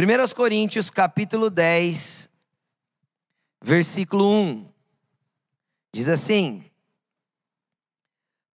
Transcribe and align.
1 0.00 0.32
Coríntios 0.32 0.90
capítulo 0.90 1.50
10, 1.50 2.30
versículo 3.60 4.30
1. 4.30 4.68
Diz 5.92 6.08
assim: 6.08 6.64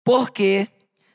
Porque 0.04 0.68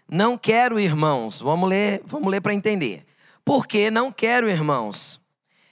não 0.09 0.35
quero, 0.35 0.79
irmãos, 0.79 1.39
vamos 1.39 1.69
ler, 1.69 2.01
vamos 2.03 2.27
ler 2.31 2.41
para 2.41 2.55
entender. 2.55 3.05
Porque 3.45 3.91
não 3.91 4.11
quero, 4.11 4.49
irmãos, 4.49 5.21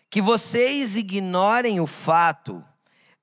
que 0.08 0.22
vocês 0.22 0.96
ignorem 0.96 1.80
o 1.80 1.88
fato 1.88 2.64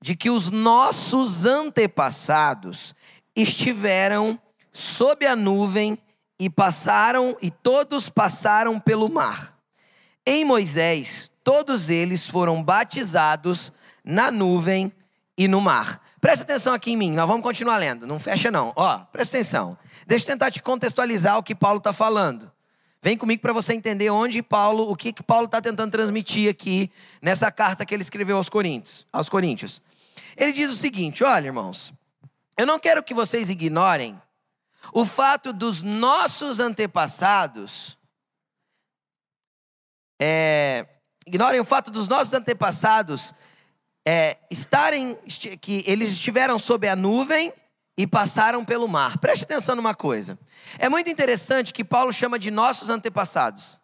de 0.01 0.17
que 0.17 0.29
os 0.29 0.51
nossos 0.51 1.45
antepassados 1.45 2.93
estiveram 3.33 4.37
sob 4.73 5.25
a 5.25 5.33
nuvem 5.33 5.97
e 6.37 6.49
passaram 6.49 7.37
e 7.41 7.49
todos 7.49 8.09
passaram 8.09 8.77
pelo 8.77 9.07
mar. 9.07 9.50
Em 10.25 10.45
Moisés, 10.45 11.31
todos 11.43 11.89
eles 11.89 12.27
foram 12.27 12.61
batizados 12.61 13.71
na 14.03 14.29
nuvem 14.29 14.91
e 15.37 15.47
no 15.47 15.59
mar. 15.59 16.01
Presta 16.19 16.43
atenção 16.43 16.73
aqui 16.73 16.91
em 16.91 16.97
mim, 16.97 17.11
nós 17.11 17.27
vamos 17.27 17.41
continuar 17.41 17.77
lendo, 17.77 18.05
não 18.05 18.19
fecha 18.19 18.51
não. 18.51 18.71
Ó, 18.75 18.99
presta 19.11 19.37
atenção. 19.37 19.75
Deixa 20.05 20.23
eu 20.23 20.27
tentar 20.27 20.51
te 20.51 20.61
contextualizar 20.61 21.37
o 21.37 21.43
que 21.43 21.55
Paulo 21.55 21.79
está 21.79 21.91
falando. 21.91 22.51
Vem 23.01 23.17
comigo 23.17 23.41
para 23.41 23.51
você 23.51 23.73
entender 23.73 24.11
onde 24.11 24.43
Paulo, 24.43 24.91
o 24.91 24.95
que, 24.95 25.11
que 25.11 25.23
Paulo 25.23 25.45
está 25.45 25.59
tentando 25.59 25.89
transmitir 25.89 26.47
aqui 26.47 26.91
nessa 27.19 27.51
carta 27.51 27.83
que 27.83 27.95
ele 27.95 28.03
escreveu 28.03 28.37
aos 28.37 28.47
Coríntios, 28.47 29.07
aos 29.11 29.27
Coríntios. 29.27 29.81
Ele 30.37 30.51
diz 30.51 30.69
o 30.69 30.75
seguinte: 30.75 31.23
olha, 31.23 31.47
irmãos, 31.47 31.91
eu 32.55 32.67
não 32.67 32.77
quero 32.77 33.01
que 33.01 33.15
vocês 33.15 33.49
ignorem 33.49 34.21
o 34.93 35.03
fato 35.03 35.51
dos 35.51 35.81
nossos 35.81 36.59
antepassados, 36.59 37.97
é, 40.21 40.85
ignorem 41.25 41.59
o 41.59 41.65
fato 41.65 41.89
dos 41.89 42.07
nossos 42.07 42.33
antepassados 42.33 43.33
é, 44.07 44.37
estarem, 44.51 45.15
que 45.59 45.83
eles 45.87 46.09
estiveram 46.09 46.59
sob 46.59 46.87
a 46.87 46.95
nuvem 46.95 47.51
e 47.97 48.05
passaram 48.05 48.63
pelo 48.63 48.87
mar. 48.87 49.17
Preste 49.17 49.43
atenção 49.43 49.75
numa 49.75 49.95
coisa. 49.95 50.37
É 50.77 50.87
muito 50.87 51.09
interessante 51.09 51.73
que 51.73 51.83
Paulo 51.83 52.13
chama 52.13 52.37
de 52.37 52.51
nossos 52.51 52.89
antepassados. 52.89 53.79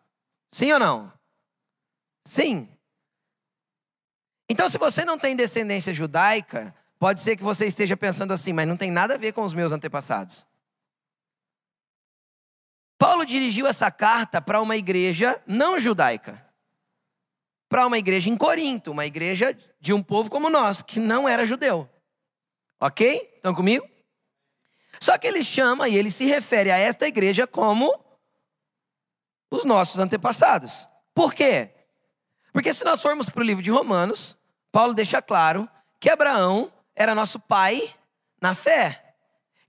Sim 0.52 0.71
ou 0.73 0.79
não? 0.79 1.11
Sim. 2.25 2.69
Então, 4.49 4.69
se 4.69 4.77
você 4.77 5.03
não 5.03 5.17
tem 5.17 5.35
descendência 5.35 5.94
judaica, 5.94 6.73
pode 6.99 7.19
ser 7.19 7.35
que 7.35 7.44
você 7.44 7.66
esteja 7.66 7.97
pensando 7.97 8.31
assim, 8.31 8.53
mas 8.53 8.67
não 8.67 8.77
tem 8.77 8.91
nada 8.91 9.16
a 9.16 9.17
ver 9.17 9.33
com 9.33 9.41
os 9.41 9.53
meus 9.53 9.72
antepassados. 9.72 10.45
Paulo 12.98 13.26
dirigiu 13.26 13.67
essa 13.67 13.92
carta 13.92 14.42
para 14.42 14.62
uma 14.62 14.76
igreja 14.76 15.42
não 15.45 15.80
judaica, 15.80 16.44
para 17.70 17.86
uma 17.86 17.98
igreja 17.98 18.30
em 18.30 18.38
Corinto, 18.38 18.92
uma 18.92 19.06
igreja 19.06 19.58
de 19.80 19.94
um 19.94 20.02
povo 20.02 20.30
como 20.30 20.50
nós, 20.50 20.81
que 20.81 21.00
não 21.00 21.30
era 21.30 21.45
judeu. 21.45 21.88
Ok? 22.80 23.34
Estão 23.36 23.53
comigo? 23.53 23.88
Só 25.00 25.18
que 25.18 25.28
ele 25.28 25.44
chama 25.44 25.88
e 25.88 25.95
ele 25.95 26.09
se 26.09 26.25
refere 26.25 26.72
a 26.72 26.78
esta 26.78 27.08
igreja 27.08 27.45
como 27.45 27.94
os 29.52 29.64
nossos 29.64 30.00
antepassados. 30.00 30.88
Por 31.14 31.34
quê? 31.34 31.72
Porque 32.52 32.73
se 32.73 32.84
nós 32.84 33.02
formos 33.02 33.30
para 33.30 33.42
o 33.42 33.45
livro 33.45 33.64
de 33.64 33.70
Romanos, 33.70 34.36
Paulo 34.72 34.94
deixa 34.94 35.22
claro 35.22 35.70
que 36.00 36.09
Abraão 36.09 36.72
era 36.95 37.14
nosso 37.14 37.40
pai 37.40 37.94
na 38.42 38.56
fé 38.56 39.06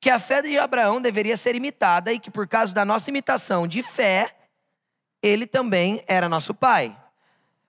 que 0.08 0.12
a 0.12 0.18
fé 0.18 0.40
de 0.40 0.56
Abraão 0.56 1.02
deveria 1.02 1.36
ser 1.36 1.54
imitada 1.54 2.10
e 2.10 2.18
que 2.18 2.30
por 2.30 2.48
causa 2.48 2.72
da 2.72 2.82
nossa 2.82 3.10
imitação 3.10 3.68
de 3.68 3.82
fé, 3.82 4.34
ele 5.22 5.46
também 5.46 6.02
era 6.06 6.30
nosso 6.30 6.54
pai. 6.54 6.96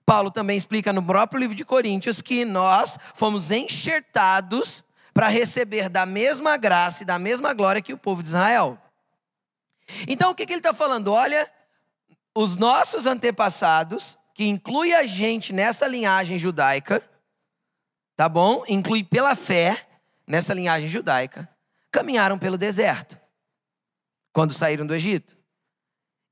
Paulo 0.05 0.31
também 0.31 0.55
explica 0.55 0.93
no 0.93 1.03
próprio 1.03 1.37
livro 1.37 1.53
de 1.53 1.65
Coríntios 1.65 2.21
que 2.21 2.45
nós 2.45 2.97
fomos 3.13 3.51
enxertados 3.51 4.85
para 5.13 5.27
receber 5.27 5.89
da 5.89 6.05
mesma 6.05 6.55
graça 6.55 7.03
e 7.03 7.05
da 7.05 7.19
mesma 7.19 7.53
glória 7.53 7.81
que 7.81 7.91
o 7.91 7.97
povo 7.97 8.21
de 8.21 8.29
Israel. 8.29 8.77
Então 10.07 10.31
o 10.31 10.33
que, 10.33 10.45
que 10.45 10.53
ele 10.53 10.61
está 10.61 10.73
falando? 10.73 11.11
Olha, 11.11 11.45
os 12.33 12.55
nossos 12.55 13.05
antepassados, 13.05 14.17
que 14.33 14.45
inclui 14.47 14.93
a 14.93 15.05
gente 15.05 15.51
nessa 15.51 15.85
linhagem 15.85 16.39
judaica, 16.39 17.03
tá 18.15 18.29
bom? 18.29 18.63
Inclui 18.65 19.03
pela 19.03 19.35
fé 19.35 19.85
nessa 20.25 20.53
linhagem 20.53 20.87
judaica 20.87 21.49
caminharam 21.91 22.37
pelo 22.37 22.57
deserto 22.57 23.19
quando 24.33 24.53
saíram 24.53 24.85
do 24.85 24.95
Egito. 24.95 25.37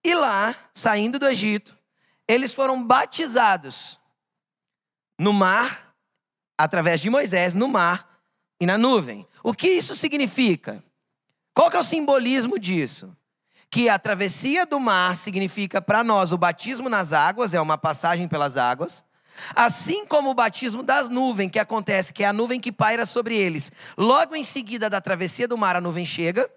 E 0.04 0.14
lá, 0.14 0.56
saindo 0.74 1.20
do 1.20 1.28
Egito, 1.28 1.78
eles 2.28 2.54
foram 2.54 2.84
batizados 2.84 4.00
no 5.20 5.34
mar, 5.34 5.96
através 6.58 7.02
de 7.02 7.10
Moisés, 7.10 7.54
no 7.54 7.68
mar 7.68 8.20
e 8.60 8.66
na 8.66 8.78
nuvem. 8.78 9.28
O 9.44 9.54
que 9.54 9.68
isso 9.68 9.96
significa? 9.96 10.84
Qual 11.54 11.70
que 11.70 11.76
é 11.76 11.80
o 11.80 11.84
simbolismo 11.84 12.60
disso? 12.60 13.16
Que 13.70 13.90
a 13.90 13.98
travessia 13.98 14.66
do 14.66 14.80
mar 14.80 15.16
significa 15.16 15.82
para 15.82 16.04
nós 16.04 16.32
o 16.32 16.38
batismo 16.38 16.88
nas 16.88 17.14
águas, 17.14 17.54
é 17.54 17.60
uma 17.60 17.78
passagem 17.78 18.28
pelas 18.28 18.58
águas. 18.58 19.04
Assim 19.56 20.06
como 20.06 20.30
o 20.30 20.34
batismo 20.34 20.84
das 20.84 21.10
nuvens, 21.10 21.52
que 21.52 21.60
acontece, 21.60 22.14
que 22.14 22.24
é 22.24 22.28
a 22.28 22.34
nuvem 22.34 22.60
que 22.60 22.72
paira 22.72 23.06
sobre 23.06 23.36
eles. 23.36 23.72
Logo 23.98 24.36
em 24.36 24.44
seguida 24.44 24.90
da 24.90 25.02
travessia 25.02 25.48
do 25.48 25.58
mar, 25.58 25.76
a 25.76 25.82
nuvem 25.82 26.06
chega, 26.06 26.50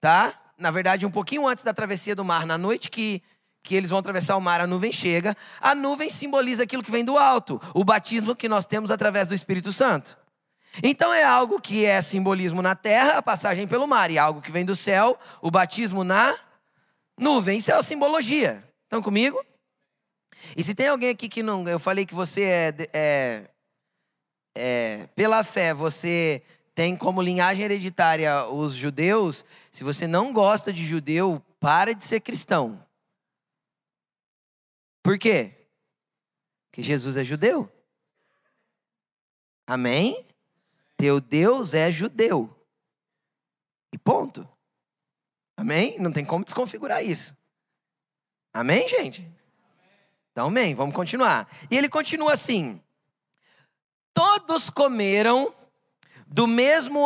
tá? 0.00 0.34
Na 0.56 0.70
verdade, 0.70 1.06
um 1.06 1.10
pouquinho 1.10 1.46
antes 1.46 1.62
da 1.62 1.72
travessia 1.72 2.14
do 2.14 2.24
mar, 2.24 2.44
na 2.44 2.58
noite 2.58 2.90
que, 2.90 3.22
que 3.62 3.74
eles 3.74 3.90
vão 3.90 3.98
atravessar 3.98 4.36
o 4.36 4.40
mar, 4.40 4.60
a 4.60 4.66
nuvem 4.66 4.90
chega. 4.90 5.36
A 5.60 5.74
nuvem 5.74 6.10
simboliza 6.10 6.64
aquilo 6.64 6.82
que 6.82 6.90
vem 6.90 7.04
do 7.04 7.16
alto, 7.16 7.60
o 7.74 7.84
batismo 7.84 8.34
que 8.34 8.48
nós 8.48 8.66
temos 8.66 8.90
através 8.90 9.28
do 9.28 9.34
Espírito 9.34 9.72
Santo. 9.72 10.18
Então 10.82 11.12
é 11.12 11.24
algo 11.24 11.60
que 11.60 11.84
é 11.84 12.00
simbolismo 12.02 12.62
na 12.62 12.74
terra, 12.74 13.18
a 13.18 13.22
passagem 13.22 13.66
pelo 13.66 13.86
mar, 13.86 14.10
e 14.10 14.18
algo 14.18 14.42
que 14.42 14.50
vem 14.50 14.64
do 14.64 14.76
céu, 14.76 15.18
o 15.40 15.50
batismo 15.50 16.04
na 16.04 16.34
nuvem. 17.18 17.58
Isso 17.58 17.70
é 17.70 17.74
a 17.74 17.82
simbologia. 17.82 18.64
Estão 18.84 19.02
comigo? 19.02 19.44
E 20.56 20.62
se 20.62 20.74
tem 20.74 20.88
alguém 20.88 21.10
aqui 21.10 21.28
que 21.28 21.42
não. 21.42 21.68
Eu 21.68 21.78
falei 21.78 22.06
que 22.06 22.14
você 22.14 22.42
é, 22.42 22.74
é, 22.92 23.50
é, 24.54 25.06
Pela 25.14 25.44
fé, 25.44 25.72
você 25.72 26.42
tem 26.74 26.96
como 26.96 27.22
linhagem 27.22 27.64
hereditária 27.64 28.46
os 28.46 28.74
judeus. 28.74 29.44
Se 29.70 29.84
você 29.84 30.06
não 30.06 30.32
gosta 30.32 30.72
de 30.72 30.84
judeu, 30.84 31.42
para 31.58 31.94
de 31.94 32.04
ser 32.04 32.20
cristão. 32.20 32.84
Por 35.02 35.18
quê? 35.18 35.54
Porque 36.70 36.82
Jesus 36.82 37.16
é 37.16 37.24
judeu. 37.24 37.70
Amém? 39.66 40.26
Teu 40.96 41.20
Deus 41.20 41.74
é 41.74 41.90
judeu. 41.90 42.54
E 43.92 43.98
ponto. 43.98 44.48
Amém? 45.56 45.98
Não 45.98 46.12
tem 46.12 46.24
como 46.24 46.44
desconfigurar 46.44 47.04
isso. 47.04 47.36
Amém, 48.52 48.88
gente? 48.88 49.28
Então, 50.38 50.46
amém. 50.46 50.72
Vamos 50.72 50.94
continuar. 50.94 51.48
E 51.68 51.76
ele 51.76 51.88
continua 51.88 52.34
assim: 52.34 52.80
Todos 54.14 54.70
comeram 54.70 55.52
do 56.28 56.46
mesmo 56.46 57.04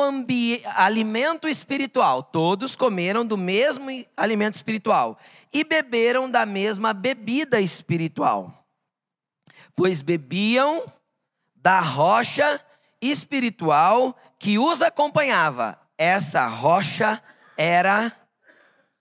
alimento 0.76 1.48
espiritual. 1.48 2.22
Todos 2.22 2.76
comeram 2.76 3.25
do 3.25 3.38
mesmo 3.38 3.88
alimento 4.15 4.56
espiritual 4.56 5.19
e 5.50 5.65
beberam 5.65 6.31
da 6.31 6.44
mesma 6.44 6.92
bebida 6.92 7.59
espiritual. 7.59 8.66
Pois 9.75 10.03
bebiam 10.03 10.84
da 11.56 11.81
rocha 11.81 12.62
espiritual 13.00 14.15
que 14.38 14.59
os 14.59 14.82
acompanhava. 14.82 15.81
Essa 15.97 16.47
rocha 16.48 17.19
era 17.56 18.12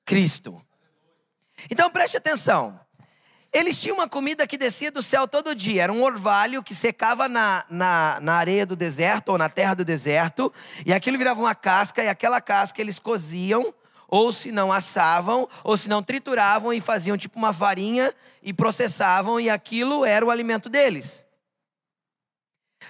Cristo. 0.06 0.66
Então 1.70 1.92
preste 1.92 2.16
atenção. 2.16 2.80
Eles 3.54 3.82
tinham 3.82 3.98
uma 3.98 4.08
comida 4.08 4.48
que 4.48 4.58
descia 4.58 4.90
do 4.92 5.02
céu 5.02 5.28
todo 5.28 5.54
dia. 5.54 5.84
Era 5.84 5.92
um 5.92 6.04
orvalho 6.04 6.64
que 6.64 6.74
secava 6.74 7.28
na, 7.28 7.66
na, 7.70 8.20
na, 8.22 8.36
areia 8.36 8.66
do 8.66 8.78
deserto 8.78 9.30
ou 9.30 9.38
na 9.38 9.50
terra 9.50 9.74
do 9.74 9.84
deserto. 9.84 10.54
E 10.86 10.94
aquilo 10.94 11.18
virava 11.18 11.42
uma 11.42 11.54
casca, 11.54 12.02
e 12.02 12.08
aquela 12.08 12.40
casca 12.40 12.80
eles 12.80 12.98
coziam, 12.98 13.74
ou 14.08 14.32
se 14.32 14.54
não 14.54 14.72
assavam, 14.72 15.50
ou 15.66 15.76
se 15.76 15.90
não 15.90 16.02
trituravam 16.02 16.72
e 16.72 16.80
faziam 16.80 17.18
tipo 17.18 17.38
uma 17.38 17.52
farinha 17.52 18.14
e 18.42 18.54
processavam, 18.54 19.38
e 19.38 19.50
aquilo 19.50 20.06
era 20.06 20.26
o 20.26 20.32
alimento 20.32 20.70
deles. 20.70 21.26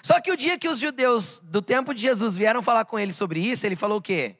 Só 0.03 0.21
que 0.21 0.31
o 0.31 0.37
dia 0.37 0.59
que 0.59 0.69
os 0.69 0.77
judeus 0.77 1.39
do 1.43 1.61
tempo 1.61 1.93
de 1.93 2.03
Jesus 2.03 2.37
vieram 2.37 2.61
falar 2.61 2.85
com 2.85 2.99
ele 2.99 3.11
sobre 3.11 3.39
isso, 3.39 3.65
ele 3.65 3.75
falou 3.75 3.97
o 3.97 4.01
quê? 4.01 4.35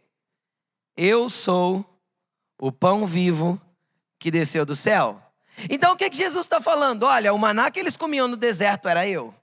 Eu 0.96 1.32
sou 1.32 1.84
o 2.60 2.72
pão 2.72 3.08
vivo 3.08 3.60
que 4.20 4.30
desceu 4.30 4.66
do 4.66 4.76
céu. 4.76 5.31
Então 5.70 5.94
o 5.94 5.96
que, 5.98 6.10
que 6.10 6.18
Jesus 6.18 6.46
está 6.46 6.62
falando? 6.62 7.04
Olha, 7.04 7.34
o 7.34 7.38
maná 7.38 7.70
que 7.70 7.80
eles 7.80 7.98
comiam 7.98 8.28
no 8.28 8.38
deserto 8.38 8.88
era 8.88 9.08
eu. 9.08 9.34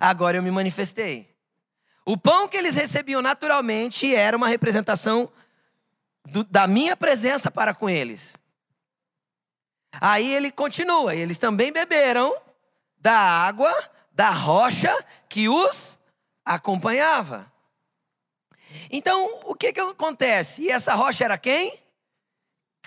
Agora 0.00 0.36
eu 0.36 0.42
me 0.42 0.50
manifestei. 0.50 1.28
O 2.04 2.16
pão 2.16 2.48
que 2.48 2.56
eles 2.56 2.76
recebiam 2.76 3.22
naturalmente 3.22 4.14
era 4.14 4.36
uma 4.36 4.48
representação 4.48 5.30
do, 6.26 6.44
da 6.44 6.66
minha 6.66 6.96
presença 6.96 7.50
para 7.50 7.74
com 7.74 7.88
eles. 7.88 8.36
Aí 10.00 10.34
ele 10.34 10.50
continua, 10.50 11.14
eles 11.14 11.38
também 11.38 11.72
beberam 11.72 12.36
da 12.98 13.16
água 13.16 13.72
da 14.12 14.30
rocha 14.30 14.92
que 15.28 15.48
os 15.48 15.98
acompanhava. 16.44 17.50
Então, 18.90 19.40
o 19.44 19.54
que, 19.54 19.72
que 19.72 19.80
acontece? 19.80 20.62
E 20.62 20.70
essa 20.70 20.94
rocha 20.94 21.24
era 21.24 21.38
quem? 21.38 21.78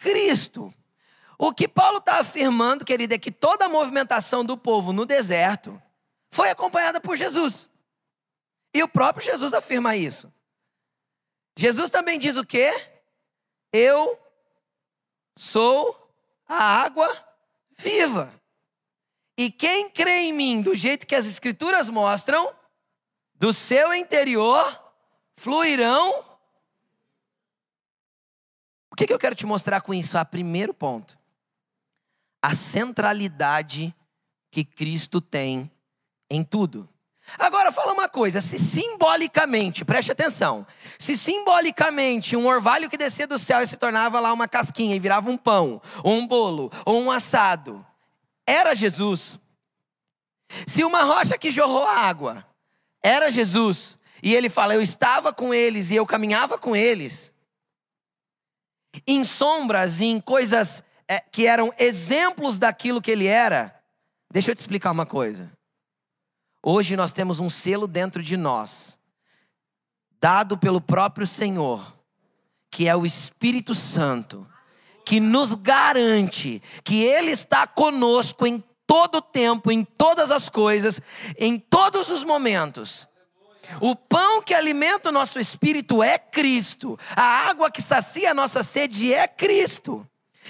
Cristo. 0.01 0.73
O 1.38 1.53
que 1.53 1.67
Paulo 1.67 1.99
está 1.99 2.19
afirmando, 2.19 2.85
querido, 2.85 3.13
é 3.13 3.19
que 3.19 3.31
toda 3.31 3.65
a 3.65 3.69
movimentação 3.69 4.44
do 4.44 4.57
povo 4.57 4.91
no 4.91 5.05
deserto 5.05 5.81
foi 6.31 6.49
acompanhada 6.49 6.99
por 6.99 7.15
Jesus. 7.15 7.69
E 8.73 8.81
o 8.83 8.88
próprio 8.88 9.25
Jesus 9.25 9.53
afirma 9.53 9.95
isso. 9.95 10.31
Jesus 11.57 11.89
também 11.89 12.19
diz 12.19 12.38
o 12.38 12.45
quê? 12.45 12.71
Eu 13.73 14.19
sou 15.38 16.11
a 16.47 16.81
água 16.81 17.07
viva. 17.77 18.33
E 19.38 19.51
quem 19.51 19.89
crê 19.89 20.21
em 20.21 20.33
mim 20.33 20.61
do 20.61 20.75
jeito 20.75 21.05
que 21.05 21.15
as 21.15 21.27
escrituras 21.27 21.89
mostram, 21.89 22.53
do 23.35 23.53
seu 23.53 23.93
interior 23.93 24.83
fluirão. 25.35 26.25
Que, 28.97 29.05
que 29.05 29.13
eu 29.13 29.19
quero 29.19 29.35
te 29.35 29.45
mostrar 29.45 29.79
com 29.81 29.94
isso? 29.94 30.17
A 30.17 30.25
primeiro 30.25 30.73
ponto. 30.73 31.19
A 32.41 32.55
centralidade 32.55 33.95
que 34.49 34.65
Cristo 34.65 35.21
tem 35.21 35.71
em 36.31 36.44
tudo. 36.44 36.89
Agora 37.38 37.71
fala 37.71 37.94
uma 37.94 38.09
coisa, 38.09 38.41
se 38.41 38.57
simbolicamente, 38.57 39.85
preste 39.85 40.11
atenção, 40.11 40.65
se 40.97 41.15
simbolicamente 41.15 42.35
um 42.35 42.47
orvalho 42.47 42.89
que 42.89 42.97
descia 42.97 43.27
do 43.27 43.38
céu 43.38 43.61
e 43.61 43.67
se 43.67 43.77
tornava 43.77 44.19
lá 44.19 44.33
uma 44.33 44.47
casquinha 44.47 44.95
e 44.95 45.00
virava 45.00 45.29
um 45.29 45.38
pão, 45.38 45.79
ou 46.03 46.13
um 46.13 46.25
bolo, 46.25 46.71
ou 46.85 47.00
um 47.00 47.11
assado, 47.11 47.85
era 48.47 48.73
Jesus. 48.73 49.38
Se 50.65 50.83
uma 50.83 51.03
rocha 51.03 51.38
que 51.38 51.51
jorrou 51.51 51.85
água 51.85 52.43
era 53.03 53.29
Jesus, 53.29 54.00
e 54.23 54.33
ele 54.33 54.50
fala: 54.50 54.73
Eu 54.73 54.81
estava 54.81 55.31
com 55.31 55.53
eles 55.53 55.91
e 55.91 55.95
eu 55.95 56.05
caminhava 56.05 56.57
com 56.57 56.75
eles, 56.75 57.33
em 59.06 59.24
sombras, 59.24 60.01
em 60.01 60.19
coisas 60.19 60.84
é, 61.07 61.19
que 61.19 61.45
eram 61.45 61.74
exemplos 61.78 62.60
daquilo 62.60 63.01
que 63.01 63.12
ele 63.12 63.28
era. 63.28 63.74
Deixa 64.31 64.51
eu 64.51 64.56
te 64.56 64.60
explicar 64.60 64.92
uma 64.92 65.06
coisa. 65.06 65.51
Hoje 66.62 66.98
nós 66.98 67.13
temos 67.13 67.39
um 67.39 67.50
selo 67.50 67.88
dentro 67.88 68.22
de 68.22 68.36
nós, 68.36 68.98
dado 70.19 70.57
pelo 70.57 70.81
próprio 70.81 71.25
Senhor, 71.25 71.95
que 72.69 72.88
é 72.88 72.95
o 72.95 73.06
Espírito 73.06 73.74
Santo, 73.74 74.45
que 75.06 75.19
nos 75.19 75.54
garante 75.54 76.62
que 76.84 77.04
Ele 77.04 77.31
está 77.31 77.66
conosco 77.66 78.45
em 78.45 78.62
todo 78.86 79.19
o 79.19 79.22
tempo, 79.22 79.72
em 79.72 79.84
todas 79.84 80.31
as 80.31 80.50
coisas, 80.50 81.01
em 81.38 81.57
todos 81.57 82.10
os 82.10 82.24
momentos. 82.24 83.07
O 83.81 83.95
pão 83.95 84.41
que 84.41 84.53
alimenta 84.53 85.09
o 85.09 85.11
nosso 85.11 85.39
espírito 85.39 86.01
é 86.01 86.17
Cristo. 86.17 86.97
A 87.15 87.49
água 87.49 87.69
que 87.69 87.81
sacia 87.81 88.31
a 88.31 88.33
nossa 88.33 88.63
sede 88.63 89.13
é 89.13 89.27
Cristo. 89.27 90.07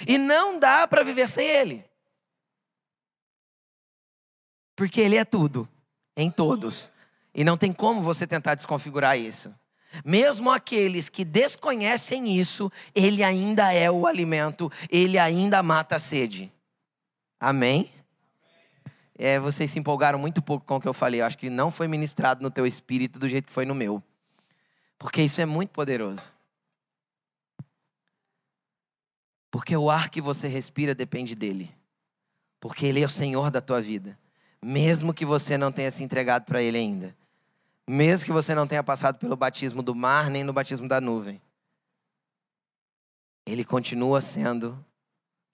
E 0.07 0.17
não 0.17 0.59
dá 0.59 0.87
para 0.87 1.03
viver 1.03 1.27
sem 1.27 1.47
Ele. 1.47 1.85
Porque 4.75 5.01
Ele 5.01 5.17
é 5.17 5.25
tudo, 5.25 5.67
em 6.15 6.29
todos. 6.29 6.91
E 7.33 7.43
não 7.43 7.57
tem 7.57 7.73
como 7.73 8.01
você 8.01 8.27
tentar 8.27 8.55
desconfigurar 8.55 9.17
isso. 9.17 9.53
Mesmo 10.05 10.51
aqueles 10.51 11.09
que 11.09 11.25
desconhecem 11.25 12.37
isso, 12.37 12.71
Ele 12.93 13.23
ainda 13.23 13.73
é 13.73 13.89
o 13.89 14.05
alimento, 14.05 14.71
Ele 14.89 15.17
ainda 15.17 15.63
mata 15.63 15.95
a 15.95 15.99
sede. 15.99 16.51
Amém? 17.39 17.91
É, 19.17 19.39
vocês 19.39 19.71
se 19.71 19.79
empolgaram 19.79 20.19
muito 20.19 20.41
pouco 20.41 20.65
com 20.65 20.75
o 20.75 20.81
que 20.81 20.87
eu 20.87 20.93
falei. 20.93 21.21
Eu 21.21 21.25
acho 21.25 21.37
que 21.37 21.49
não 21.49 21.71
foi 21.71 21.87
ministrado 21.87 22.43
no 22.43 22.51
teu 22.51 22.67
espírito 22.67 23.17
do 23.17 23.27
jeito 23.27 23.47
que 23.47 23.53
foi 23.53 23.65
no 23.65 23.73
meu. 23.73 24.01
Porque 24.97 25.21
isso 25.21 25.41
é 25.41 25.45
muito 25.45 25.71
poderoso. 25.71 26.31
Porque 29.49 29.75
o 29.75 29.89
ar 29.89 30.09
que 30.09 30.21
você 30.21 30.47
respira 30.47 30.93
depende 30.93 31.33
dele. 31.33 31.73
Porque 32.59 32.85
ele 32.85 33.01
é 33.01 33.05
o 33.05 33.09
Senhor 33.09 33.49
da 33.49 33.61
tua 33.61 33.81
vida. 33.81 34.17
Mesmo 34.61 35.13
que 35.13 35.25
você 35.25 35.57
não 35.57 35.71
tenha 35.71 35.89
se 35.89 36.03
entregado 36.03 36.45
para 36.45 36.61
ele 36.61 36.77
ainda. 36.77 37.15
Mesmo 37.87 38.25
que 38.25 38.31
você 38.31 38.53
não 38.53 38.67
tenha 38.67 38.83
passado 38.83 39.17
pelo 39.17 39.35
batismo 39.35 39.81
do 39.81 39.95
mar, 39.95 40.29
nem 40.29 40.43
no 40.43 40.51
batismo 40.51 40.87
da 40.87 40.99
nuvem. 40.99 41.41
Ele 43.45 43.63
continua 43.63 44.19
sendo 44.19 44.83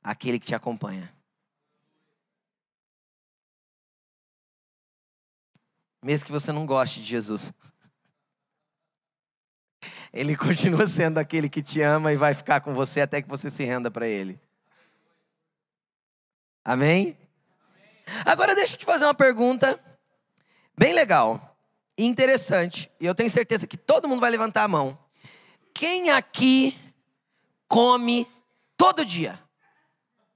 aquele 0.01 0.39
que 0.39 0.47
te 0.47 0.55
acompanha. 0.55 1.12
Mesmo 6.03 6.25
que 6.25 6.31
você 6.31 6.51
não 6.51 6.65
goste 6.65 6.99
de 7.01 7.07
Jesus. 7.07 7.53
Ele 10.11 10.35
continua 10.37 10.85
sendo 10.85 11.17
aquele 11.17 11.49
que 11.49 11.61
te 11.61 11.81
ama 11.81 12.11
e 12.11 12.15
vai 12.15 12.33
ficar 12.33 12.61
com 12.61 12.73
você 12.73 13.01
até 13.01 13.21
que 13.21 13.29
você 13.29 13.49
se 13.49 13.63
renda 13.63 13.89
para 13.89 14.07
Ele. 14.07 14.39
Amém? 16.63 17.17
Agora 18.25 18.53
deixa 18.53 18.75
eu 18.75 18.79
te 18.79 18.85
fazer 18.85 19.05
uma 19.05 19.13
pergunta 19.13 19.79
bem 20.77 20.93
legal 20.93 21.57
e 21.97 22.05
interessante. 22.05 22.91
E 22.99 23.05
eu 23.05 23.15
tenho 23.15 23.29
certeza 23.29 23.65
que 23.65 23.77
todo 23.77 24.07
mundo 24.07 24.21
vai 24.21 24.29
levantar 24.29 24.63
a 24.63 24.67
mão. 24.67 24.97
Quem 25.73 26.11
aqui 26.11 26.77
come 27.67 28.27
todo 28.77 29.05
dia? 29.05 29.39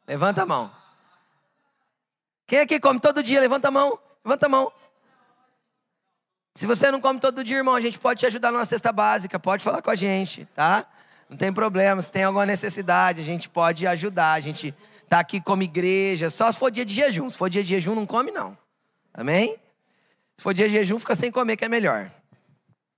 Levanta 0.08 0.44
a 0.44 0.46
mão. 0.46 0.72
Quem 2.48 2.60
aqui 2.60 2.80
come 2.80 3.00
todo 3.00 3.22
dia? 3.22 3.42
Levanta 3.42 3.68
a 3.68 3.72
mão. 3.72 4.00
Levanta 4.24 4.46
a 4.46 4.50
mão. 4.50 4.72
Se 6.58 6.66
você 6.66 6.90
não 6.90 7.00
come 7.00 7.20
todo 7.20 7.44
dia, 7.44 7.58
irmão, 7.58 7.76
a 7.76 7.80
gente 7.80 8.00
pode 8.00 8.20
te 8.20 8.26
ajudar 8.26 8.52
numa 8.52 8.66
cesta 8.66 8.92
básica, 8.92 9.40
pode 9.40 9.64
falar 9.64 9.80
com 9.80 9.92
a 9.92 9.96
gente, 9.96 10.44
tá? 10.56 10.88
Não 11.30 11.38
tem 11.38 11.54
problema, 11.54 12.02
se 12.02 12.12
tem 12.12 12.24
alguma 12.24 12.48
necessidade, 12.48 13.22
a 13.22 13.24
gente 13.24 13.48
pode 13.48 13.86
ajudar. 13.86 14.34
A 14.34 14.40
gente 14.40 14.74
tá 15.08 15.20
aqui 15.20 15.40
como 15.40 15.62
igreja, 15.62 16.32
só 16.32 16.52
se 16.52 16.58
for 16.58 16.72
dia 16.72 16.84
de 16.84 16.96
jejum. 16.96 17.30
Se 17.30 17.38
for 17.38 17.48
dia 17.48 17.62
de 17.62 17.70
jejum, 17.70 17.94
não 17.94 18.08
come, 18.08 18.32
não. 18.32 18.58
Amém? 19.14 19.56
Se 20.36 20.42
for 20.44 20.52
dia 20.52 20.68
de 20.68 20.74
jejum, 20.74 20.98
fica 20.98 21.14
sem 21.14 21.32
comer, 21.32 21.58
que 21.58 21.66
é 21.66 21.70
melhor. 21.70 22.10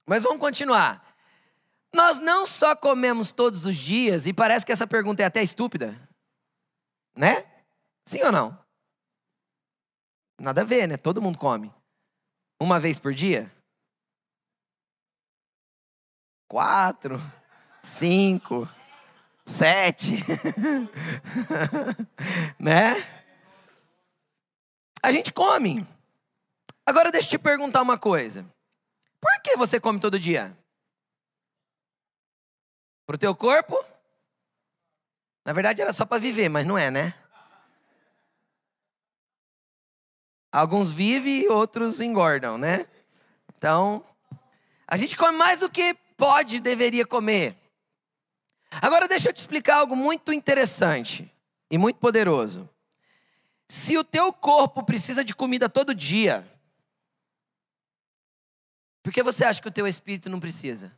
Mas 0.08 0.24
vamos 0.24 0.40
continuar. 0.40 1.06
Nós 1.94 2.18
não 2.18 2.46
só 2.46 2.74
comemos 2.78 3.34
todos 3.34 3.66
os 3.66 3.76
dias, 3.76 4.26
e 4.26 4.32
parece 4.32 4.66
que 4.66 4.72
essa 4.72 4.88
pergunta 4.88 5.22
é 5.22 5.26
até 5.26 5.44
estúpida, 5.44 6.00
né? 7.14 7.44
Sim 8.06 8.24
ou 8.24 8.32
não? 8.32 8.58
Nada 10.40 10.62
a 10.62 10.64
ver, 10.64 10.88
né? 10.88 10.96
Todo 10.96 11.22
mundo 11.22 11.38
come. 11.38 11.70
Uma 12.60 12.80
vez 12.80 13.00
por 13.00 13.14
dia? 13.14 13.50
Quatro, 16.48 17.18
cinco, 17.82 18.68
sete, 19.46 20.16
né? 22.60 22.96
A 25.02 25.12
gente 25.12 25.32
come. 25.32 25.88
Agora 26.86 27.12
deixa 27.12 27.28
eu 27.28 27.32
te 27.32 27.38
perguntar 27.40 27.82
uma 27.82 27.98
coisa. 27.98 28.44
Por 29.22 29.42
que 29.42 29.56
você 29.56 29.80
come 29.80 30.00
todo 30.00 30.20
dia? 30.20 30.58
Pro 33.06 33.18
teu 33.18 33.36
corpo? 33.36 33.76
Na 35.46 35.54
verdade 35.54 35.82
era 35.82 35.94
só 35.94 36.06
para 36.06 36.20
viver, 36.20 36.50
mas 36.50 36.66
não 36.66 36.78
é, 36.78 36.92
né? 36.92 37.14
Alguns 40.52 40.92
vivem 40.92 41.44
e 41.44 41.48
outros 41.48 42.02
engordam, 42.02 42.58
né? 42.58 42.88
Então, 43.58 44.04
a 44.88 44.98
gente 44.98 45.16
come 45.16 45.38
mais 45.38 45.60
do 45.60 45.70
que 45.70 45.94
pode, 46.18 46.60
deveria 46.60 47.06
comer. 47.06 47.56
Agora 48.82 49.08
deixa 49.08 49.30
eu 49.30 49.34
te 49.34 49.38
explicar 49.38 49.78
algo 49.78 49.96
muito 49.96 50.34
interessante 50.34 51.32
e 51.70 51.78
muito 51.78 51.98
poderoso. 51.98 52.70
Se 53.68 53.98
o 53.98 54.04
teu 54.04 54.34
corpo 54.34 54.84
precisa 54.84 55.24
de 55.24 55.36
comida 55.36 55.70
todo 55.70 55.94
dia, 55.94 56.48
por 59.04 59.14
que 59.14 59.22
você 59.22 59.46
acha 59.46 59.62
que 59.62 59.68
o 59.68 59.72
teu 59.72 59.88
espírito 59.88 60.30
não 60.30 60.40
precisa? 60.40 60.92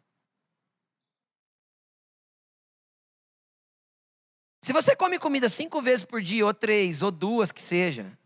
Se 4.63 4.71
você 4.71 4.95
come 4.95 5.17
comida 5.17 5.49
cinco 5.49 5.81
vezes 5.81 6.05
por 6.05 6.21
dia, 6.21 6.45
ou 6.45 6.53
três, 6.53 7.01
ou 7.01 7.11
duas 7.11 7.51
que 7.51 7.61
seja, 7.61 8.17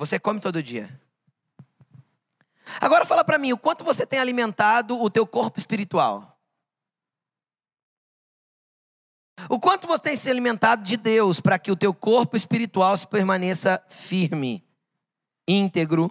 você 0.00 0.18
come 0.18 0.40
todo 0.40 0.62
dia. 0.62 0.88
Agora 2.80 3.04
fala 3.04 3.22
para 3.22 3.36
mim, 3.36 3.52
o 3.52 3.58
quanto 3.58 3.84
você 3.84 4.06
tem 4.06 4.18
alimentado 4.18 4.98
o 4.98 5.10
teu 5.10 5.26
corpo 5.26 5.58
espiritual? 5.58 6.40
O 9.50 9.60
quanto 9.60 9.86
você 9.86 10.02
tem 10.04 10.16
se 10.16 10.30
alimentado 10.30 10.82
de 10.82 10.96
Deus 10.96 11.38
para 11.38 11.58
que 11.58 11.70
o 11.70 11.76
teu 11.76 11.92
corpo 11.92 12.34
espiritual 12.34 12.96
se 12.96 13.06
permaneça 13.06 13.84
firme, 13.90 14.66
íntegro 15.46 16.10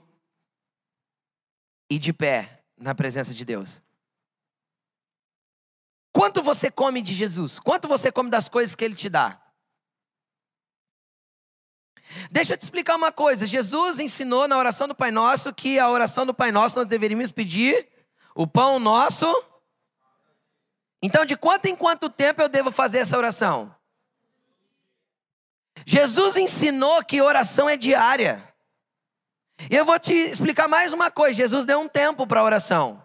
e 1.89 1.97
de 1.97 2.13
pé 2.13 2.63
na 2.77 2.93
presença 2.93 3.33
de 3.33 3.43
Deus? 3.43 3.81
Quanto 6.13 6.43
você 6.43 6.69
come 6.69 7.01
de 7.01 7.15
Jesus? 7.15 7.57
Quanto 7.57 7.87
você 7.87 8.11
come 8.11 8.29
das 8.29 8.47
coisas 8.47 8.75
que 8.75 8.85
Ele 8.85 8.95
te 8.95 9.09
dá? 9.09 9.41
Deixa 12.31 12.53
eu 12.53 12.57
te 12.57 12.61
explicar 12.61 12.95
uma 12.95 13.11
coisa. 13.11 13.47
Jesus 13.47 13.99
ensinou 13.99 14.47
na 14.47 14.57
oração 14.57 14.87
do 14.87 14.93
Pai 14.93 15.09
Nosso 15.09 15.53
que 15.53 15.79
a 15.79 15.89
oração 15.89 16.25
do 16.25 16.33
Pai 16.33 16.51
Nosso 16.51 16.77
nós 16.77 16.87
deveríamos 16.87 17.31
pedir 17.31 17.87
o 18.35 18.45
pão 18.45 18.79
nosso. 18.79 19.25
Então, 21.01 21.25
de 21.25 21.35
quanto 21.35 21.65
em 21.65 21.75
quanto 21.75 22.09
tempo 22.09 22.41
eu 22.41 22.49
devo 22.49 22.71
fazer 22.71 22.99
essa 22.99 23.17
oração? 23.17 23.73
Jesus 25.85 26.37
ensinou 26.37 27.03
que 27.03 27.21
oração 27.21 27.67
é 27.67 27.75
diária. 27.75 28.47
E 29.69 29.75
eu 29.75 29.83
vou 29.83 29.97
te 29.97 30.13
explicar 30.13 30.67
mais 30.67 30.93
uma 30.93 31.09
coisa: 31.09 31.33
Jesus 31.33 31.65
deu 31.65 31.79
um 31.79 31.87
tempo 31.87 32.27
para 32.27 32.41
a 32.41 32.43
oração. 32.43 33.03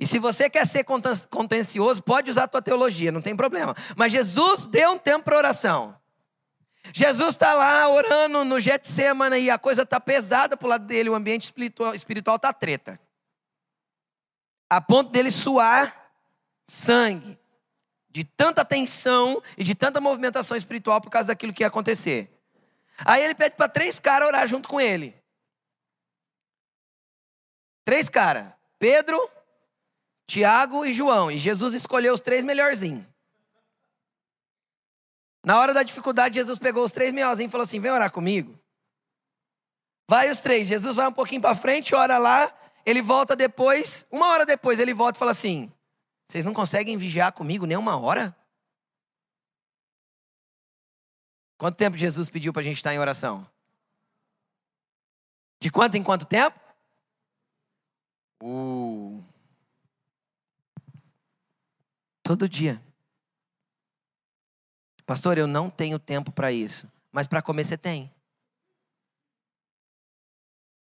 E 0.00 0.06
se 0.06 0.18
você 0.18 0.48
quer 0.48 0.64
ser 0.64 0.84
contencioso, 1.28 2.02
pode 2.02 2.30
usar 2.30 2.44
a 2.44 2.48
tua 2.48 2.62
teologia, 2.62 3.10
não 3.10 3.20
tem 3.20 3.36
problema. 3.36 3.74
Mas 3.96 4.12
Jesus 4.12 4.64
deu 4.64 4.92
um 4.92 4.98
tempo 4.98 5.24
para 5.24 5.36
oração. 5.36 5.97
Jesus 6.92 7.34
está 7.34 7.52
lá 7.54 7.88
orando 7.88 8.44
no 8.44 8.58
Getsemane 8.58 9.38
e 9.38 9.50
a 9.50 9.58
coisa 9.58 9.82
está 9.82 10.00
pesada 10.00 10.56
para 10.56 10.66
o 10.66 10.68
lado 10.68 10.86
dele, 10.86 11.10
o 11.10 11.14
ambiente 11.14 11.52
espiritual 11.94 12.36
está 12.36 12.52
treta. 12.52 12.98
A 14.70 14.80
ponto 14.80 15.10
dele 15.10 15.30
suar 15.30 16.12
sangue, 16.66 17.38
de 18.10 18.24
tanta 18.24 18.64
tensão 18.64 19.42
e 19.56 19.64
de 19.64 19.74
tanta 19.74 20.00
movimentação 20.00 20.56
espiritual 20.56 21.00
por 21.00 21.10
causa 21.10 21.28
daquilo 21.28 21.52
que 21.52 21.62
ia 21.62 21.68
acontecer. 21.68 22.30
Aí 23.04 23.22
ele 23.22 23.34
pede 23.34 23.56
para 23.56 23.68
três 23.68 24.00
caras 24.00 24.28
orar 24.28 24.46
junto 24.46 24.68
com 24.68 24.80
ele. 24.80 25.14
Três 27.84 28.08
caras: 28.08 28.52
Pedro, 28.78 29.18
Tiago 30.26 30.84
e 30.84 30.92
João. 30.92 31.30
E 31.30 31.38
Jesus 31.38 31.74
escolheu 31.74 32.12
os 32.12 32.20
três 32.20 32.44
melhorzinhos. 32.44 33.06
Na 35.48 35.58
hora 35.58 35.72
da 35.72 35.82
dificuldade, 35.82 36.34
Jesus 36.34 36.58
pegou 36.58 36.84
os 36.84 36.92
três 36.92 37.10
melhorzinhos 37.10 37.48
e 37.48 37.52
falou 37.52 37.62
assim: 37.62 37.80
Vem 37.80 37.90
orar 37.90 38.12
comigo. 38.12 38.60
Vai 40.06 40.30
os 40.30 40.42
três. 40.42 40.68
Jesus 40.68 40.94
vai 40.94 41.08
um 41.08 41.12
pouquinho 41.12 41.40
para 41.40 41.54
frente, 41.54 41.94
ora 41.94 42.18
lá. 42.18 42.54
Ele 42.84 43.00
volta 43.00 43.34
depois. 43.34 44.06
Uma 44.10 44.28
hora 44.28 44.44
depois, 44.44 44.78
ele 44.78 44.92
volta 44.92 45.16
e 45.16 45.18
fala 45.18 45.30
assim: 45.30 45.72
Vocês 46.28 46.44
não 46.44 46.52
conseguem 46.52 46.98
vigiar 46.98 47.32
comigo 47.32 47.64
nem 47.64 47.78
uma 47.78 47.98
hora? 47.98 48.36
Quanto 51.56 51.76
tempo 51.76 51.96
Jesus 51.96 52.28
pediu 52.28 52.52
para 52.52 52.60
a 52.60 52.64
gente 52.64 52.76
estar 52.76 52.92
em 52.92 52.98
oração? 52.98 53.48
De 55.58 55.70
quanto 55.70 55.96
em 55.96 56.02
quanto 56.02 56.26
tempo? 56.26 56.60
Uh. 58.42 59.24
Todo 62.22 62.46
dia. 62.46 62.86
Pastor, 65.08 65.38
eu 65.38 65.46
não 65.46 65.70
tenho 65.70 65.98
tempo 65.98 66.30
para 66.30 66.52
isso. 66.52 66.86
Mas 67.10 67.26
para 67.26 67.40
comer 67.40 67.64
você 67.64 67.78
tem. 67.78 68.12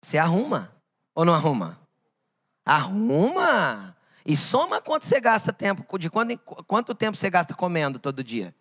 Você 0.03 0.19
arruma 0.19 0.75
ou 1.15 1.25
não 1.25 1.33
arruma? 1.33 1.79
Arruma. 2.67 3.97
E 4.27 4.37
soma 4.37 4.83
quanto 4.83 5.05
você 5.05 5.21
gasta 5.21 5.53
tempo, 5.53 5.97
de 5.97 6.11
quanto, 6.11 6.37
quanto 6.67 6.97
tempo 6.97 7.17
você 7.17 7.31
gasta 7.31 7.55
comendo 7.55 8.01
todo 8.01 8.25
dia. 8.25 8.53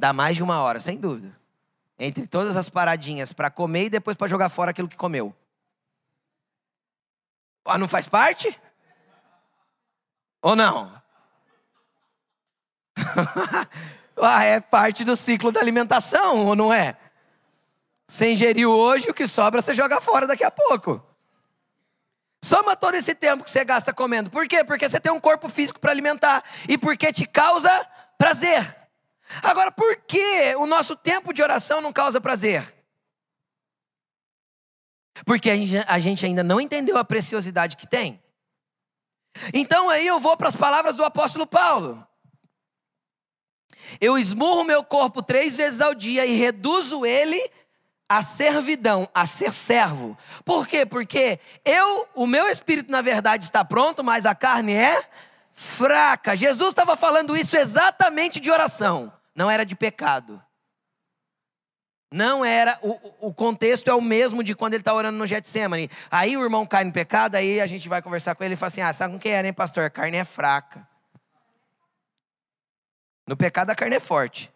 Dá 0.00 0.12
mais 0.12 0.36
de 0.36 0.42
uma 0.42 0.60
hora, 0.60 0.80
sem 0.80 0.98
dúvida. 0.98 1.38
Entre 2.00 2.26
todas 2.26 2.56
as 2.56 2.68
paradinhas 2.68 3.32
para 3.32 3.48
comer 3.48 3.84
e 3.84 3.90
depois 3.90 4.16
para 4.16 4.26
jogar 4.26 4.48
fora 4.48 4.72
aquilo 4.72 4.88
que 4.88 4.96
comeu. 4.96 5.32
Ah, 7.64 7.78
não 7.78 7.86
faz 7.86 8.08
parte? 8.08 8.60
Ou 10.42 10.56
não? 10.56 11.00
ah, 14.20 14.44
é 14.44 14.60
parte 14.60 15.04
do 15.04 15.16
ciclo 15.16 15.52
da 15.52 15.60
alimentação, 15.60 16.46
ou 16.46 16.56
não 16.56 16.72
é? 16.72 16.96
Você 18.06 18.32
ingeriu 18.32 18.70
hoje, 18.70 19.10
o 19.10 19.14
que 19.14 19.26
sobra 19.26 19.60
você 19.60 19.74
joga 19.74 20.00
fora 20.00 20.26
daqui 20.26 20.44
a 20.44 20.50
pouco. 20.50 21.04
Soma 22.42 22.76
todo 22.76 22.94
esse 22.94 23.14
tempo 23.14 23.44
que 23.44 23.50
você 23.50 23.64
gasta 23.64 23.92
comendo. 23.92 24.30
Por 24.30 24.46
quê? 24.46 24.64
Porque 24.64 24.88
você 24.88 25.00
tem 25.00 25.12
um 25.12 25.20
corpo 25.20 25.48
físico 25.48 25.80
para 25.80 25.90
alimentar 25.90 26.42
e 26.68 26.78
porque 26.78 27.12
te 27.12 27.26
causa 27.26 27.86
prazer. 28.16 28.76
Agora, 29.42 29.70
por 29.70 29.96
que 29.96 30.54
o 30.56 30.66
nosso 30.66 30.96
tempo 30.96 31.32
de 31.34 31.42
oração 31.42 31.80
não 31.80 31.92
causa 31.92 32.20
prazer? 32.20 32.64
Porque 35.26 35.50
a 35.86 35.98
gente 35.98 36.24
ainda 36.24 36.42
não 36.42 36.60
entendeu 36.60 36.96
a 36.96 37.04
preciosidade 37.04 37.76
que 37.76 37.86
tem. 37.86 38.22
Então 39.52 39.90
aí 39.90 40.06
eu 40.06 40.18
vou 40.18 40.36
para 40.36 40.48
as 40.48 40.56
palavras 40.56 40.96
do 40.96 41.04
apóstolo 41.04 41.46
Paulo. 41.46 42.07
Eu 44.00 44.18
esmurro 44.18 44.64
meu 44.64 44.84
corpo 44.84 45.22
três 45.22 45.54
vezes 45.54 45.80
ao 45.80 45.94
dia 45.94 46.26
e 46.26 46.34
reduzo 46.34 47.04
ele 47.04 47.40
a 48.08 48.22
servidão, 48.22 49.08
a 49.14 49.26
ser 49.26 49.52
servo. 49.52 50.16
Por 50.44 50.66
quê? 50.66 50.86
Porque 50.86 51.38
eu, 51.64 52.08
o 52.14 52.26
meu 52.26 52.48
espírito 52.48 52.90
na 52.90 53.02
verdade 53.02 53.44
está 53.44 53.64
pronto, 53.64 54.02
mas 54.02 54.24
a 54.24 54.34
carne 54.34 54.72
é 54.72 55.04
fraca. 55.52 56.34
Jesus 56.34 56.70
estava 56.70 56.96
falando 56.96 57.36
isso 57.36 57.56
exatamente 57.56 58.40
de 58.40 58.50
oração, 58.50 59.12
não 59.34 59.50
era 59.50 59.64
de 59.64 59.76
pecado. 59.76 60.42
Não 62.10 62.42
era, 62.42 62.78
o, 62.80 63.28
o 63.28 63.34
contexto 63.34 63.88
é 63.90 63.94
o 63.94 64.00
mesmo 64.00 64.42
de 64.42 64.54
quando 64.54 64.72
ele 64.72 64.80
está 64.80 64.94
orando 64.94 65.18
no 65.18 65.26
Getsemane. 65.26 65.90
Aí 66.10 66.38
o 66.38 66.42
irmão 66.42 66.64
cai 66.64 66.82
no 66.82 66.92
pecado, 66.92 67.34
aí 67.34 67.60
a 67.60 67.66
gente 67.66 67.86
vai 67.86 68.00
conversar 68.00 68.34
com 68.34 68.42
ele 68.42 68.54
e 68.54 68.56
fala 68.56 68.68
assim: 68.68 68.80
Ah, 68.80 68.94
sabe 68.94 69.12
com 69.12 69.20
quem 69.20 69.32
era, 69.32 69.46
hein, 69.46 69.52
pastor? 69.52 69.84
A 69.84 69.90
carne 69.90 70.16
é 70.16 70.24
fraca. 70.24 70.87
No 73.28 73.36
pecado 73.36 73.68
a 73.68 73.74
carne 73.74 73.96
é 73.96 74.00
forte. 74.00 74.50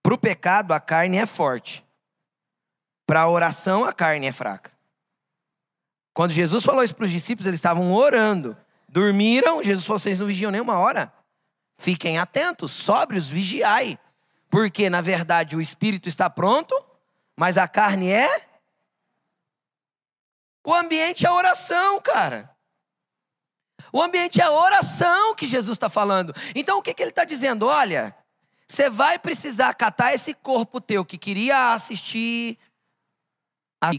Para 0.00 0.14
o 0.14 0.18
pecado 0.18 0.72
a 0.72 0.78
carne 0.78 1.16
é 1.16 1.26
forte. 1.26 1.84
Para 3.04 3.22
a 3.22 3.28
oração 3.28 3.84
a 3.84 3.92
carne 3.92 4.28
é 4.28 4.32
fraca. 4.32 4.70
Quando 6.14 6.30
Jesus 6.30 6.62
falou 6.62 6.84
isso 6.84 6.94
para 6.94 7.04
os 7.04 7.10
discípulos, 7.10 7.48
eles 7.48 7.58
estavam 7.58 7.92
orando. 7.92 8.56
Dormiram, 8.88 9.60
Jesus 9.60 9.84
falou: 9.84 9.98
vocês 9.98 10.20
não 10.20 10.28
vigiam 10.28 10.52
nem 10.52 10.60
uma 10.60 10.78
hora? 10.78 11.12
Fiquem 11.76 12.16
atentos, 12.16 12.70
sóbrios, 12.70 13.28
vigiai. 13.28 13.98
Porque, 14.48 14.88
na 14.88 15.00
verdade, 15.00 15.56
o 15.56 15.60
espírito 15.60 16.08
está 16.08 16.30
pronto, 16.30 16.80
mas 17.36 17.58
a 17.58 17.66
carne 17.66 18.08
é. 18.08 18.46
O 20.64 20.72
ambiente 20.72 21.26
é 21.26 21.30
oração, 21.30 22.00
cara. 22.00 22.56
O 23.92 24.02
ambiente 24.02 24.40
é 24.40 24.44
a 24.44 24.50
oração 24.50 25.34
que 25.34 25.46
Jesus 25.46 25.76
está 25.76 25.88
falando. 25.88 26.34
Então, 26.54 26.78
o 26.78 26.82
que, 26.82 26.92
que 26.92 27.02
ele 27.02 27.10
está 27.10 27.24
dizendo? 27.24 27.66
Olha, 27.66 28.14
você 28.66 28.90
vai 28.90 29.18
precisar 29.18 29.74
catar 29.74 30.14
esse 30.14 30.34
corpo 30.34 30.80
teu 30.80 31.04
que 31.04 31.16
queria 31.16 31.72
assistir 31.72 32.58
a 33.80 33.90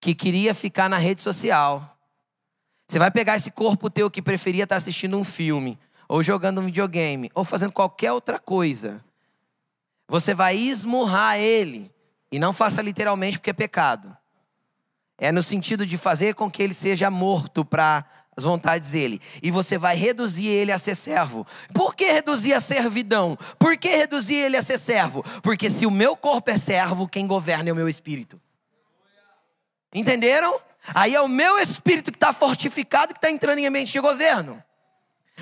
que 0.00 0.14
queria 0.14 0.52
ficar 0.54 0.88
na 0.88 0.98
rede 0.98 1.20
social. 1.20 1.96
Você 2.88 2.98
vai 2.98 3.10
pegar 3.10 3.36
esse 3.36 3.50
corpo 3.50 3.88
teu 3.88 4.10
que 4.10 4.20
preferia 4.20 4.64
estar 4.64 4.76
assistindo 4.76 5.16
um 5.16 5.24
filme 5.24 5.78
ou 6.12 6.22
jogando 6.22 6.60
um 6.60 6.66
videogame, 6.66 7.30
ou 7.34 7.42
fazendo 7.42 7.72
qualquer 7.72 8.12
outra 8.12 8.38
coisa, 8.38 9.02
você 10.06 10.34
vai 10.34 10.54
esmurrar 10.58 11.38
ele. 11.38 11.90
E 12.30 12.38
não 12.38 12.52
faça 12.52 12.82
literalmente 12.82 13.38
porque 13.38 13.48
é 13.48 13.54
pecado. 13.54 14.14
É 15.22 15.30
no 15.30 15.40
sentido 15.40 15.86
de 15.86 15.96
fazer 15.96 16.34
com 16.34 16.50
que 16.50 16.60
ele 16.60 16.74
seja 16.74 17.08
morto 17.08 17.64
para 17.64 18.04
as 18.36 18.42
vontades 18.42 18.90
dele. 18.90 19.20
E 19.40 19.52
você 19.52 19.78
vai 19.78 19.94
reduzir 19.94 20.48
ele 20.48 20.72
a 20.72 20.78
ser 20.78 20.96
servo. 20.96 21.46
Por 21.72 21.94
que 21.94 22.10
reduzir 22.10 22.52
a 22.54 22.58
servidão? 22.58 23.38
Por 23.56 23.76
que 23.76 23.88
reduzir 23.88 24.34
ele 24.34 24.56
a 24.56 24.62
ser 24.62 24.80
servo? 24.80 25.24
Porque 25.40 25.70
se 25.70 25.86
o 25.86 25.92
meu 25.92 26.16
corpo 26.16 26.50
é 26.50 26.56
servo, 26.56 27.06
quem 27.06 27.24
governa 27.24 27.68
é 27.70 27.72
o 27.72 27.76
meu 27.76 27.88
espírito. 27.88 28.40
Entenderam? 29.94 30.60
Aí 30.92 31.14
é 31.14 31.20
o 31.20 31.28
meu 31.28 31.56
espírito 31.56 32.10
que 32.10 32.16
está 32.16 32.32
fortificado 32.32 33.14
que 33.14 33.18
está 33.18 33.30
entrando 33.30 33.60
em 33.60 33.66
ambiente 33.68 33.92
de 33.92 34.00
governo. 34.00 34.60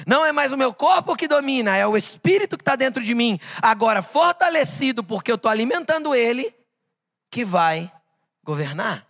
Não 0.07 0.27
é 0.27 0.31
mais 0.31 0.53
o 0.53 0.59
meu 0.59 0.75
corpo 0.75 1.17
que 1.17 1.27
domina, 1.27 1.75
é 1.75 1.87
o 1.87 1.97
espírito 1.97 2.59
que 2.59 2.63
está 2.63 2.77
dentro 2.77 3.03
de 3.03 3.15
mim. 3.15 3.41
Agora, 3.63 4.03
fortalecido 4.03 5.03
porque 5.03 5.33
eu 5.33 5.37
estou 5.37 5.51
alimentando 5.51 6.15
ele, 6.15 6.55
que 7.31 7.47
vai 7.47 7.91
governar. 8.45 9.09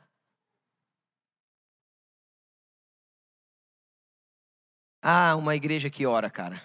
Ah, 5.03 5.35
uma 5.37 5.55
igreja 5.55 5.89
que 5.89 6.07
ora, 6.07 6.29
cara. 6.29 6.63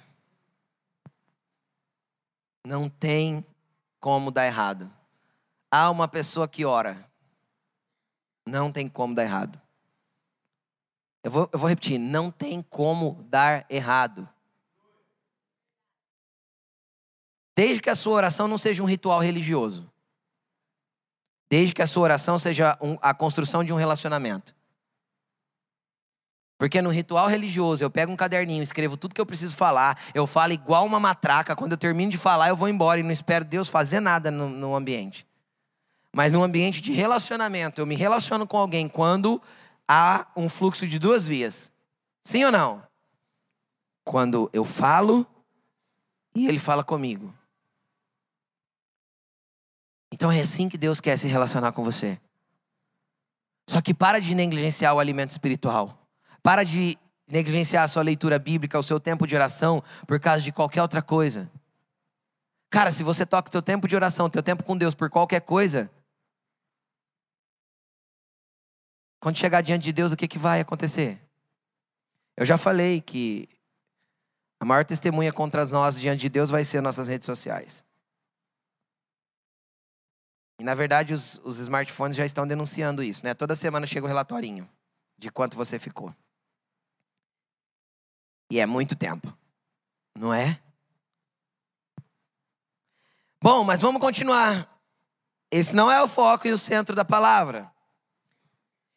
Não 2.66 2.90
tem 2.90 3.46
como 4.00 4.32
dar 4.32 4.46
errado. 4.46 4.92
Há 5.72 5.90
uma 5.90 6.08
pessoa 6.08 6.48
que 6.48 6.66
ora. 6.66 7.10
Não 8.48 8.72
tem 8.72 8.88
como 8.88 9.16
dar 9.16 9.24
errado. 9.24 9.62
Eu 11.24 11.32
vou, 11.32 11.50
eu 11.52 11.60
vou 11.60 11.68
repetir: 11.68 11.98
não 11.98 12.30
tem 12.30 12.62
como 12.62 13.24
dar 13.30 13.66
errado. 13.70 14.30
Desde 17.56 17.82
que 17.82 17.90
a 17.90 17.96
sua 17.96 18.14
oração 18.14 18.48
não 18.48 18.58
seja 18.58 18.84
um 18.84 18.86
ritual 18.86 19.20
religioso. 19.20 19.90
Desde 21.50 21.74
que 21.74 21.82
a 21.82 21.88
sua 21.88 22.04
oração 22.04 22.38
seja 22.38 22.78
um, 22.82 22.98
a 23.02 23.14
construção 23.14 23.64
de 23.64 23.72
um 23.72 23.78
relacionamento. 23.78 24.55
Porque 26.58 26.82
no 26.82 26.90
ritual 26.90 27.28
religioso 27.28 27.84
eu 27.84 27.90
pego 27.90 28.12
um 28.12 28.16
caderninho, 28.16 28.64
escrevo 28.64 28.96
tudo 28.96 29.14
que 29.14 29.20
eu 29.20 29.26
preciso 29.26 29.56
falar, 29.56 30.00
eu 30.14 30.26
falo 30.26 30.54
igual 30.54 30.86
uma 30.86 31.00
matraca, 31.00 31.56
quando 31.56 31.74
eu 31.74 31.78
termino 31.78 32.12
de 32.12 32.18
falar 32.18 32.50
eu 32.50 32.56
vou 32.56 32.70
embora 32.70 33.00
e 33.00 33.04
não 33.04 33.12
espero 33.12 33.44
Deus 33.44 33.68
fazer 33.68 34.00
nada 34.00 34.32
no, 34.32 34.50
no 34.50 34.76
ambiente. 34.76 35.28
Mas 36.14 36.32
no 36.32 36.42
ambiente 36.42 36.82
de 36.82 36.94
relacionamento, 36.94 37.82
eu 37.82 37.86
me 37.86 37.96
relaciono 37.96 38.48
com 38.48 38.58
alguém 38.58 38.88
quando 38.88 39.42
há 39.86 40.28
um 40.34 40.48
fluxo 40.48 40.88
de 40.88 40.98
duas 40.98 41.28
vias. 41.28 41.74
Sim 42.24 42.46
ou 42.46 42.52
não? 42.52 42.82
Quando 44.06 44.50
eu 44.54 44.64
falo 44.64 45.28
e 46.34 46.48
ele 46.48 46.60
fala 46.60 46.86
comigo. 46.86 47.34
Então 50.10 50.32
é 50.32 50.40
assim 50.40 50.70
que 50.70 50.78
Deus 50.78 51.02
quer 51.02 51.18
se 51.18 51.28
relacionar 51.28 51.74
com 51.74 51.84
você. 51.84 52.18
Só 53.68 53.82
que 53.82 53.94
para 53.94 54.20
de 54.20 54.34
negligenciar 54.34 54.96
o 54.96 55.00
alimento 55.00 55.32
espiritual. 55.32 56.05
Para 56.46 56.64
de 56.64 56.96
negligenciar 57.28 57.84
a 57.84 57.88
sua 57.88 58.04
leitura 58.04 58.38
bíblica, 58.38 58.78
o 58.78 58.84
seu 58.84 59.00
tempo 59.00 59.26
de 59.26 59.34
oração 59.34 59.84
por 60.06 60.20
causa 60.20 60.44
de 60.44 60.52
qualquer 60.52 60.80
outra 60.80 61.02
coisa. 61.02 61.52
Cara, 62.70 62.92
se 62.92 63.02
você 63.02 63.26
toca 63.26 63.50
o 63.50 63.52
teu 63.52 63.64
tempo 63.64 63.88
de 63.88 63.96
oração, 63.96 64.30
teu 64.30 64.44
tempo 64.44 64.64
com 64.64 64.78
Deus 64.78 64.94
por 64.94 65.10
qualquer 65.10 65.42
coisa, 65.42 65.90
quando 69.20 69.40
chegar 69.40 69.62
diante 69.62 69.86
de 69.86 69.92
Deus, 69.92 70.12
o 70.12 70.16
que, 70.16 70.28
que 70.28 70.38
vai 70.38 70.62
acontecer? 70.62 71.20
Eu 72.38 72.46
já 72.46 72.60
falei 72.60 73.02
que 73.02 73.50
a 74.60 74.66
maior 74.66 74.86
testemunha 74.86 75.34
contra 75.34 75.66
nós 75.66 76.00
diante 76.00 76.22
de 76.22 76.30
Deus 76.30 76.52
vai 76.52 76.64
ser 76.64 76.80
nossas 76.80 77.08
redes 77.08 77.26
sociais. 77.26 77.84
E 80.60 80.64
na 80.64 80.76
verdade 80.76 81.12
os, 81.12 81.42
os 81.44 81.58
smartphones 81.58 82.16
já 82.16 82.24
estão 82.24 82.46
denunciando 82.46 83.02
isso, 83.02 83.26
né? 83.26 83.34
Toda 83.34 83.56
semana 83.56 83.88
chega 83.88 84.06
um 84.06 84.10
relatorinho 84.10 84.70
de 85.18 85.32
quanto 85.32 85.58
você 85.58 85.80
ficou. 85.80 86.14
E 88.52 88.60
é 88.60 88.66
muito 88.66 88.96
tempo, 88.96 89.36
não 90.18 90.34
é? 90.34 90.60
Bom, 93.42 93.64
mas 93.64 93.82
vamos 93.82 94.02
continuar. 94.02 94.70
Esse 95.52 95.76
não 95.76 95.92
é 95.92 96.02
o 96.02 96.08
foco 96.08 96.48
e 96.48 96.52
o 96.52 96.58
centro 96.58 96.96
da 96.96 97.06
palavra. 97.06 97.72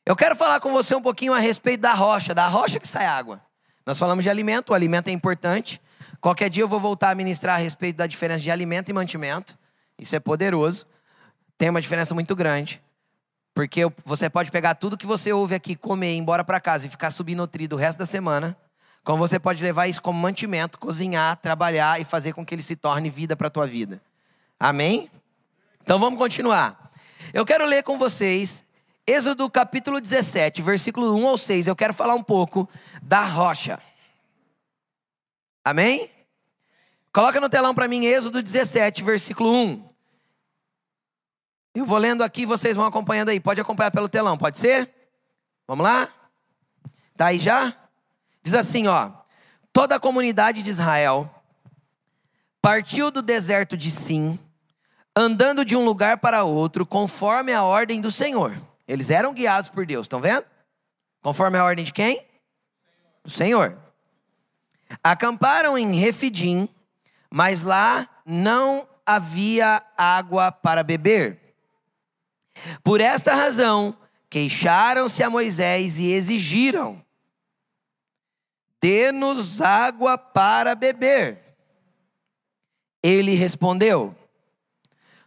Eu 0.07 0.17
quero 0.17 0.35
falar 0.35 0.61
com 0.61 0.73
você 0.73 0.95
um 0.95 1.03
pouquinho 1.03 1.35
a 1.35 1.39
respeito 1.39 1.81
da 1.81 1.93
rocha, 1.93 2.35
da 2.35 2.49
rocha 2.49 2.81
que 2.81 2.89
sai 2.89 3.07
água. 3.07 3.43
Nós 3.85 3.99
falamos 3.99 4.25
de 4.25 4.31
alimento, 4.31 4.71
o 4.71 4.75
alimento 4.75 5.09
é 5.09 5.13
importante. 5.13 5.81
Qualquer 6.21 6.49
dia 6.49 6.63
eu 6.63 6.69
vou 6.69 6.81
voltar 6.81 7.11
a 7.11 7.15
ministrar 7.15 7.57
a 7.57 7.59
respeito 7.59 7.97
da 7.97 8.07
diferença 8.07 8.41
de 8.41 8.51
alimento 8.51 8.89
e 8.89 8.93
mantimento. 8.93 9.59
Isso 9.99 10.17
é 10.17 10.21
poderoso 10.21 10.87
tem 11.59 11.69
uma 11.69 11.83
diferença 11.83 12.15
muito 12.15 12.35
grande. 12.37 12.81
Porque 13.53 13.83
você 14.05 14.31
pode 14.31 14.53
pegar 14.53 14.77
tudo 14.77 14.97
que 14.97 15.05
você 15.05 15.33
ouve 15.33 15.57
aqui, 15.57 15.75
comer, 15.75 16.15
ir 16.15 16.19
embora 16.19 16.45
para 16.45 16.61
casa 16.61 16.87
e 16.87 16.91
ficar 16.91 17.11
subnutrido 17.11 17.75
o 17.75 17.79
resto 17.79 17.99
da 17.99 18.07
semana. 18.07 18.57
Como 19.05 19.19
você 19.19 19.39
pode 19.39 19.63
levar 19.63 19.87
isso 19.87 20.03
como 20.03 20.19
mantimento, 20.19 20.79
cozinhar, 20.79 21.37
trabalhar 21.37 22.01
e 22.01 22.05
fazer 22.05 22.33
com 22.33 22.45
que 22.45 22.55
ele 22.55 22.63
se 22.63 22.77
torne 22.77 23.09
vida 23.09 23.35
para 23.35 23.49
a 23.49 23.51
tua 23.51 23.67
vida. 23.67 24.01
Amém? 24.61 25.11
Então 25.83 25.99
vamos 25.99 26.19
continuar. 26.19 26.91
Eu 27.33 27.45
quero 27.45 27.65
ler 27.65 27.83
com 27.83 27.99
vocês 27.99 28.65
Êxodo 29.07 29.49
capítulo 29.49 30.03
17, 30.03 30.61
versículo 30.61 31.17
1 31.17 31.29
ao 31.29 31.39
6. 31.39 31.67
Eu 31.67 31.75
quero 31.75 31.95
falar 31.95 32.15
um 32.15 32.23
pouco 32.23 32.69
da 33.03 33.25
rocha. 33.25 33.81
Amém? 35.65 36.11
Coloca 37.11 37.41
no 37.41 37.49
telão 37.49 37.75
para 37.75 37.89
mim 37.89 38.05
Êxodo 38.05 38.43
17, 38.43 39.03
versículo 39.03 39.51
1. 39.51 39.89
Eu 41.75 41.87
vou 41.87 41.97
lendo 41.97 42.23
aqui, 42.23 42.45
vocês 42.45 42.77
vão 42.77 42.85
acompanhando 42.85 43.31
aí. 43.31 43.41
Pode 43.41 43.61
acompanhar 43.61 43.91
pelo 43.91 44.09
telão, 44.09 44.37
pode 44.37 44.59
ser? 44.59 44.93
Vamos 45.67 45.85
lá? 45.85 46.09
Tá 47.17 47.27
aí 47.27 47.39
já? 47.39 47.75
Diz 48.49 48.55
assim, 48.55 48.87
ó: 48.87 49.11
Toda 49.75 49.97
a 49.97 50.01
comunidade 50.01 50.63
de 50.63 50.71
Israel 50.71 51.31
partiu 52.63 53.11
do 53.11 53.21
deserto 53.21 53.77
de 53.77 53.91
Sim, 53.91 54.39
andando 55.15 55.67
de 55.67 55.77
um 55.77 55.85
lugar 55.85 56.17
para 56.17 56.45
outro, 56.45 56.87
conforme 56.87 57.53
a 57.53 57.63
ordem 57.63 58.01
do 58.01 58.11
Senhor. 58.11 58.57
Eles 58.87 59.11
eram 59.11 59.35
guiados 59.35 59.69
por 59.69 59.85
Deus, 59.85 60.07
estão 60.07 60.19
vendo? 60.19 60.47
Conforme 61.21 61.59
a 61.59 61.65
ordem 61.65 61.85
de 61.85 61.93
quem? 61.93 62.25
Do 63.23 63.31
Senhor. 63.31 63.77
Acamparam 65.05 65.77
em 65.77 65.95
Refidim, 65.95 66.71
mas 67.31 67.63
lá 67.63 68.09
não 68.25 68.89
havia 69.05 69.83
água 69.95 70.51
para 70.51 70.83
beber. 70.83 71.55
Por 72.83 73.03
esta 73.03 73.35
razão, 73.35 73.95
queixaram-se 74.31 75.23
a 75.23 75.29
Moisés 75.29 75.99
e 75.99 76.11
exigiram: 76.13 77.05
Dê-nos 78.81 79.61
água 79.61 80.17
para 80.17 80.75
beber. 80.75 81.57
Ele 83.03 83.35
respondeu: 83.35 84.15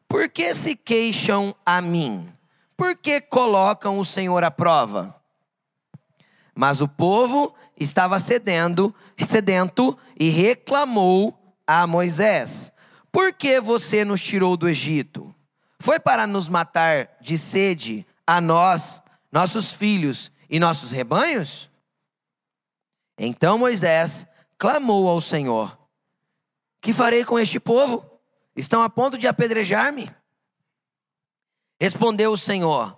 Por 0.07 0.29
que 0.29 0.53
se 0.53 0.75
queixam 0.75 1.55
a 1.65 1.81
mim? 1.81 2.31
Por 2.77 2.95
que 2.95 3.21
colocam 3.21 3.99
o 3.99 4.05
Senhor 4.05 4.43
à 4.43 4.51
prova? 4.51 5.15
Mas 6.55 6.81
o 6.81 6.87
povo 6.87 7.55
estava 7.79 8.19
cedendo, 8.19 8.93
sedento 9.17 9.97
e 10.19 10.29
reclamou 10.29 11.55
a 11.65 11.87
Moisés: 11.87 12.71
Por 13.11 13.33
que 13.33 13.59
você 13.59 14.05
nos 14.05 14.21
tirou 14.21 14.57
do 14.57 14.69
Egito? 14.69 15.33
Foi 15.79 15.99
para 15.99 16.27
nos 16.27 16.47
matar 16.47 17.09
de 17.19 17.37
sede 17.37 18.05
a 18.27 18.39
nós, 18.39 19.01
nossos 19.31 19.71
filhos 19.71 20.31
e 20.49 20.59
nossos 20.59 20.91
rebanhos? 20.91 21.70
Então 23.23 23.57
Moisés 23.57 24.25
clamou 24.57 25.07
ao 25.07 25.21
Senhor: 25.21 25.77
Que 26.81 26.91
farei 26.91 27.23
com 27.23 27.37
este 27.37 27.59
povo? 27.59 28.03
Estão 28.55 28.81
a 28.81 28.89
ponto 28.89 29.17
de 29.17 29.27
apedrejar-me? 29.27 30.09
Respondeu 31.79 32.31
o 32.31 32.37
Senhor: 32.37 32.97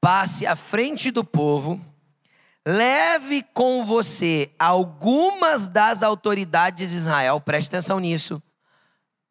Passe 0.00 0.46
à 0.46 0.56
frente 0.56 1.10
do 1.10 1.22
povo, 1.22 1.80
leve 2.66 3.42
com 3.52 3.84
você 3.84 4.50
algumas 4.58 5.68
das 5.68 6.02
autoridades 6.02 6.90
de 6.90 6.96
Israel, 6.96 7.40
preste 7.40 7.68
atenção 7.68 8.00
nisso. 8.00 8.42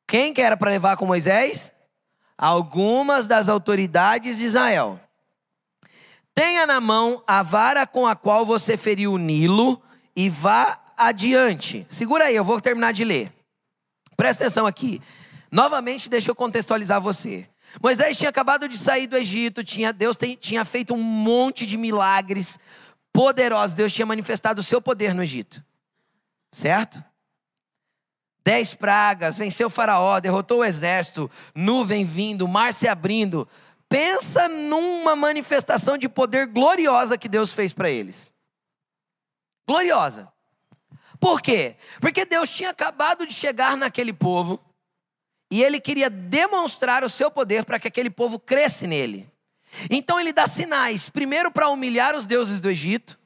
Quem 0.06 0.34
que 0.34 0.42
era 0.42 0.56
para 0.56 0.70
levar 0.70 0.98
com 0.98 1.06
Moisés? 1.06 1.74
algumas 2.38 3.26
das 3.26 3.50
autoridades 3.50 4.38
de 4.38 4.46
Israel. 4.46 5.00
Tenha 6.36 6.68
na 6.68 6.80
mão 6.80 7.24
a 7.26 7.42
vara 7.42 7.88
com 7.88 8.06
a 8.06 8.16
qual 8.16 8.46
você 8.46 8.78
feriu 8.78 9.14
o 9.14 9.18
Nilo 9.18 9.82
e 10.18 10.30
vá 10.30 10.84
adiante. 10.98 11.86
Segura 11.88 12.26
aí, 12.26 12.36
eu 12.36 12.44
vou 12.44 12.60
terminar 12.60 12.92
de 12.92 13.06
ler. 13.06 13.32
Presta 14.16 14.46
atenção 14.46 14.66
aqui. 14.66 15.00
Novamente, 15.52 16.10
deixa 16.10 16.32
eu 16.32 16.36
contextualizar 16.36 17.00
você. 17.00 17.48
Moisés 17.80 18.18
tinha 18.18 18.32
acabado 18.32 18.68
de 18.68 18.76
sair 18.80 19.06
do 19.06 19.16
Egito, 19.16 19.64
tinha, 19.64 19.94
Deus 19.94 20.18
tem, 20.18 20.36
tinha 20.36 20.66
feito 20.66 20.96
um 20.96 21.04
monte 21.04 21.68
de 21.68 21.78
milagres 21.78 22.58
poderosos. 23.14 23.76
Deus 23.76 23.94
tinha 23.94 24.08
manifestado 24.08 24.60
o 24.60 24.64
seu 24.64 24.82
poder 24.82 25.14
no 25.14 25.22
Egito. 25.22 25.64
Certo? 26.52 27.04
dez 28.44 28.74
pragas, 28.74 29.38
venceu 29.38 29.68
o 29.68 29.70
faraó, 29.70 30.22
derrotou 30.22 30.60
o 30.60 30.64
exército, 30.64 31.30
nuvem 31.54 32.06
vindo, 32.06 32.48
mar 32.48 32.74
se 32.74 32.88
abrindo. 32.88 33.46
Pensa 33.90 34.48
numa 34.48 35.18
manifestação 35.18 35.98
de 35.98 36.08
poder 36.08 36.48
gloriosa 36.48 37.18
que 37.18 37.28
Deus 37.28 37.52
fez 37.52 37.74
para 37.74 37.90
eles. 37.90 38.32
Gloriosa. 39.68 40.32
Por 41.20 41.42
quê? 41.42 41.76
Porque 42.00 42.26
Deus 42.26 42.50
tinha 42.50 42.70
acabado 42.70 43.26
de 43.26 43.34
chegar 43.34 43.76
naquele 43.76 44.14
povo 44.14 44.60
e 45.50 45.64
ele 45.64 45.80
queria 45.80 46.10
demonstrar 46.10 47.04
o 47.04 47.10
seu 47.10 47.32
poder 47.32 47.66
para 47.66 47.80
que 47.80 47.88
aquele 47.88 48.10
povo 48.10 48.40
cresce 48.40 48.86
nele. 48.86 49.30
Então 49.90 50.20
ele 50.20 50.32
dá 50.32 50.48
sinais, 50.48 51.10
primeiro 51.10 51.52
para 51.52 51.70
humilhar 51.70 52.16
os 52.16 52.26
deuses 52.26 52.60
do 52.60 52.70
Egito, 52.70 53.20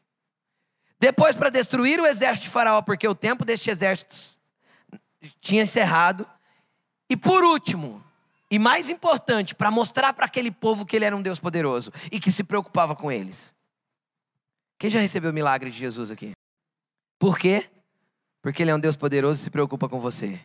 depois 0.99 1.36
para 1.36 1.49
destruir 1.49 1.99
o 1.99 2.06
exército 2.06 2.45
de 2.45 2.51
Faraó, 2.51 2.82
porque 2.82 3.08
o 3.08 3.15
tempo 3.15 3.43
deste 3.43 3.69
exército 3.69 4.39
tinha 5.39 5.63
encerrado. 5.63 6.27
E 7.10 7.17
por 7.17 7.43
último, 7.43 8.04
e 8.49 8.58
mais 8.60 8.89
importante, 8.89 9.56
para 9.56 9.71
mostrar 9.71 10.13
para 10.13 10.25
aquele 10.25 10.51
povo 10.51 10.86
que 10.86 10.95
ele 10.95 11.06
era 11.06 11.15
um 11.15 11.21
Deus 11.21 11.39
poderoso 11.39 11.91
e 12.12 12.19
que 12.19 12.32
se 12.32 12.43
preocupava 12.43 12.95
com 12.95 13.12
eles. 13.12 13.54
Quem 14.82 14.89
já 14.89 15.00
recebeu 15.00 15.30
o 15.30 15.34
milagre 15.34 15.70
de 15.70 15.78
Jesus 15.78 16.10
aqui? 16.10 16.32
Por 17.20 17.38
quê? 17.38 17.70
Porque 18.41 18.63
ele 18.63 18.72
é 18.72 18.76
um 18.76 18.80
Deus 18.80 18.96
poderoso 18.96 19.39
e 19.39 19.44
se 19.44 19.52
preocupa 19.52 19.88
com 19.88 20.00
você. 20.00 20.39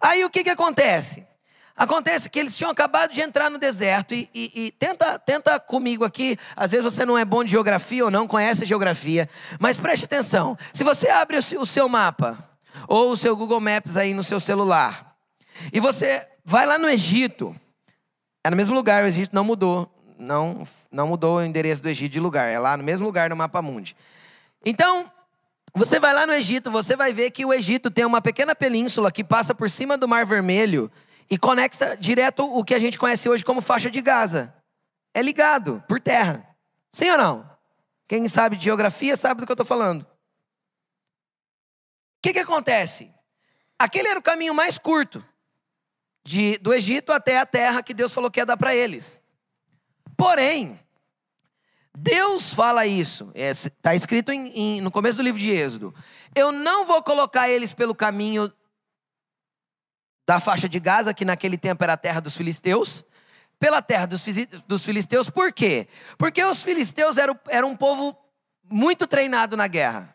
Aí 0.00 0.24
o 0.24 0.30
que, 0.30 0.42
que 0.42 0.48
acontece? 0.48 1.26
Acontece 1.76 2.30
que 2.30 2.38
eles 2.38 2.56
tinham 2.56 2.70
acabado 2.70 3.12
de 3.12 3.20
entrar 3.20 3.50
no 3.50 3.58
deserto 3.58 4.14
e, 4.14 4.30
e, 4.34 4.50
e, 4.54 4.70
tenta, 4.70 5.18
tenta 5.18 5.60
comigo 5.60 6.06
aqui. 6.06 6.38
Às 6.56 6.70
vezes 6.70 6.84
você 6.84 7.04
não 7.04 7.18
é 7.18 7.24
bom 7.26 7.44
de 7.44 7.50
geografia 7.50 8.06
ou 8.06 8.10
não 8.10 8.26
conhece 8.26 8.64
a 8.64 8.66
geografia, 8.66 9.28
mas 9.60 9.76
preste 9.76 10.06
atenção. 10.06 10.56
Se 10.72 10.82
você 10.82 11.10
abre 11.10 11.36
o 11.36 11.66
seu 11.66 11.86
mapa 11.86 12.38
ou 12.88 13.10
o 13.10 13.16
seu 13.18 13.36
Google 13.36 13.60
Maps 13.60 13.94
aí 13.94 14.14
no 14.14 14.22
seu 14.22 14.40
celular 14.40 15.14
e 15.70 15.80
você 15.80 16.26
vai 16.42 16.64
lá 16.64 16.78
no 16.78 16.88
Egito, 16.88 17.54
é 18.42 18.48
no 18.48 18.56
mesmo 18.56 18.74
lugar, 18.74 19.04
o 19.04 19.06
Egito 19.06 19.34
não 19.34 19.44
mudou 19.44 19.94
não, 20.18 20.66
não 20.90 21.06
mudou 21.06 21.36
o 21.36 21.44
endereço 21.44 21.82
do 21.82 21.88
Egito 21.88 22.12
de 22.12 22.20
lugar, 22.20 22.50
é 22.50 22.58
lá 22.58 22.76
no 22.76 22.84
mesmo 22.84 23.06
lugar 23.06 23.30
no 23.30 23.36
mapa 23.36 23.60
mundi. 23.60 23.96
Então, 24.64 25.10
você 25.74 26.00
vai 26.00 26.14
lá 26.14 26.26
no 26.26 26.32
Egito, 26.32 26.70
você 26.70 26.96
vai 26.96 27.12
ver 27.12 27.30
que 27.30 27.44
o 27.44 27.52
Egito 27.52 27.90
tem 27.90 28.04
uma 28.04 28.22
pequena 28.22 28.54
península 28.54 29.12
que 29.12 29.22
passa 29.22 29.54
por 29.54 29.68
cima 29.68 29.98
do 29.98 30.08
Mar 30.08 30.24
Vermelho 30.24 30.90
e 31.28 31.36
conecta 31.36 31.96
direto 31.96 32.44
o 32.44 32.64
que 32.64 32.74
a 32.74 32.78
gente 32.78 32.98
conhece 32.98 33.28
hoje 33.28 33.44
como 33.44 33.60
faixa 33.60 33.90
de 33.90 34.00
Gaza. 34.00 34.54
É 35.12 35.20
ligado 35.20 35.82
por 35.88 36.00
terra. 36.00 36.46
Sim 36.92 37.10
ou 37.10 37.18
não? 37.18 37.50
Quem 38.08 38.26
sabe 38.28 38.56
de 38.56 38.64
geografia 38.64 39.16
sabe 39.16 39.40
do 39.40 39.46
que 39.46 39.52
eu 39.52 39.54
estou 39.54 39.66
falando. 39.66 40.02
O 40.02 40.06
que, 42.22 42.32
que 42.32 42.38
acontece? 42.38 43.12
Aquele 43.78 44.08
era 44.08 44.18
o 44.18 44.22
caminho 44.22 44.54
mais 44.54 44.78
curto 44.78 45.24
de, 46.24 46.56
do 46.58 46.72
Egito 46.72 47.12
até 47.12 47.38
a 47.38 47.46
terra 47.46 47.82
que 47.82 47.92
Deus 47.92 48.12
falou 48.14 48.30
que 48.30 48.40
ia 48.40 48.46
dar 48.46 48.56
para 48.56 48.74
eles. 48.74 49.20
Porém, 50.16 50.78
Deus 51.96 52.52
fala 52.52 52.86
isso, 52.86 53.30
está 53.34 53.92
é, 53.92 53.96
escrito 53.96 54.30
em, 54.30 54.48
em, 54.48 54.80
no 54.80 54.90
começo 54.90 55.16
do 55.16 55.22
livro 55.22 55.40
de 55.40 55.50
Êxodo. 55.50 55.94
Eu 56.34 56.52
não 56.52 56.84
vou 56.84 57.02
colocar 57.02 57.48
eles 57.48 57.72
pelo 57.72 57.94
caminho 57.94 58.52
da 60.26 60.38
faixa 60.38 60.68
de 60.68 60.78
Gaza, 60.78 61.14
que 61.14 61.24
naquele 61.24 61.56
tempo 61.56 61.82
era 61.82 61.94
a 61.94 61.96
terra 61.96 62.20
dos 62.20 62.36
filisteus, 62.36 63.04
pela 63.58 63.80
terra 63.80 64.06
dos, 64.06 64.24
dos 64.66 64.84
filisteus, 64.84 65.30
por 65.30 65.52
quê? 65.52 65.88
Porque 66.18 66.44
os 66.44 66.62
filisteus 66.62 67.16
eram, 67.16 67.38
eram 67.48 67.70
um 67.70 67.76
povo 67.76 68.14
muito 68.68 69.06
treinado 69.06 69.56
na 69.56 69.66
guerra. 69.66 70.14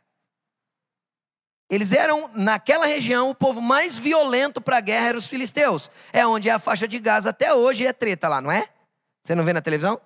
Eles 1.70 1.94
eram, 1.94 2.30
naquela 2.36 2.86
região, 2.86 3.30
o 3.30 3.36
povo 3.36 3.62
mais 3.62 3.98
violento 3.98 4.60
para 4.62 4.78
a 4.78 4.82
guerra 4.82 5.08
eram 5.08 5.20
os 5.20 5.26
filisteus. 5.26 5.90
É 6.12 6.28
onde 6.28 6.50
é 6.50 6.52
a 6.52 6.60
faixa 6.60 6.88
de 6.88 7.00
Gaza 7.00 7.30
até 7.30 7.54
hoje 7.54 7.88
é 7.88 7.94
treta 7.94 8.28
lá, 8.28 8.42
não 8.42 8.52
é? 8.52 8.68
Você 9.24 9.36
não 9.36 9.44
vê 9.44 9.54
na 9.54 9.62
televisão? 9.62 10.00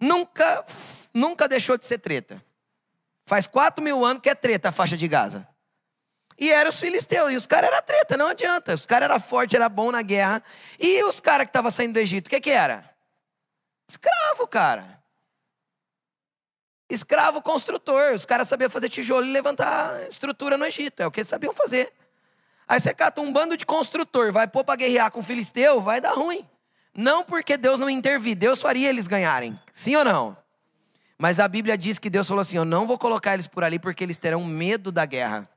Nunca, 0.00 0.64
nunca 1.12 1.48
deixou 1.48 1.76
de 1.76 1.86
ser 1.86 1.98
treta. 1.98 2.42
Faz 3.26 3.46
quatro 3.46 3.84
mil 3.84 4.04
anos 4.04 4.22
que 4.22 4.30
é 4.30 4.34
treta 4.34 4.70
a 4.70 4.72
faixa 4.72 4.96
de 4.96 5.06
Gaza. 5.06 5.46
E 6.38 6.50
eram 6.50 6.70
os 6.70 6.78
filisteus. 6.78 7.32
E 7.32 7.36
os 7.36 7.46
caras 7.46 7.70
eram 7.70 7.82
treta, 7.82 8.16
não 8.16 8.28
adianta. 8.28 8.72
Os 8.72 8.86
caras 8.86 9.10
eram 9.10 9.20
fortes, 9.20 9.54
era 9.54 9.68
bom 9.68 9.90
na 9.90 10.02
guerra. 10.02 10.42
E 10.78 11.02
os 11.04 11.20
caras 11.20 11.46
que 11.46 11.50
estavam 11.50 11.70
saindo 11.70 11.94
do 11.94 11.98
Egito, 11.98 12.28
o 12.28 12.30
que, 12.30 12.40
que 12.40 12.50
era? 12.50 12.88
Escravo, 13.88 14.46
cara. 14.46 15.02
Escravo 16.88 17.42
construtor. 17.42 18.14
Os 18.14 18.24
caras 18.24 18.48
sabiam 18.48 18.70
fazer 18.70 18.88
tijolo 18.88 19.26
e 19.26 19.32
levantar 19.32 20.06
estrutura 20.08 20.56
no 20.56 20.64
Egito. 20.64 21.02
É 21.02 21.06
o 21.06 21.10
que 21.10 21.20
eles 21.20 21.28
sabiam 21.28 21.52
fazer. 21.52 21.92
Aí 22.68 22.78
você 22.78 22.94
cata 22.94 23.20
um 23.20 23.32
bando 23.32 23.56
de 23.56 23.64
construtor, 23.64 24.30
vai 24.30 24.46
pôr 24.46 24.62
para 24.62 24.76
guerrear 24.76 25.10
com 25.10 25.20
o 25.20 25.22
filisteu, 25.22 25.80
vai 25.80 26.02
dar 26.02 26.12
ruim. 26.12 26.46
Não 26.96 27.24
porque 27.24 27.56
Deus 27.56 27.78
não 27.78 27.88
intervir, 27.88 28.36
Deus 28.36 28.60
faria 28.60 28.88
eles 28.88 29.06
ganharem. 29.06 29.58
Sim 29.72 29.96
ou 29.96 30.04
não? 30.04 30.36
Mas 31.18 31.40
a 31.40 31.48
Bíblia 31.48 31.76
diz 31.76 31.98
que 31.98 32.10
Deus 32.10 32.28
falou 32.28 32.40
assim: 32.40 32.56
Eu 32.56 32.64
não 32.64 32.86
vou 32.86 32.98
colocar 32.98 33.34
eles 33.34 33.46
por 33.46 33.64
ali 33.64 33.78
porque 33.78 34.04
eles 34.04 34.18
terão 34.18 34.44
medo 34.44 34.92
da 34.92 35.04
guerra. 35.04 35.48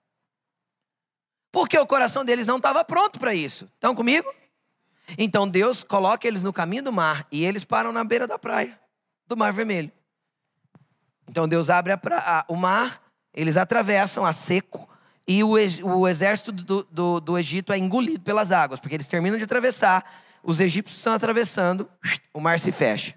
Porque 1.52 1.78
o 1.78 1.86
coração 1.86 2.24
deles 2.24 2.46
não 2.46 2.58
estava 2.58 2.84
pronto 2.84 3.20
para 3.20 3.34
isso. 3.36 3.66
Estão 3.66 3.94
comigo? 3.94 4.32
Então 5.18 5.48
Deus 5.48 5.84
coloca 5.84 6.28
eles 6.28 6.42
no 6.42 6.54
caminho 6.54 6.84
do 6.84 6.94
mar 6.94 7.28
e 7.32 7.44
eles 7.44 7.66
param 7.66 7.92
na 7.92 8.04
beira 8.04 8.26
da 8.26 8.40
praia, 8.40 8.80
do 9.28 9.36
Mar 9.36 9.52
Vermelho. 9.52 9.92
Então 11.28 11.48
Deus 11.48 11.70
abre 11.70 11.94
a, 11.94 12.00
a, 12.14 12.46
o 12.48 12.56
mar, 12.56 13.02
eles 13.34 13.58
atravessam 13.58 14.26
a 14.26 14.34
seco 14.34 14.90
e 15.28 15.44
o, 15.44 15.52
o 15.84 16.08
exército 16.08 16.52
do, 16.52 16.84
do, 16.84 17.20
do, 17.20 17.38
Egito 17.38 17.72
é 17.72 17.78
engolido 17.78 18.22
pelas 18.22 18.52
águas, 18.52 18.80
porque 18.80 18.96
eles 18.96 19.08
terminam 19.08 19.38
de 19.38 19.44
atravessar, 19.44 20.04
os 20.44 20.60
egípcios 20.60 20.98
estão 20.98 21.14
atravessando, 21.14 21.90
o 22.34 22.40
mar 22.40 22.60
se 22.60 22.72
fecha. 22.72 23.16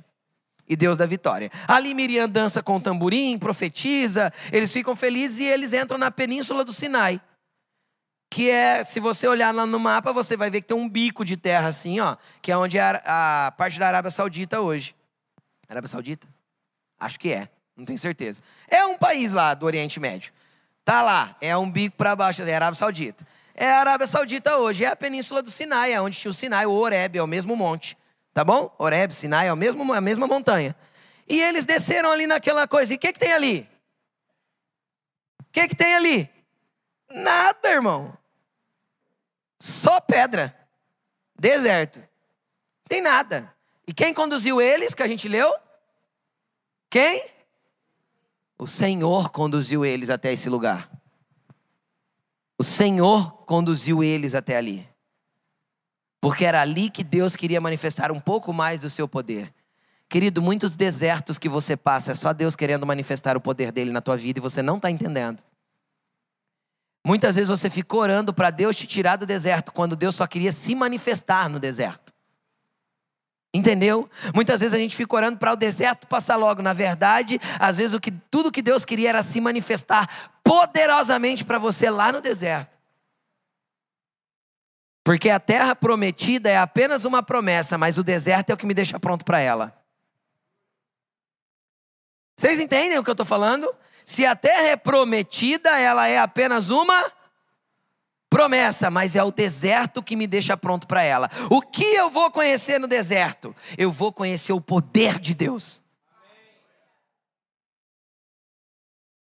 E 0.69 0.77
Deus 0.77 0.97
dá 0.97 1.05
vitória. 1.05 1.51
Ali 1.69 1.93
Miriam 1.93 2.29
dança 2.29 2.63
com 2.63 2.77
o 2.77 2.81
tamborim, 2.81 3.39
profetiza, 3.39 4.33
eles 4.51 4.73
ficam 4.73 4.97
felizes 4.97 5.41
e 5.41 5.45
eles 5.45 5.73
entram 5.73 5.99
na 5.99 6.11
península 6.11 6.65
do 6.65 6.73
Sinai. 6.73 7.21
Que 8.31 8.51
é, 8.51 8.83
se 8.83 8.99
você 8.99 9.29
olhar 9.29 9.55
lá 9.55 9.67
no 9.67 9.79
mapa, 9.79 10.13
você 10.13 10.37
vai 10.37 10.51
ver 10.51 10.63
que 10.63 10.69
tem 10.69 10.77
um 10.77 10.89
bico 10.89 11.25
de 11.25 11.37
terra 11.37 11.69
assim, 11.69 12.01
ó, 12.01 12.17
que 12.41 12.51
é 12.51 12.57
onde 12.57 12.79
é 12.79 12.83
a, 12.83 13.47
a 13.47 13.53
parte 13.53 13.79
da 13.79 13.87
Arábia 13.87 14.11
Saudita 14.11 14.61
hoje. 14.61 14.95
Arábia 15.69 15.89
Saudita? 15.89 16.27
Acho 16.99 17.21
que 17.21 17.31
é. 17.31 17.49
Não 17.77 17.85
tenho 17.85 17.99
certeza. 17.99 18.41
É 18.69 18.85
um 18.87 18.97
país 18.97 19.33
lá 19.33 19.53
do 19.53 19.67
Oriente 19.67 20.01
Médio. 20.01 20.33
Tá 20.85 21.03
lá, 21.03 21.37
é 21.41 21.57
um 21.57 21.71
bico 21.71 21.97
para 21.97 22.15
baixo, 22.15 22.43
é 22.43 22.55
Arábia 22.55 22.75
Saudita. 22.75 23.27
É 23.55 23.71
a 23.71 23.79
Arábia 23.79 24.07
Saudita 24.07 24.57
hoje, 24.57 24.85
é 24.85 24.89
a 24.89 24.97
península 24.97 25.41
do 25.41 25.51
Sinai, 25.51 25.93
é 25.93 26.01
onde 26.01 26.19
tinha 26.19 26.31
o 26.31 26.35
Sinai, 26.35 26.67
o 26.67 26.73
Oreb, 26.73 27.17
é 27.17 27.23
o 27.23 27.27
mesmo 27.27 27.55
monte. 27.55 27.97
Tá 28.33 28.43
bom? 28.43 28.75
Oreb, 28.79 29.13
Sinai, 29.13 29.47
é 29.47 29.53
o 29.53 29.57
mesmo, 29.57 29.93
a 29.93 30.01
mesma 30.01 30.27
montanha. 30.27 30.75
E 31.29 31.41
eles 31.41 31.65
desceram 31.65 32.11
ali 32.11 32.27
naquela 32.27 32.67
coisa. 32.67 32.93
E 32.93 32.97
o 32.97 32.99
que, 32.99 33.13
que 33.13 33.19
tem 33.19 33.33
ali? 33.33 33.69
O 35.41 35.53
que, 35.53 35.69
que 35.69 35.77
tem 35.77 35.95
ali? 35.95 36.29
Nada, 37.09 37.69
irmão. 37.69 38.19
Só 39.61 40.01
pedra. 40.01 40.55
Deserto. 41.39 42.03
Tem 42.89 43.01
nada. 43.01 43.55
E 43.87 43.95
quem 43.95 44.13
conduziu 44.13 44.61
eles, 44.61 44.95
que 44.95 45.03
a 45.03 45.09
gente 45.09 45.29
leu? 45.29 45.55
Quem? 46.91 47.25
O 48.59 48.67
Senhor 48.67 49.31
conduziu 49.31 49.85
eles 49.85 50.11
até 50.11 50.33
esse 50.33 50.49
lugar. 50.49 50.91
O 52.59 52.63
Senhor 52.63 53.45
conduziu 53.45 54.03
eles 54.03 54.35
até 54.35 54.57
ali. 54.57 54.89
Porque 56.21 56.45
era 56.45 56.61
ali 56.61 56.89
que 56.89 57.05
Deus 57.05 57.37
queria 57.37 57.61
manifestar 57.61 58.11
um 58.13 58.21
pouco 58.21 58.53
mais 58.53 58.81
do 58.81 58.89
seu 58.89 59.09
poder. 59.09 59.53
Querido, 60.09 60.41
muitos 60.41 60.77
desertos 60.77 61.39
que 61.39 61.49
você 61.49 61.77
passa 61.77 62.13
é 62.13 62.15
só 62.15 62.33
Deus 62.33 62.55
querendo 62.55 62.87
manifestar 62.87 63.37
o 63.37 63.41
poder 63.41 63.73
dele 63.73 63.91
na 63.91 64.01
tua 64.01 64.17
vida 64.17 64.39
e 64.39 64.43
você 64.43 64.63
não 64.63 64.77
está 64.77 64.91
entendendo. 64.91 65.43
Muitas 67.07 67.35
vezes 67.35 67.51
você 67.51 67.69
ficou 67.69 68.01
orando 68.01 68.33
para 68.33 68.51
Deus 68.51 68.77
te 68.77 68.87
tirar 68.87 69.17
do 69.17 69.27
deserto, 69.27 69.73
quando 69.73 69.95
Deus 69.95 70.15
só 70.15 70.27
queria 70.27 70.53
se 70.53 70.75
manifestar 70.75 71.51
no 71.51 71.61
deserto. 71.61 72.14
Entendeu? 73.55 74.11
Muitas 74.35 74.61
vezes 74.61 74.75
a 74.75 74.79
gente 74.79 74.97
fica 74.97 75.15
orando 75.15 75.39
para 75.39 75.53
o 75.53 75.57
deserto 75.57 76.09
passar 76.09 76.35
logo. 76.35 76.61
Na 76.61 76.73
verdade, 76.73 77.41
às 77.61 77.77
vezes 77.77 77.95
o 77.95 78.01
que, 78.01 78.11
tudo 78.11 78.51
que 78.51 78.61
Deus 78.61 78.85
queria 78.85 79.11
era 79.11 79.23
se 79.23 79.41
manifestar 79.41 80.33
poderosamente 80.43 81.45
para 81.45 81.57
você 81.57 81.89
lá 81.89 82.11
no 82.11 82.21
deserto. 82.21 82.77
Porque 85.05 85.31
a 85.31 85.39
terra 85.39 85.77
prometida 85.77 86.51
é 86.51 86.59
apenas 86.59 87.05
uma 87.05 87.23
promessa, 87.23 87.79
mas 87.79 87.97
o 87.97 88.03
deserto 88.03 88.51
é 88.51 88.55
o 88.55 88.57
que 88.57 88.67
me 88.67 88.75
deixa 88.75 88.99
pronto 88.99 89.25
para 89.25 89.39
ela. 89.39 89.73
Vocês 92.37 92.59
entendem 92.59 92.99
o 92.99 93.05
que 93.05 93.11
eu 93.11 93.13
estou 93.13 93.27
falando? 93.27 93.73
Se 94.05 94.27
a 94.27 94.35
terra 94.35 94.67
é 94.67 94.77
prometida, 94.77 95.79
ela 95.79 96.09
é 96.09 96.19
apenas 96.19 96.71
uma 96.71 97.01
promessa, 97.01 97.24
mas 98.91 99.15
é 99.15 99.23
o 99.23 99.31
deserto 99.31 100.03
que 100.03 100.17
me 100.17 100.27
deixa 100.27 100.57
pronto 100.57 100.89
para 100.89 101.05
ela. 101.05 101.31
O 101.49 101.61
que 101.61 101.85
eu 101.85 102.11
vou 102.11 102.33
conhecer 102.33 102.81
no 102.81 102.89
deserto? 102.89 103.55
Eu 103.79 103.93
vou 103.93 104.13
conhecer 104.13 104.53
o 104.53 104.61
poder 104.61 105.21
de 105.21 105.35
Deus. 105.35 105.81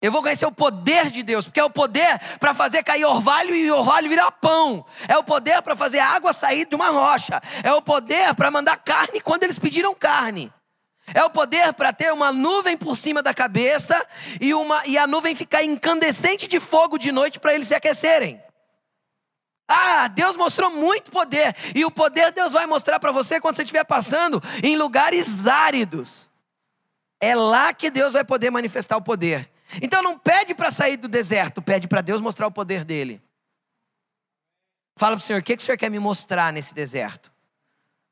Eu 0.01 0.11
vou 0.11 0.23
conhecer 0.23 0.45
o 0.47 0.51
poder 0.51 1.11
de 1.11 1.21
Deus, 1.21 1.45
porque 1.45 1.59
é 1.59 1.63
o 1.63 1.69
poder 1.69 2.19
para 2.39 2.53
fazer 2.53 2.83
cair 2.83 3.05
orvalho 3.05 3.55
e 3.55 3.71
orvalho 3.71 4.09
virar 4.09 4.31
pão. 4.31 4.83
É 5.07 5.15
o 5.17 5.23
poder 5.23 5.61
para 5.61 5.75
fazer 5.75 5.99
água 5.99 6.33
sair 6.33 6.65
de 6.65 6.75
uma 6.75 6.89
rocha. 6.89 7.39
É 7.63 7.71
o 7.73 7.83
poder 7.83 8.33
para 8.33 8.49
mandar 8.49 8.77
carne 8.77 9.21
quando 9.21 9.43
eles 9.43 9.59
pediram 9.59 9.93
carne. 9.93 10.51
É 11.13 11.23
o 11.23 11.29
poder 11.29 11.73
para 11.73 11.93
ter 11.93 12.11
uma 12.11 12.31
nuvem 12.31 12.75
por 12.75 12.97
cima 12.97 13.21
da 13.21 13.33
cabeça 13.33 14.03
e, 14.41 14.53
uma, 14.53 14.85
e 14.87 14.97
a 14.97 15.05
nuvem 15.05 15.35
ficar 15.35 15.63
incandescente 15.63 16.47
de 16.47 16.59
fogo 16.59 16.97
de 16.97 17.11
noite 17.11 17.39
para 17.39 17.53
eles 17.53 17.67
se 17.67 17.75
aquecerem. 17.75 18.43
Ah, 19.67 20.07
Deus 20.07 20.35
mostrou 20.35 20.69
muito 20.69 21.11
poder. 21.11 21.55
E 21.73 21.83
o 21.85 21.91
poder 21.91 22.31
Deus 22.31 22.53
vai 22.53 22.65
mostrar 22.65 22.99
para 22.99 23.11
você 23.11 23.39
quando 23.41 23.55
você 23.55 23.63
estiver 23.63 23.83
passando 23.83 24.41
em 24.63 24.77
lugares 24.77 25.47
áridos. 25.47 26.29
É 27.19 27.35
lá 27.35 27.73
que 27.73 27.89
Deus 27.89 28.13
vai 28.13 28.23
poder 28.23 28.51
manifestar 28.51 28.97
o 28.97 29.01
poder. 29.01 29.49
Então 29.81 30.03
não 30.03 30.17
pede 30.17 30.53
para 30.53 30.69
sair 30.69 30.97
do 30.97 31.07
deserto, 31.07 31.61
pede 31.61 31.87
para 31.87 32.01
Deus 32.01 32.21
mostrar 32.21 32.45
o 32.47 32.51
poder 32.51 32.83
dele. 32.83 33.21
Fala 34.97 35.15
para 35.15 35.23
o 35.23 35.25
Senhor, 35.25 35.39
o 35.41 35.43
que, 35.43 35.57
que 35.57 35.63
o 35.63 35.65
Senhor 35.65 35.77
quer 35.77 35.89
me 35.89 35.99
mostrar 35.99 36.53
nesse 36.53 36.73
deserto? 36.73 37.31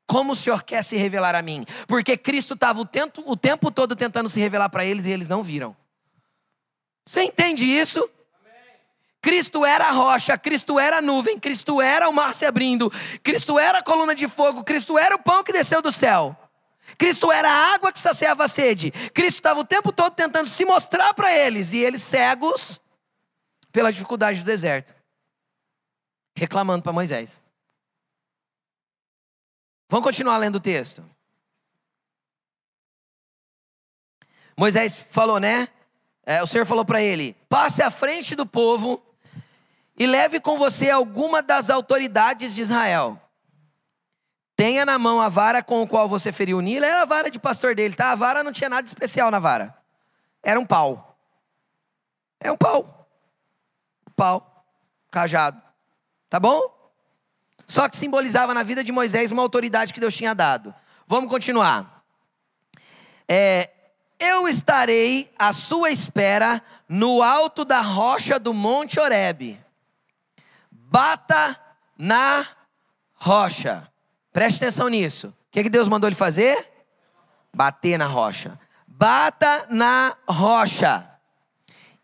Como 0.06 0.32
o 0.32 0.36
Senhor 0.36 0.62
quer 0.62 0.82
se 0.82 0.96
revelar 0.96 1.34
a 1.34 1.40
mim? 1.40 1.64
Porque 1.86 2.16
Cristo 2.16 2.54
estava 2.54 2.80
o 2.80 2.84
tempo, 2.84 3.22
o 3.24 3.36
tempo 3.36 3.70
todo 3.70 3.96
tentando 3.96 4.28
se 4.28 4.38
revelar 4.38 4.68
para 4.68 4.84
eles 4.84 5.06
e 5.06 5.10
eles 5.10 5.28
não 5.28 5.42
viram. 5.42 5.74
Você 7.06 7.22
entende 7.22 7.64
isso? 7.64 8.08
Cristo 9.24 9.64
era 9.64 9.86
a 9.86 9.90
rocha, 9.90 10.36
Cristo 10.36 10.78
era 10.78 10.98
a 10.98 11.00
nuvem, 11.00 11.40
Cristo 11.40 11.80
era 11.80 12.10
o 12.10 12.12
mar 12.12 12.34
se 12.34 12.44
abrindo, 12.44 12.92
Cristo 13.22 13.58
era 13.58 13.78
a 13.78 13.82
coluna 13.82 14.14
de 14.14 14.28
fogo, 14.28 14.62
Cristo 14.62 14.98
era 14.98 15.14
o 15.14 15.18
pão 15.18 15.42
que 15.42 15.50
desceu 15.50 15.80
do 15.80 15.90
céu. 15.90 16.36
Cristo 16.98 17.32
era 17.32 17.50
a 17.50 17.72
água 17.72 17.90
que 17.90 17.98
saciava 17.98 18.44
a 18.44 18.48
sede. 18.48 18.90
Cristo 19.14 19.38
estava 19.38 19.58
o 19.58 19.64
tempo 19.64 19.90
todo 19.90 20.12
tentando 20.12 20.50
se 20.50 20.66
mostrar 20.66 21.14
para 21.14 21.32
eles 21.32 21.72
e 21.72 21.78
eles 21.78 22.02
cegos 22.02 22.78
pela 23.72 23.90
dificuldade 23.90 24.40
do 24.40 24.44
deserto, 24.44 24.94
reclamando 26.36 26.82
para 26.82 26.92
Moisés. 26.92 27.40
Vamos 29.88 30.04
continuar 30.04 30.36
lendo 30.36 30.56
o 30.56 30.60
texto. 30.60 31.02
Moisés 34.54 34.98
falou, 34.98 35.40
né? 35.40 35.70
É, 36.26 36.42
o 36.42 36.46
Senhor 36.46 36.66
falou 36.66 36.84
para 36.84 37.00
ele: 37.00 37.34
passe 37.48 37.82
à 37.82 37.90
frente 37.90 38.36
do 38.36 38.44
povo 38.44 39.02
e 39.96 40.06
leve 40.06 40.40
com 40.40 40.58
você 40.58 40.90
alguma 40.90 41.42
das 41.42 41.70
autoridades 41.70 42.54
de 42.54 42.60
Israel. 42.60 43.20
Tenha 44.56 44.84
na 44.84 44.98
mão 44.98 45.20
a 45.20 45.28
vara 45.28 45.62
com 45.62 45.82
a 45.82 45.86
qual 45.86 46.08
você 46.08 46.32
feriu 46.32 46.58
o 46.58 46.60
Nilo. 46.60 46.84
Era 46.84 47.02
a 47.02 47.04
vara 47.04 47.30
de 47.30 47.38
pastor 47.38 47.74
dele, 47.74 47.94
tá? 47.94 48.12
A 48.12 48.14
vara 48.14 48.44
não 48.44 48.52
tinha 48.52 48.68
nada 48.68 48.86
especial 48.86 49.30
na 49.30 49.38
vara. 49.38 49.76
Era 50.42 50.58
um 50.60 50.66
pau. 50.66 51.18
É 52.40 52.52
um 52.52 52.56
pau. 52.56 53.08
Pau. 54.14 54.66
Cajado. 55.10 55.60
Tá 56.28 56.38
bom? 56.38 56.62
Só 57.66 57.88
que 57.88 57.96
simbolizava 57.96 58.54
na 58.54 58.62
vida 58.62 58.84
de 58.84 58.92
Moisés 58.92 59.32
uma 59.32 59.42
autoridade 59.42 59.92
que 59.92 60.00
Deus 60.00 60.14
tinha 60.14 60.34
dado. 60.34 60.74
Vamos 61.06 61.28
continuar. 61.28 62.04
É, 63.28 63.70
eu 64.18 64.46
estarei 64.46 65.32
à 65.38 65.52
sua 65.52 65.90
espera 65.90 66.62
no 66.88 67.22
alto 67.22 67.64
da 67.64 67.80
rocha 67.80 68.38
do 68.38 68.52
Monte 68.52 69.00
Oreb. 69.00 69.63
Bata 70.94 71.58
na 71.98 72.46
rocha. 73.14 73.90
Preste 74.32 74.58
atenção 74.58 74.86
nisso. 74.86 75.26
O 75.26 75.34
que, 75.50 75.64
que 75.64 75.68
Deus 75.68 75.88
mandou 75.88 76.06
ele 76.08 76.14
fazer? 76.14 76.70
Bater 77.52 77.98
na 77.98 78.06
rocha. 78.06 78.56
Bata 78.86 79.66
na 79.70 80.16
rocha, 80.28 81.10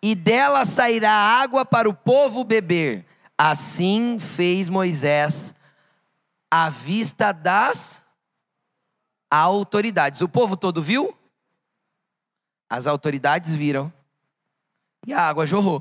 e 0.03 0.17
dela 0.17 0.65
sairá 0.65 1.13
água 1.13 1.65
para 1.65 1.89
o 1.89 1.95
povo 1.95 2.43
beber. 2.43 3.07
Assim 3.39 4.19
fez 4.19 4.69
Moisés 4.69 5.55
à 6.51 6.69
vista 6.69 7.31
das 7.31 8.05
autoridades. 9.31 10.21
O 10.21 10.29
povo 10.29 10.57
todo 10.57 10.83
viu? 10.83 11.17
As 12.69 12.89
autoridades 12.89 13.55
viram. 13.55 13.93
E 15.07 15.13
a 15.13 15.21
água 15.21 15.47
jorrou. 15.47 15.81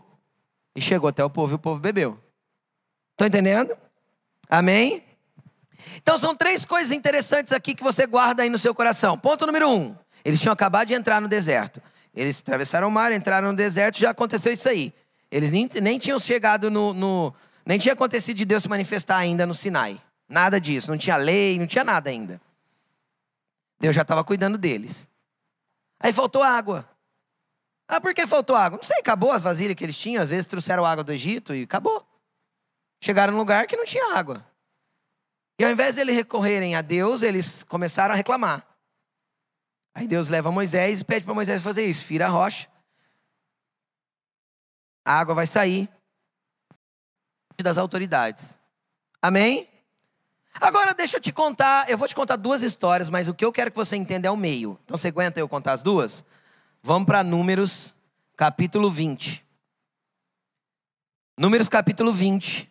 E 0.76 0.82
chegou 0.82 1.10
até 1.10 1.26
o 1.26 1.30
povo 1.30 1.54
e 1.54 1.56
o 1.56 1.60
povo 1.60 1.80
bebeu. 1.80 2.29
Estão 3.19 3.27
entendendo? 3.27 3.77
Amém? 4.49 5.03
Então 5.97 6.17
são 6.17 6.34
três 6.34 6.63
coisas 6.63 6.93
interessantes 6.93 7.51
aqui 7.51 7.75
que 7.75 7.84
você 7.84 8.08
guarda 8.08 8.43
aí 8.43 8.49
no 8.49 8.58
seu 8.58 8.73
coração. 8.73 9.17
Ponto 9.17 9.45
número 9.45 9.69
um: 9.69 9.93
eles 10.23 10.39
tinham 10.39 10.53
acabado 10.53 10.88
de 10.88 10.93
entrar 10.93 11.19
no 11.19 11.27
deserto. 11.27 11.82
Eles 12.15 12.39
atravessaram 12.39 12.88
o 12.88 12.91
mar, 12.91 13.12
entraram 13.12 13.49
no 13.49 13.58
deserto, 13.58 13.99
já 13.99 14.12
aconteceu 14.12 14.53
isso 14.53 14.69
aí. 14.69 14.93
Eles 15.29 15.51
nem, 15.51 15.69
nem 15.82 15.99
tinham 15.99 16.17
chegado 16.17 16.71
no, 16.71 16.93
no. 16.93 17.34
Nem 17.65 17.77
tinha 17.77 17.93
acontecido 17.93 18.38
de 18.38 18.45
Deus 18.45 18.63
se 18.63 18.69
manifestar 18.69 19.17
ainda 19.17 19.45
no 19.45 19.53
Sinai. 19.53 20.01
Nada 20.29 20.58
disso. 20.58 20.89
Não 20.89 20.97
tinha 20.97 21.17
lei, 21.17 21.60
não 21.60 21.67
tinha 21.67 21.84
nada 21.84 22.10
ainda. 22.10 22.39
Deus 23.82 23.93
já 23.93 24.03
estava 24.03 24.23
cuidando 24.23 24.58
deles. 24.58 25.10
Aí 25.99 26.13
faltou 26.13 26.41
água. 26.41 26.88
Ah, 27.86 27.99
por 27.99 28.13
que 28.13 28.25
faltou 28.25 28.55
água? 28.55 28.77
Não 28.77 28.84
sei, 28.84 28.99
acabou 28.99 29.34
as 29.34 29.43
vasilhas 29.43 29.75
que 29.75 29.84
eles 29.84 29.97
tinham. 29.97 30.23
Às 30.23 30.29
vezes 30.29 30.45
trouxeram 30.45 30.86
água 30.86 31.03
do 31.03 31.12
Egito 31.12 31.53
e 31.53 31.63
acabou. 31.63 32.09
Chegaram 33.02 33.34
num 33.34 33.40
lugar 33.40 33.68
que 33.68 33.78
não 33.78 33.86
tinha 33.86 34.16
água. 34.16 34.46
E 35.60 35.64
ao 35.66 35.72
invés 35.72 35.96
de 35.96 36.02
eles 36.02 36.16
recorrerem 36.16 36.76
a 36.76 36.82
Deus, 36.82 37.22
eles 37.22 37.64
começaram 37.64 38.14
a 38.14 38.18
reclamar. 38.18 38.66
Aí 39.94 40.08
Deus 40.08 40.30
leva 40.30 40.52
Moisés 40.52 41.02
e 41.02 41.04
pede 41.04 41.26
para 41.26 41.34
Moisés 41.34 41.62
fazer 41.62 41.86
isso: 41.86 42.06
fira 42.06 42.28
a 42.28 42.30
rocha, 42.30 42.68
a 45.06 45.20
água 45.20 45.36
vai 45.36 45.48
sair 45.48 45.90
das 47.62 47.78
autoridades. 47.78 48.58
Amém? 49.22 49.68
Agora 50.62 50.94
deixa 50.94 51.18
eu 51.18 51.22
te 51.22 51.32
contar, 51.32 51.90
eu 51.90 51.98
vou 51.98 52.08
te 52.08 52.16
contar 52.16 52.36
duas 52.36 52.64
histórias, 52.64 53.10
mas 53.10 53.28
o 53.28 53.34
que 53.34 53.44
eu 53.44 53.52
quero 53.52 53.72
que 53.72 53.78
você 53.78 53.96
entenda 53.96 54.28
é 54.28 54.32
o 54.32 54.38
meio. 54.38 54.80
Então 54.86 54.98
você 54.98 55.10
aguenta 55.10 55.40
eu 55.40 55.50
contar 55.50 55.74
as 55.74 55.84
duas? 55.84 56.24
Vamos 56.82 57.06
para 57.06 57.24
Números, 57.24 57.96
capítulo 58.38 58.90
20. 58.90 59.46
Números, 61.38 61.68
capítulo 61.68 62.14
20. 62.14 62.70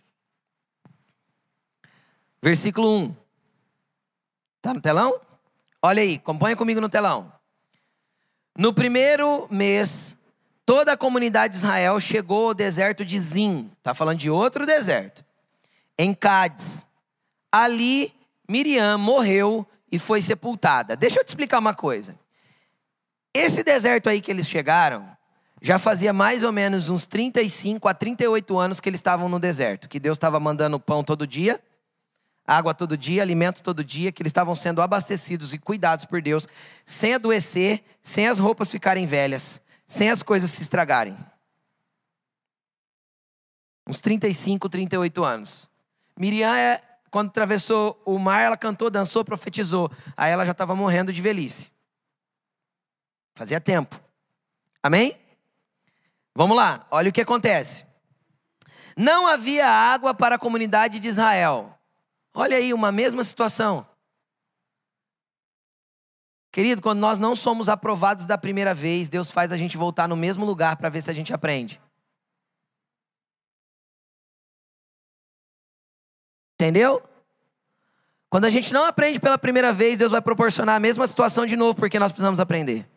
Versículo 2.42 2.96
1. 2.96 3.16
Está 4.56 4.74
no 4.74 4.80
telão? 4.80 5.20
Olha 5.82 6.02
aí, 6.02 6.14
acompanha 6.14 6.56
comigo 6.56 6.80
no 6.80 6.88
telão. 6.88 7.32
No 8.56 8.72
primeiro 8.72 9.46
mês, 9.50 10.16
toda 10.64 10.92
a 10.92 10.96
comunidade 10.96 11.52
de 11.52 11.58
Israel 11.58 11.98
chegou 12.00 12.48
ao 12.48 12.54
deserto 12.54 13.04
de 13.04 13.18
Zim. 13.18 13.70
Está 13.78 13.94
falando 13.94 14.18
de 14.18 14.30
outro 14.30 14.66
deserto. 14.66 15.24
Em 15.96 16.14
Cádiz. 16.14 16.86
Ali, 17.50 18.14
Miriam 18.48 18.98
morreu 18.98 19.66
e 19.90 19.98
foi 19.98 20.20
sepultada. 20.20 20.96
Deixa 20.96 21.20
eu 21.20 21.24
te 21.24 21.28
explicar 21.28 21.58
uma 21.58 21.74
coisa. 21.74 22.18
Esse 23.34 23.62
deserto 23.62 24.08
aí 24.08 24.20
que 24.20 24.30
eles 24.30 24.48
chegaram, 24.48 25.08
já 25.60 25.78
fazia 25.78 26.12
mais 26.12 26.42
ou 26.42 26.52
menos 26.52 26.88
uns 26.88 27.06
35 27.06 27.88
a 27.88 27.94
38 27.94 28.58
anos 28.58 28.80
que 28.80 28.88
eles 28.88 28.98
estavam 28.98 29.28
no 29.28 29.40
deserto, 29.40 29.88
que 29.88 29.98
Deus 29.98 30.16
estava 30.16 30.38
mandando 30.38 30.78
pão 30.78 31.02
todo 31.02 31.26
dia 31.26 31.60
água 32.48 32.72
todo 32.72 32.96
dia, 32.96 33.20
alimento 33.20 33.62
todo 33.62 33.84
dia, 33.84 34.10
que 34.10 34.22
eles 34.22 34.30
estavam 34.30 34.56
sendo 34.56 34.80
abastecidos 34.80 35.52
e 35.52 35.58
cuidados 35.58 36.06
por 36.06 36.22
Deus, 36.22 36.48
sem 36.86 37.12
adoecer, 37.12 37.84
sem 38.02 38.26
as 38.26 38.38
roupas 38.38 38.70
ficarem 38.70 39.04
velhas, 39.04 39.60
sem 39.86 40.08
as 40.08 40.22
coisas 40.22 40.50
se 40.50 40.62
estragarem. 40.62 41.14
Uns 43.86 44.00
35, 44.00 44.66
38 44.68 45.24
anos. 45.24 45.70
Miriam, 46.18 46.54
é, 46.54 46.80
quando 47.10 47.28
atravessou 47.28 48.00
o 48.04 48.18
mar, 48.18 48.40
ela 48.40 48.56
cantou, 48.56 48.88
dançou, 48.88 49.24
profetizou. 49.24 49.90
Aí 50.16 50.32
ela 50.32 50.46
já 50.46 50.52
estava 50.52 50.74
morrendo 50.74 51.12
de 51.12 51.20
velhice. 51.20 51.70
Fazia 53.34 53.60
tempo. 53.60 54.00
Amém? 54.82 55.18
Vamos 56.34 56.56
lá, 56.56 56.86
olha 56.90 57.10
o 57.10 57.12
que 57.12 57.20
acontece. 57.20 57.84
Não 58.96 59.26
havia 59.26 59.66
água 59.66 60.14
para 60.14 60.36
a 60.36 60.38
comunidade 60.38 60.98
de 60.98 61.08
Israel 61.08 61.77
Olha 62.40 62.56
aí, 62.56 62.72
uma 62.72 62.92
mesma 62.92 63.24
situação. 63.24 63.84
Querido, 66.52 66.80
quando 66.80 67.00
nós 67.00 67.18
não 67.18 67.34
somos 67.34 67.68
aprovados 67.68 68.26
da 68.26 68.38
primeira 68.38 68.72
vez, 68.72 69.08
Deus 69.08 69.28
faz 69.28 69.50
a 69.50 69.56
gente 69.56 69.76
voltar 69.76 70.06
no 70.06 70.14
mesmo 70.14 70.44
lugar 70.44 70.76
para 70.76 70.88
ver 70.88 71.02
se 71.02 71.10
a 71.10 71.12
gente 71.12 71.34
aprende. 71.34 71.82
Entendeu? 76.54 77.02
Quando 78.30 78.44
a 78.44 78.50
gente 78.50 78.72
não 78.72 78.84
aprende 78.84 79.18
pela 79.18 79.36
primeira 79.36 79.72
vez, 79.72 79.98
Deus 79.98 80.12
vai 80.12 80.22
proporcionar 80.22 80.76
a 80.76 80.80
mesma 80.80 81.08
situação 81.08 81.44
de 81.44 81.56
novo, 81.56 81.74
porque 81.74 81.98
nós 81.98 82.12
precisamos 82.12 82.38
aprender. 82.38 82.88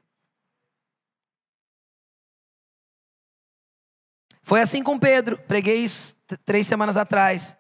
Foi 4.44 4.62
assim 4.62 4.84
com 4.84 5.00
Pedro, 5.00 5.36
preguei 5.36 5.84
isso 5.84 6.16
três 6.46 6.68
semanas 6.68 6.96
atrás. 6.96 7.58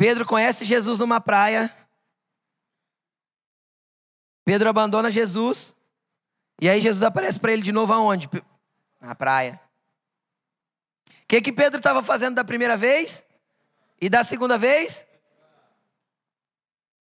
Pedro 0.00 0.24
conhece 0.24 0.64
Jesus 0.64 0.98
numa 0.98 1.20
praia. 1.20 1.70
Pedro 4.46 4.70
abandona 4.70 5.10
Jesus. 5.10 5.76
E 6.58 6.70
aí 6.70 6.80
Jesus 6.80 7.02
aparece 7.02 7.38
para 7.38 7.52
ele 7.52 7.60
de 7.60 7.70
novo 7.70 7.92
aonde? 7.92 8.26
Na 8.98 9.14
praia. 9.14 9.60
O 11.06 11.26
que, 11.28 11.42
que 11.42 11.52
Pedro 11.52 11.76
estava 11.76 12.02
fazendo 12.02 12.34
da 12.34 12.42
primeira 12.42 12.78
vez? 12.78 13.26
E 14.00 14.08
da 14.08 14.24
segunda 14.24 14.56
vez? 14.56 15.06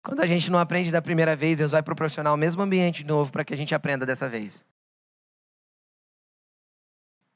Quando 0.03 0.21
a 0.21 0.27
gente 0.27 0.51
não 0.51 0.59
aprende 0.59 0.91
da 0.91 1.03
primeira 1.03 1.37
vez, 1.37 1.59
Deus 1.59 1.73
vai 1.73 1.83
proporcionar 1.83 2.33
o 2.33 2.39
mesmo 2.39 2.63
ambiente 2.63 3.03
de 3.03 3.09
novo 3.09 3.31
para 3.31 3.45
que 3.45 3.53
a 3.53 3.57
gente 3.59 3.75
aprenda 3.75 4.07
dessa 4.07 4.31
vez. 4.31 4.65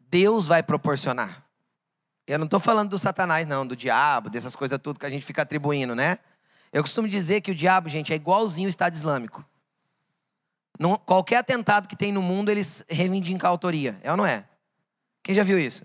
Deus 0.01 0.47
vai 0.47 0.63
proporcionar. 0.63 1.45
Eu 2.27 2.39
não 2.39 2.45
estou 2.45 2.61
falando 2.61 2.91
do 2.91 2.99
Satanás, 2.99 3.47
não, 3.47 3.67
do 3.67 3.75
diabo, 3.75 4.31
dessas 4.31 4.55
coisas 4.55 4.79
tudo 4.79 4.99
que 5.01 5.07
a 5.07 5.11
gente 5.11 5.27
fica 5.27 5.43
atribuindo, 5.43 5.95
né? 5.95 6.19
Eu 6.73 6.83
costumo 6.83 7.09
dizer 7.09 7.41
que 7.41 7.51
o 7.51 7.55
diabo, 7.55 7.89
gente, 7.89 8.13
é 8.13 8.17
igualzinho 8.17 8.67
o 8.67 8.71
Estado 8.71 8.95
Islâmico. 8.95 9.45
Qualquer 11.05 11.37
atentado 11.37 11.87
que 11.87 11.95
tem 11.95 12.13
no 12.13 12.23
mundo, 12.23 12.51
eles 12.51 12.85
reivindicam 12.89 13.47
a 13.47 13.51
autoria. 13.51 13.99
É 14.03 14.11
ou 14.11 14.17
não 14.17 14.25
é? 14.25 14.45
Quem 15.23 15.35
já 15.35 15.43
viu 15.43 15.59
isso? 15.59 15.85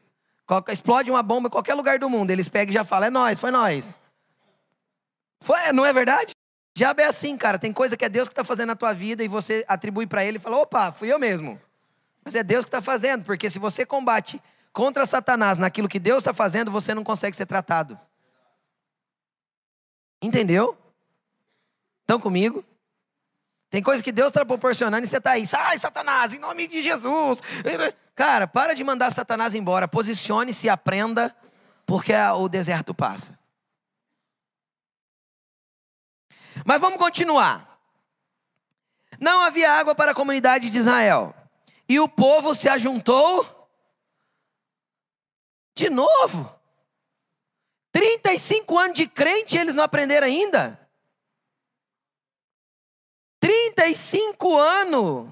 Explode 0.69 1.11
uma 1.11 1.21
bomba 1.21 1.47
em 1.47 1.51
qualquer 1.51 1.73
lugar 1.73 1.99
do 1.99 2.09
mundo, 2.09 2.31
eles 2.31 2.47
pegam 2.47 2.71
e 2.71 2.73
já 2.73 2.83
falam, 2.83 3.07
é 3.07 3.09
nós, 3.09 3.39
foi 3.39 3.51
nós. 3.51 3.99
Foi, 5.41 5.71
não 5.73 5.85
é 5.85 5.91
verdade? 5.91 6.31
O 6.31 6.77
diabo 6.77 7.01
é 7.01 7.05
assim, 7.05 7.35
cara. 7.35 7.59
Tem 7.59 7.73
coisa 7.73 7.97
que 7.97 8.05
é 8.05 8.09
Deus 8.09 8.27
que 8.27 8.31
está 8.31 8.43
fazendo 8.43 8.67
na 8.67 8.75
tua 8.75 8.93
vida 8.93 9.23
e 9.23 9.27
você 9.27 9.65
atribui 9.67 10.07
para 10.07 10.23
ele 10.23 10.37
e 10.37 10.39
fala, 10.39 10.57
opa, 10.57 10.91
fui 10.91 11.11
eu 11.11 11.19
mesmo. 11.19 11.59
Mas 12.23 12.33
é 12.35 12.43
Deus 12.43 12.63
que 12.63 12.69
está 12.69 12.81
fazendo, 12.81 13.23
porque 13.25 13.49
se 13.49 13.59
você 13.59 13.85
combate 13.85 14.41
contra 14.77 15.07
Satanás 15.07 15.57
naquilo 15.57 15.87
que 15.87 15.97
Deus 15.97 16.19
está 16.19 16.35
fazendo, 16.35 16.69
você 16.69 16.93
não 16.93 17.03
consegue 17.03 17.35
ser 17.35 17.47
tratado. 17.47 17.99
Entendeu? 20.21 20.77
Estão 22.01 22.19
comigo? 22.19 22.63
Tem 23.71 23.81
coisa 23.81 24.03
que 24.03 24.11
Deus 24.11 24.27
está 24.27 24.45
proporcionando 24.45 25.03
e 25.03 25.09
você 25.09 25.17
está 25.17 25.31
aí. 25.31 25.47
Sai, 25.47 25.79
Satanás, 25.79 26.35
em 26.35 26.37
nome 26.37 26.67
de 26.67 26.83
Jesus. 26.83 27.39
Cara, 28.13 28.45
para 28.45 28.75
de 28.75 28.83
mandar 28.83 29.09
Satanás 29.09 29.55
embora. 29.55 29.87
Posicione-se, 29.87 30.69
aprenda, 30.69 31.35
porque 31.83 32.13
o 32.13 32.47
deserto 32.47 32.93
passa. 32.93 33.37
Mas 36.63 36.79
vamos 36.79 36.99
continuar. 36.99 37.79
Não 39.19 39.41
havia 39.41 39.71
água 39.71 39.95
para 39.95 40.11
a 40.11 40.15
comunidade 40.15 40.69
de 40.69 40.77
Israel. 40.77 41.33
E 41.89 41.99
o 41.99 42.07
povo 42.07 42.53
se 42.53 42.69
ajuntou 42.69 43.56
de 45.77 45.89
novo. 45.89 46.53
35 47.91 48.77
anos 48.77 48.97
de 48.97 49.07
crente 49.07 49.57
eles 49.57 49.75
não 49.75 49.83
aprenderam 49.83 50.27
ainda? 50.27 50.79
35 53.39 54.57
anos. 54.57 55.29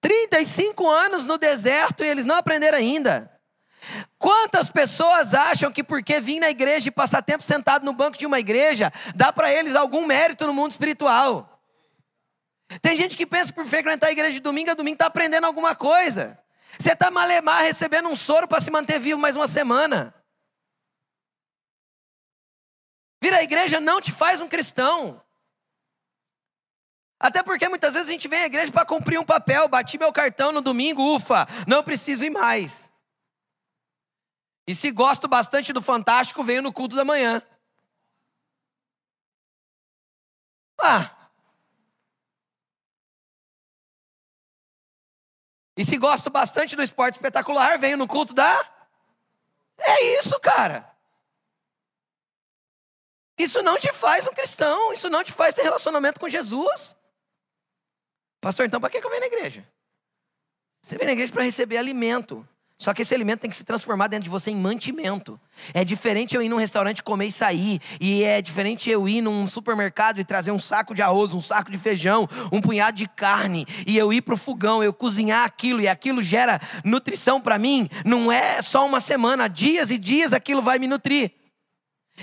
35 0.00 0.88
anos 0.88 1.26
no 1.26 1.38
deserto 1.38 2.04
e 2.04 2.08
eles 2.08 2.24
não 2.24 2.36
aprenderam 2.36 2.78
ainda. 2.78 3.30
Quantas 4.18 4.68
pessoas 4.68 5.32
acham 5.32 5.72
que 5.72 5.82
porque 5.82 6.20
vir 6.20 6.40
na 6.40 6.50
igreja 6.50 6.88
e 6.88 6.92
passar 6.92 7.22
tempo 7.22 7.42
sentado 7.42 7.84
no 7.84 7.92
banco 7.92 8.18
de 8.18 8.26
uma 8.26 8.38
igreja, 8.38 8.92
dá 9.14 9.32
para 9.32 9.52
eles 9.52 9.74
algum 9.74 10.06
mérito 10.06 10.46
no 10.46 10.52
mundo 10.52 10.72
espiritual? 10.72 11.60
Tem 12.82 12.96
gente 12.96 13.16
que 13.16 13.26
pensa 13.26 13.52
por 13.52 13.64
frequentar 13.66 14.08
a 14.08 14.12
igreja 14.12 14.32
de 14.32 14.40
domingo 14.40 14.70
a 14.70 14.74
domingo 14.74 14.94
está 14.94 15.06
aprendendo 15.06 15.46
alguma 15.46 15.74
coisa. 15.74 16.38
Você 16.78 16.92
está 16.92 17.10
malemar 17.10 17.62
recebendo 17.62 18.08
um 18.08 18.16
soro 18.16 18.48
para 18.48 18.60
se 18.60 18.70
manter 18.70 18.98
vivo 18.98 19.20
mais 19.20 19.36
uma 19.36 19.48
semana. 19.48 20.14
Vir 23.22 23.34
à 23.34 23.42
igreja 23.42 23.80
não 23.80 24.00
te 24.00 24.12
faz 24.12 24.40
um 24.40 24.48
cristão. 24.48 25.22
Até 27.18 27.42
porque 27.42 27.68
muitas 27.68 27.92
vezes 27.92 28.08
a 28.08 28.12
gente 28.12 28.26
vem 28.28 28.42
à 28.42 28.46
igreja 28.46 28.72
para 28.72 28.86
cumprir 28.86 29.20
um 29.20 29.26
papel. 29.26 29.68
Bati 29.68 29.98
meu 29.98 30.12
cartão 30.12 30.52
no 30.52 30.62
domingo, 30.62 31.14
ufa, 31.14 31.46
não 31.66 31.84
preciso 31.84 32.24
ir 32.24 32.30
mais. 32.30 32.90
E 34.66 34.74
se 34.74 34.90
gosto 34.90 35.28
bastante 35.28 35.72
do 35.72 35.82
Fantástico, 35.82 36.42
venho 36.42 36.62
no 36.62 36.72
culto 36.72 36.96
da 36.96 37.04
manhã. 37.04 37.42
Ah. 40.80 41.19
E 45.80 45.84
se 45.84 45.96
gosto 45.96 46.28
bastante 46.28 46.76
do 46.76 46.82
esporte 46.82 47.14
espetacular, 47.14 47.78
venho 47.78 47.96
no 47.96 48.06
culto 48.06 48.34
da. 48.34 48.70
É 49.78 50.18
isso, 50.18 50.38
cara. 50.38 50.94
Isso 53.38 53.62
não 53.62 53.78
te 53.78 53.90
faz 53.90 54.26
um 54.26 54.30
cristão, 54.30 54.92
isso 54.92 55.08
não 55.08 55.24
te 55.24 55.32
faz 55.32 55.54
ter 55.54 55.62
relacionamento 55.62 56.20
com 56.20 56.28
Jesus. 56.28 56.94
Pastor, 58.42 58.66
então 58.66 58.78
para 58.78 58.90
que 58.90 58.98
eu 58.98 59.08
venho 59.08 59.20
na 59.22 59.26
igreja? 59.28 59.66
Você 60.82 60.98
vem 60.98 61.06
na 61.06 61.14
igreja 61.14 61.32
para 61.32 61.44
receber 61.44 61.78
alimento. 61.78 62.46
Só 62.80 62.94
que 62.94 63.02
esse 63.02 63.14
alimento 63.14 63.40
tem 63.40 63.50
que 63.50 63.56
se 63.58 63.62
transformar 63.62 64.06
dentro 64.06 64.24
de 64.24 64.30
você 64.30 64.50
em 64.50 64.56
mantimento. 64.56 65.38
É 65.74 65.84
diferente 65.84 66.34
eu 66.34 66.40
ir 66.40 66.48
num 66.48 66.56
restaurante 66.56 67.02
comer 67.02 67.26
e 67.26 67.32
sair. 67.32 67.78
E 68.00 68.24
é 68.24 68.40
diferente 68.40 68.88
eu 68.88 69.06
ir 69.06 69.20
num 69.20 69.46
supermercado 69.46 70.18
e 70.18 70.24
trazer 70.24 70.50
um 70.50 70.58
saco 70.58 70.94
de 70.94 71.02
arroz, 71.02 71.34
um 71.34 71.42
saco 71.42 71.70
de 71.70 71.76
feijão, 71.76 72.26
um 72.50 72.58
punhado 72.58 72.96
de 72.96 73.06
carne. 73.06 73.66
E 73.86 73.98
eu 73.98 74.10
ir 74.10 74.22
para 74.22 74.32
o 74.32 74.38
fogão, 74.38 74.82
eu 74.82 74.94
cozinhar 74.94 75.44
aquilo. 75.44 75.82
E 75.82 75.88
aquilo 75.88 76.22
gera 76.22 76.58
nutrição 76.82 77.38
para 77.38 77.58
mim. 77.58 77.86
Não 78.02 78.32
é 78.32 78.62
só 78.62 78.86
uma 78.86 78.98
semana, 78.98 79.46
dias 79.46 79.90
e 79.90 79.98
dias 79.98 80.32
aquilo 80.32 80.62
vai 80.62 80.78
me 80.78 80.88
nutrir. 80.88 81.32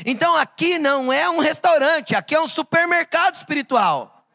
Então 0.07 0.35
aqui 0.35 0.79
não 0.79 1.13
é 1.13 1.29
um 1.29 1.37
restaurante, 1.37 2.15
aqui 2.15 2.33
é 2.33 2.41
um 2.41 2.47
supermercado 2.47 3.35
espiritual. 3.35 4.27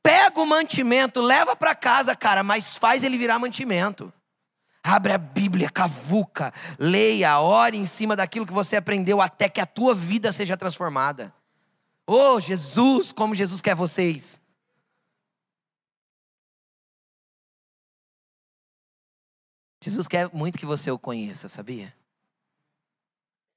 Pega 0.00 0.40
o 0.40 0.46
mantimento, 0.46 1.20
leva 1.20 1.56
para 1.56 1.74
casa, 1.74 2.14
cara, 2.14 2.44
mas 2.44 2.76
faz 2.76 3.02
ele 3.02 3.18
virar 3.18 3.40
mantimento. 3.40 4.12
Abre 4.86 5.14
a 5.14 5.18
Bíblia, 5.18 5.70
cavuca, 5.70 6.52
leia, 6.78 7.40
ore 7.40 7.78
em 7.78 7.86
cima 7.86 8.14
daquilo 8.14 8.44
que 8.44 8.52
você 8.52 8.76
aprendeu 8.76 9.18
até 9.18 9.48
que 9.48 9.58
a 9.58 9.64
tua 9.64 9.94
vida 9.94 10.30
seja 10.30 10.58
transformada. 10.58 11.34
Oh, 12.06 12.38
Jesus, 12.38 13.10
como 13.10 13.34
Jesus 13.34 13.62
quer 13.62 13.74
vocês. 13.74 14.38
Jesus 19.82 20.06
quer 20.06 20.30
muito 20.34 20.58
que 20.58 20.66
você 20.66 20.90
o 20.90 20.98
conheça, 20.98 21.48
sabia? 21.48 21.94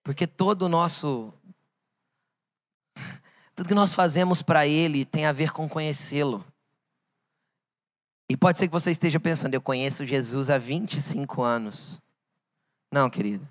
Porque 0.04 0.26
todo 0.26 0.63
o 0.63 0.70
nosso 0.70 1.34
tudo 3.54 3.68
que 3.68 3.76
nós 3.76 3.94
fazemos 3.94 4.42
para 4.42 4.66
Ele 4.66 5.04
tem 5.04 5.26
a 5.26 5.34
ver 5.34 5.52
com 5.52 5.68
conhecê-lo. 5.68 6.46
E 8.30 8.36
pode 8.36 8.60
ser 8.60 8.68
que 8.68 8.74
você 8.74 8.92
esteja 8.92 9.20
pensando, 9.20 9.54
eu 9.54 9.62
conheço 9.62 10.06
Jesus 10.06 10.50
há 10.50 10.58
25 10.58 11.42
anos. 11.42 12.02
Não, 12.92 13.10
querido. 13.10 13.48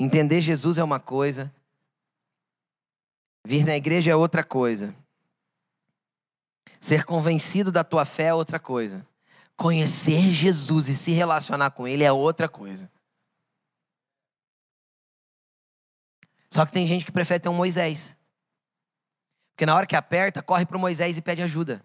Entender 0.00 0.40
Jesus 0.40 0.78
é 0.78 0.84
uma 0.84 0.98
coisa, 0.98 1.52
vir 3.46 3.64
na 3.64 3.76
igreja 3.76 4.10
é 4.10 4.16
outra 4.16 4.42
coisa. 4.42 4.94
Ser 6.80 7.04
convencido 7.04 7.70
da 7.70 7.84
tua 7.84 8.04
fé 8.04 8.24
é 8.24 8.34
outra 8.34 8.58
coisa. 8.58 9.06
Conhecer 9.56 10.32
Jesus 10.32 10.88
e 10.88 10.96
se 10.96 11.12
relacionar 11.12 11.70
com 11.70 11.86
Ele 11.86 12.02
é 12.02 12.10
outra 12.10 12.48
coisa. 12.48 12.90
Só 16.50 16.66
que 16.66 16.72
tem 16.72 16.86
gente 16.86 17.06
que 17.06 17.12
prefere 17.12 17.38
ter 17.38 17.48
um 17.48 17.54
Moisés. 17.54 18.18
Porque 19.52 19.64
na 19.64 19.74
hora 19.74 19.86
que 19.86 19.94
aperta, 19.94 20.42
corre 20.42 20.66
para 20.66 20.76
Moisés 20.76 21.16
e 21.16 21.22
pede 21.22 21.42
ajuda. 21.42 21.84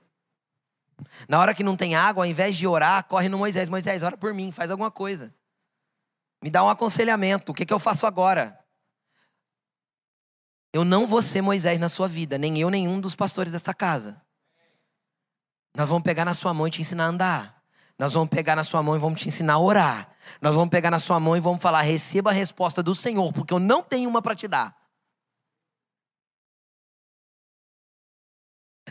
Na 1.28 1.40
hora 1.40 1.54
que 1.54 1.64
não 1.64 1.76
tem 1.76 1.96
água, 1.96 2.24
ao 2.24 2.30
invés 2.30 2.56
de 2.56 2.66
orar, 2.68 3.04
corre 3.06 3.30
no 3.30 3.38
Moisés. 3.38 3.70
Moisés, 3.70 4.04
ora 4.04 4.18
por 4.18 4.34
mim, 4.34 4.52
faz 4.52 4.72
alguma 4.72 4.92
coisa. 4.92 5.34
Me 6.44 6.50
dá 6.50 6.64
um 6.64 6.70
aconselhamento. 6.70 7.52
O 7.52 7.56
que, 7.56 7.66
que 7.66 7.74
eu 7.74 7.80
faço 7.80 8.06
agora? 8.06 8.58
Eu 10.74 10.84
não 10.84 11.08
vou 11.08 11.22
ser 11.22 11.42
Moisés 11.42 11.80
na 11.80 11.90
sua 11.90 12.08
vida, 12.08 12.38
nem 12.38 12.60
eu, 12.60 12.70
nenhum 12.70 13.00
dos 13.00 13.16
pastores 13.16 13.52
dessa 13.52 13.74
casa. 13.74 14.22
Nós 15.76 15.90
vamos 15.90 16.04
pegar 16.04 16.26
na 16.26 16.34
sua 16.34 16.54
mão 16.54 16.68
e 16.68 16.72
te 16.72 16.82
ensinar 16.82 17.06
a 17.06 17.08
andar. 17.08 17.64
Nós 17.98 18.14
vamos 18.14 18.30
pegar 18.30 18.56
na 18.56 18.64
sua 18.64 18.84
mão 18.84 18.96
e 18.96 19.00
vamos 19.00 19.22
te 19.22 19.28
ensinar 19.28 19.54
a 19.54 19.60
orar. 19.60 20.10
Nós 20.40 20.56
vamos 20.56 20.70
pegar 20.70 20.92
na 20.92 21.00
sua 21.00 21.20
mão 21.20 21.36
e 21.36 21.40
vamos 21.40 21.62
falar: 21.62 21.82
receba 21.82 22.30
a 22.30 22.34
resposta 22.34 22.84
do 22.84 22.94
Senhor, 22.94 23.34
porque 23.34 23.54
eu 23.54 23.60
não 23.60 23.82
tenho 23.82 24.10
uma 24.10 24.22
para 24.22 24.36
te 24.36 24.48
dar. 24.48 24.76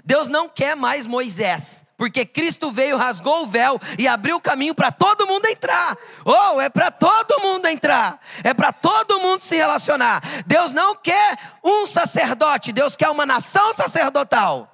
Deus 0.06 0.28
não 0.28 0.48
quer 0.48 0.76
mais 0.76 1.04
Moisés, 1.04 1.84
porque 1.98 2.24
Cristo 2.24 2.70
veio, 2.70 2.96
rasgou 2.96 3.42
o 3.42 3.46
véu 3.46 3.80
e 3.98 4.06
abriu 4.06 4.36
o 4.36 4.40
caminho 4.40 4.72
para 4.72 4.92
todo 4.92 5.26
mundo 5.26 5.46
entrar. 5.46 5.98
Oh, 6.24 6.60
é 6.60 6.68
para 6.68 6.92
todo 6.92 7.40
mundo 7.42 7.66
entrar, 7.66 8.20
é 8.44 8.54
para 8.54 8.72
todo 8.72 9.18
mundo 9.18 9.42
se 9.42 9.56
relacionar. 9.56 10.22
Deus 10.46 10.72
não 10.72 10.94
quer 10.94 11.36
um 11.64 11.88
sacerdote, 11.88 12.72
Deus 12.72 12.94
quer 12.94 13.08
uma 13.08 13.26
nação 13.26 13.74
sacerdotal. 13.74 14.72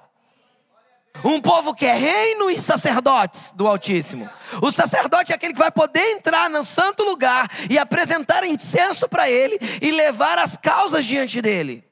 Um 1.25 1.41
povo 1.41 1.73
que 1.73 1.85
é 1.87 1.95
reino 1.95 2.51
e 2.51 2.57
sacerdotes 2.57 3.53
do 3.53 3.67
Altíssimo. 3.67 4.29
O 4.61 4.71
sacerdote 4.71 5.31
é 5.31 5.35
aquele 5.35 5.53
que 5.53 5.59
vai 5.59 5.71
poder 5.71 6.11
entrar 6.11 6.47
no 6.47 6.63
santo 6.63 7.03
lugar 7.03 7.49
e 7.71 7.79
apresentar 7.79 8.43
incenso 8.43 9.09
para 9.09 9.27
ele 9.27 9.57
e 9.81 9.89
levar 9.91 10.37
as 10.37 10.57
causas 10.57 11.05
diante 11.05 11.41
dele. 11.41 11.83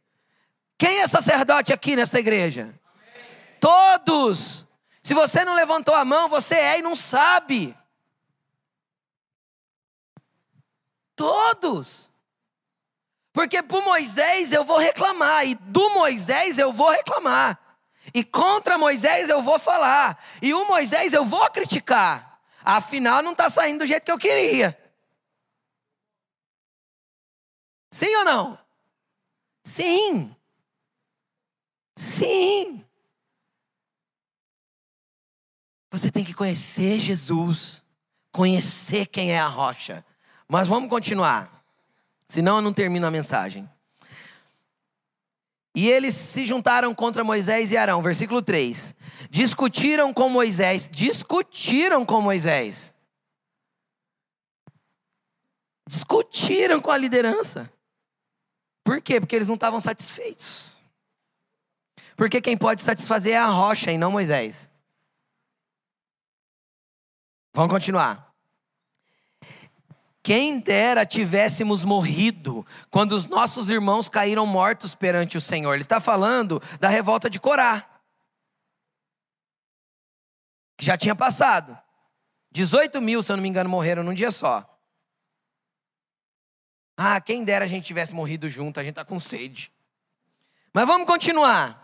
Quem 0.78 1.00
é 1.00 1.08
sacerdote 1.08 1.74
aqui 1.74 1.96
nessa 1.96 2.20
igreja? 2.20 2.80
Todos. 3.62 4.66
Se 5.04 5.14
você 5.14 5.46
não 5.46 5.54
levantou 5.54 5.94
a 5.94 6.04
mão, 6.04 6.28
você 6.28 6.56
é 6.56 6.80
e 6.80 6.82
não 6.82 6.96
sabe. 6.96 7.78
Todos. 11.16 12.10
Porque 13.32 13.62
por 13.62 13.84
Moisés 13.84 14.52
eu 14.52 14.66
vou 14.66 14.78
reclamar, 14.78 15.46
e 15.46 15.54
do 15.56 15.92
Moisés 15.92 16.58
eu 16.58 16.74
vou 16.74 16.90
reclamar, 16.90 17.58
e 18.14 18.24
contra 18.24 18.78
Moisés 18.78 19.30
eu 19.30 19.42
vou 19.42 19.58
falar, 19.58 20.22
e 20.42 20.54
o 20.54 20.68
Moisés 20.68 21.14
eu 21.14 21.24
vou 21.24 21.50
criticar. 21.52 22.42
Afinal, 22.64 23.22
não 23.22 23.32
está 23.32 23.50
saindo 23.50 23.80
do 23.80 23.86
jeito 23.86 24.04
que 24.04 24.12
eu 24.12 24.18
queria. 24.18 24.78
Sim 27.92 28.14
ou 28.18 28.26
não? 28.26 28.60
Sim. 29.64 30.36
Sim. 31.96 32.86
Você 35.92 36.10
tem 36.10 36.24
que 36.24 36.34
conhecer 36.34 36.98
Jesus, 37.00 37.84
conhecer 38.32 39.08
quem 39.08 39.34
é 39.34 39.40
a 39.40 39.48
rocha. 39.48 40.06
Mas 40.48 40.68
vamos 40.68 40.90
continuar, 40.90 41.64
senão 42.28 42.56
eu 42.56 42.62
não 42.62 42.74
termino 42.74 43.06
a 43.06 43.12
mensagem. 43.12 43.70
E 45.76 45.90
eles 45.90 46.14
se 46.14 46.46
juntaram 46.46 46.96
contra 46.96 47.24
Moisés 47.24 47.72
e 47.72 47.78
Arão, 47.78 48.02
versículo 48.02 48.42
3. 48.42 48.96
Discutiram 49.30 50.14
com 50.14 50.30
Moisés, 50.30 50.90
discutiram 50.90 52.06
com 52.06 52.22
Moisés. 52.22 52.94
Discutiram 55.88 56.80
com 56.80 56.92
a 56.92 56.98
liderança. 56.98 57.72
Por 58.84 59.02
quê? 59.02 59.20
Porque 59.20 59.36
eles 59.36 59.48
não 59.48 59.56
estavam 59.56 59.80
satisfeitos. 59.80 60.78
Porque 62.16 62.42
quem 62.42 62.56
pode 62.56 62.82
satisfazer 62.82 63.34
é 63.34 63.38
a 63.38 63.48
rocha 63.48 63.92
e 63.92 63.98
não 63.98 64.12
Moisés. 64.12 64.71
Vamos 67.54 67.72
continuar. 67.72 68.32
Quem 70.24 70.60
dera 70.60 71.06
tivéssemos 71.06 71.84
morrido 71.84 72.66
quando 72.90 73.14
os 73.14 73.26
nossos 73.26 73.70
irmãos 73.70 74.08
caíram 74.08 74.46
mortos 74.46 74.94
perante 74.94 75.36
o 75.36 75.42
Senhor. 75.42 75.74
Ele 75.74 75.82
está 75.82 76.00
falando 76.00 76.62
da 76.80 76.88
revolta 76.88 77.30
de 77.30 77.40
Corá, 77.40 77.88
que 80.78 80.86
já 80.86 80.96
tinha 80.98 81.16
passado. 81.16 81.78
18 82.52 83.02
mil, 83.02 83.24
se 83.24 83.32
eu 83.32 83.38
não 83.38 83.44
me 83.44 83.50
engano, 83.50 83.70
morreram 83.70 84.04
num 84.04 84.14
dia 84.14 84.32
só. 84.32 84.68
Ah, 86.96 87.20
quem 87.20 87.44
dera 87.44 87.66
a 87.66 87.68
gente 87.68 87.86
tivesse 87.86 88.14
morrido 88.14 88.48
junto, 88.48 88.80
a 88.80 88.84
gente 88.84 88.96
tá 88.96 89.06
com 89.06 89.20
sede. 89.20 89.72
Mas 90.72 90.86
vamos 90.86 91.08
continuar. 91.08 91.81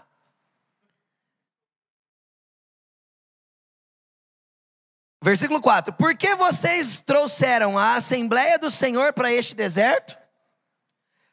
Versículo 5.22 5.62
4: 5.62 5.94
Por 5.94 6.16
que 6.16 6.36
vocês 6.36 7.02
trouxeram 7.02 7.78
a 7.78 7.96
Assembleia 7.96 8.58
do 8.58 8.70
Senhor 8.70 9.14
para 9.14 9.32
este 9.32 9.56
deserto? 9.56 10.18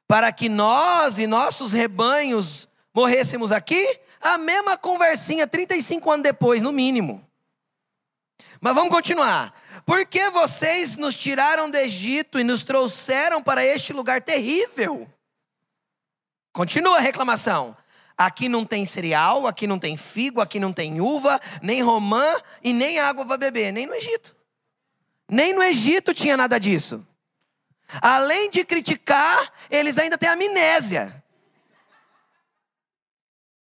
Para 0.07 0.33
que 0.33 0.49
nós 0.49 1.19
e 1.19 1.27
nossos 1.27 1.73
rebanhos 1.73 2.69
morrêssemos 2.95 3.53
aqui? 3.53 4.01
A 4.21 4.39
mesma 4.39 4.77
conversinha 4.77 5.47
35 5.47 6.11
anos 6.11 6.23
depois, 6.23 6.63
no 6.63 6.73
mínimo. 6.73 7.27
Mas 8.61 8.75
vamos 8.75 8.91
continuar. 8.91 9.53
Por 9.85 10.07
que 10.07 10.31
vocês 10.31 10.97
nos 10.97 11.15
tiraram 11.15 11.71
do 11.71 11.77
Egito 11.77 12.39
e 12.39 12.45
nos 12.45 12.63
trouxeram 12.63 13.43
para 13.43 13.63
este 13.65 13.93
lugar 13.93 14.23
terrível? 14.23 15.07
Continua 16.53 16.97
a 16.97 17.01
reclamação. 17.01 17.77
Aqui 18.17 18.49
não 18.49 18.65
tem 18.65 18.85
cereal, 18.85 19.47
aqui 19.47 19.67
não 19.67 19.79
tem 19.79 19.97
figo, 19.97 20.41
aqui 20.41 20.61
não 20.61 20.73
tem 20.73 21.01
uva, 21.01 21.41
nem 21.61 21.83
romã 21.83 22.37
e 22.63 22.73
nem 22.73 22.99
água 22.99 23.27
para 23.27 23.37
beber, 23.37 23.73
nem 23.73 23.87
no 23.87 23.95
Egito. 23.95 24.37
Nem 25.29 25.53
no 25.53 25.63
Egito 25.63 26.15
tinha 26.15 26.37
nada 26.37 26.59
disso. 26.59 27.05
Além 28.01 28.51
de 28.51 28.65
criticar, 28.65 29.53
eles 29.71 29.99
ainda 29.99 30.17
têm 30.17 30.29
amnésia. 30.29 31.23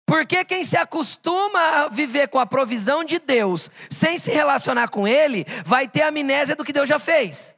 Porque 0.05 0.45
quem 0.45 0.65
se 0.65 0.77
acostuma 0.77 1.61
a 1.61 1.89
viver 1.89 2.27
com 2.27 2.41
a 2.41 2.47
provisão 2.47 3.05
de 3.05 3.21
Deus, 3.21 3.71
sem 3.89 4.19
se 4.19 4.33
relacionar 4.33 4.89
com 4.89 5.07
Ele, 5.07 5.47
vai 5.65 5.87
ter 5.87 6.03
amnésia 6.03 6.57
do 6.57 6.65
que 6.65 6.73
Deus 6.73 6.89
já 6.89 6.99
fez. 6.99 7.55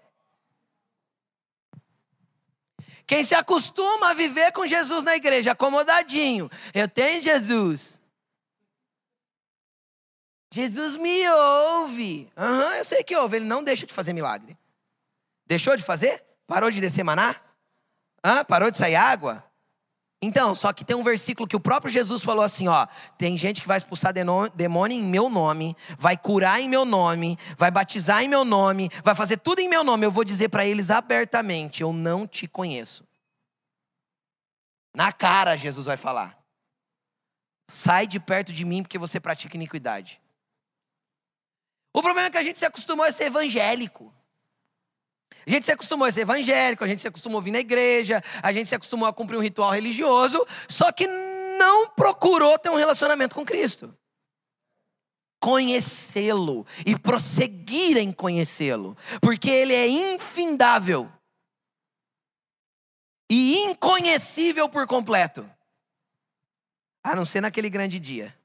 Quem 3.12 3.22
se 3.22 3.34
acostuma 3.34 4.08
a 4.08 4.14
viver 4.14 4.52
com 4.52 4.66
Jesus 4.66 5.04
na 5.04 5.14
igreja, 5.14 5.52
acomodadinho, 5.52 6.50
eu 6.72 6.88
tenho 6.88 7.20
Jesus. 7.20 8.00
Jesus 10.50 10.96
me 10.96 11.28
ouve. 11.28 12.32
Aham, 12.34 12.68
uhum, 12.68 12.72
eu 12.72 12.84
sei 12.86 13.04
que 13.04 13.14
ouve, 13.14 13.36
ele 13.36 13.44
não 13.44 13.62
deixa 13.62 13.84
de 13.84 13.92
fazer 13.92 14.14
milagre. 14.14 14.56
Deixou 15.46 15.76
de 15.76 15.82
fazer? 15.82 16.24
Parou 16.46 16.70
de 16.70 16.80
descer 16.80 17.02
maná? 17.02 17.36
Hã? 18.24 18.42
Parou 18.46 18.70
de 18.70 18.78
sair 18.78 18.94
água? 18.94 19.44
Então, 20.24 20.54
só 20.54 20.72
que 20.72 20.84
tem 20.84 20.94
um 20.94 21.02
versículo 21.02 21.48
que 21.48 21.56
o 21.56 21.60
próprio 21.60 21.90
Jesus 21.90 22.22
falou 22.22 22.44
assim, 22.44 22.68
ó, 22.68 22.86
tem 23.18 23.36
gente 23.36 23.60
que 23.60 23.66
vai 23.66 23.76
expulsar 23.76 24.12
demônio 24.12 24.96
em 24.96 25.02
meu 25.02 25.28
nome, 25.28 25.76
vai 25.98 26.16
curar 26.16 26.60
em 26.60 26.68
meu 26.68 26.84
nome, 26.84 27.36
vai 27.58 27.72
batizar 27.72 28.22
em 28.22 28.28
meu 28.28 28.44
nome, 28.44 28.88
vai 29.02 29.16
fazer 29.16 29.38
tudo 29.38 29.58
em 29.58 29.68
meu 29.68 29.82
nome. 29.82 30.06
Eu 30.06 30.12
vou 30.12 30.22
dizer 30.22 30.48
para 30.48 30.64
eles 30.64 30.90
abertamente, 30.90 31.82
eu 31.82 31.92
não 31.92 32.24
te 32.24 32.46
conheço. 32.46 33.04
Na 34.94 35.10
cara 35.10 35.56
Jesus 35.56 35.86
vai 35.86 35.96
falar. 35.96 36.38
Sai 37.68 38.06
de 38.06 38.20
perto 38.20 38.52
de 38.52 38.64
mim 38.64 38.84
porque 38.84 38.98
você 38.98 39.18
pratica 39.18 39.56
iniquidade. 39.56 40.20
O 41.92 42.00
problema 42.00 42.28
é 42.28 42.30
que 42.30 42.38
a 42.38 42.42
gente 42.42 42.60
se 42.60 42.64
acostumou 42.64 43.04
a 43.04 43.10
ser 43.10 43.24
evangélico. 43.24 44.14
A 45.46 45.50
gente 45.50 45.66
se 45.66 45.72
acostumou 45.72 46.06
a 46.06 46.12
ser 46.12 46.22
evangélico, 46.22 46.84
a 46.84 46.88
gente 46.88 47.00
se 47.00 47.08
acostumou 47.08 47.40
a 47.40 47.42
vir 47.42 47.50
na 47.50 47.60
igreja, 47.60 48.22
a 48.42 48.52
gente 48.52 48.68
se 48.68 48.74
acostumou 48.74 49.08
a 49.08 49.12
cumprir 49.12 49.36
um 49.36 49.42
ritual 49.42 49.70
religioso, 49.70 50.46
só 50.68 50.90
que 50.92 51.06
não 51.06 51.88
procurou 51.90 52.58
ter 52.58 52.70
um 52.70 52.76
relacionamento 52.76 53.34
com 53.34 53.44
Cristo. 53.44 53.96
Conhecê-lo 55.40 56.66
e 56.86 56.96
prosseguir 56.98 57.96
em 57.96 58.12
conhecê-lo, 58.12 58.96
porque 59.20 59.50
ele 59.50 59.74
é 59.74 59.88
infindável 59.88 61.10
e 63.28 63.64
inconhecível 63.64 64.68
por 64.68 64.86
completo, 64.86 65.48
a 67.02 67.16
não 67.16 67.24
ser 67.24 67.40
naquele 67.40 67.70
grande 67.70 67.98
dia. 67.98 68.36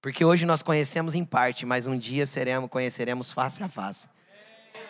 Porque 0.00 0.24
hoje 0.24 0.46
nós 0.46 0.62
conhecemos 0.62 1.14
em 1.14 1.24
parte, 1.24 1.66
mas 1.66 1.86
um 1.86 1.98
dia 1.98 2.26
seremos, 2.26 2.70
conheceremos 2.70 3.32
face 3.32 3.62
a 3.62 3.68
face. 3.68 4.06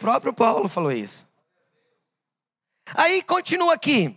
Próprio 0.05 0.35
Paulo 0.35 0.69
falou 0.69 0.93
isso. 0.93 1.27
Aí 2.95 3.23
continua 3.23 3.73
aqui. 3.73 4.15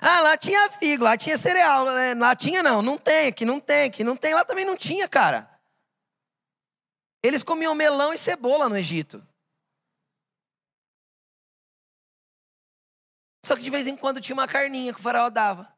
Ah, 0.00 0.18
lá 0.18 0.36
tinha 0.36 0.68
figo, 0.72 1.04
lá 1.04 1.16
tinha 1.16 1.36
cereal, 1.36 1.84
né? 1.84 2.14
lá 2.14 2.34
tinha 2.34 2.64
não, 2.64 2.82
não 2.82 2.98
tem, 2.98 3.28
aqui 3.28 3.44
não 3.44 3.60
tem, 3.60 3.84
aqui 3.84 4.02
não 4.02 4.16
tem, 4.16 4.34
lá 4.34 4.44
também 4.44 4.64
não 4.64 4.76
tinha, 4.76 5.06
cara. 5.06 5.48
Eles 7.22 7.44
comiam 7.44 7.76
melão 7.76 8.12
e 8.12 8.18
cebola 8.18 8.68
no 8.68 8.76
Egito. 8.76 9.24
Só 13.46 13.54
que 13.54 13.62
de 13.62 13.70
vez 13.70 13.86
em 13.86 13.96
quando 13.96 14.20
tinha 14.20 14.34
uma 14.34 14.48
carninha 14.48 14.92
que 14.92 14.98
o 14.98 15.02
faraó 15.02 15.30
dava. 15.30 15.72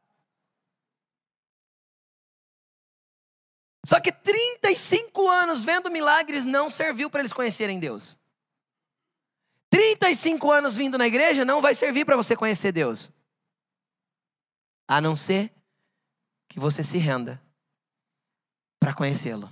Só 3.85 3.99
que 3.99 4.11
35 4.11 5.29
anos 5.29 5.63
vendo 5.63 5.91
milagres 5.91 6.43
não 6.43 6.71
serviu 6.71 7.07
para 7.07 7.19
eles 7.19 7.31
conhecerem 7.31 7.79
Deus. 7.79 8.19
35 9.71 10.51
anos 10.51 10.75
vindo 10.75 10.97
na 10.97 11.07
igreja 11.07 11.45
não 11.45 11.61
vai 11.61 11.73
servir 11.73 12.05
para 12.05 12.17
você 12.17 12.35
conhecer 12.35 12.73
Deus. 12.73 13.09
A 14.85 14.99
não 14.99 15.15
ser 15.15 15.49
que 16.49 16.59
você 16.59 16.83
se 16.83 16.97
renda 16.97 17.41
para 18.77 18.93
conhecê-lo. 18.93 19.49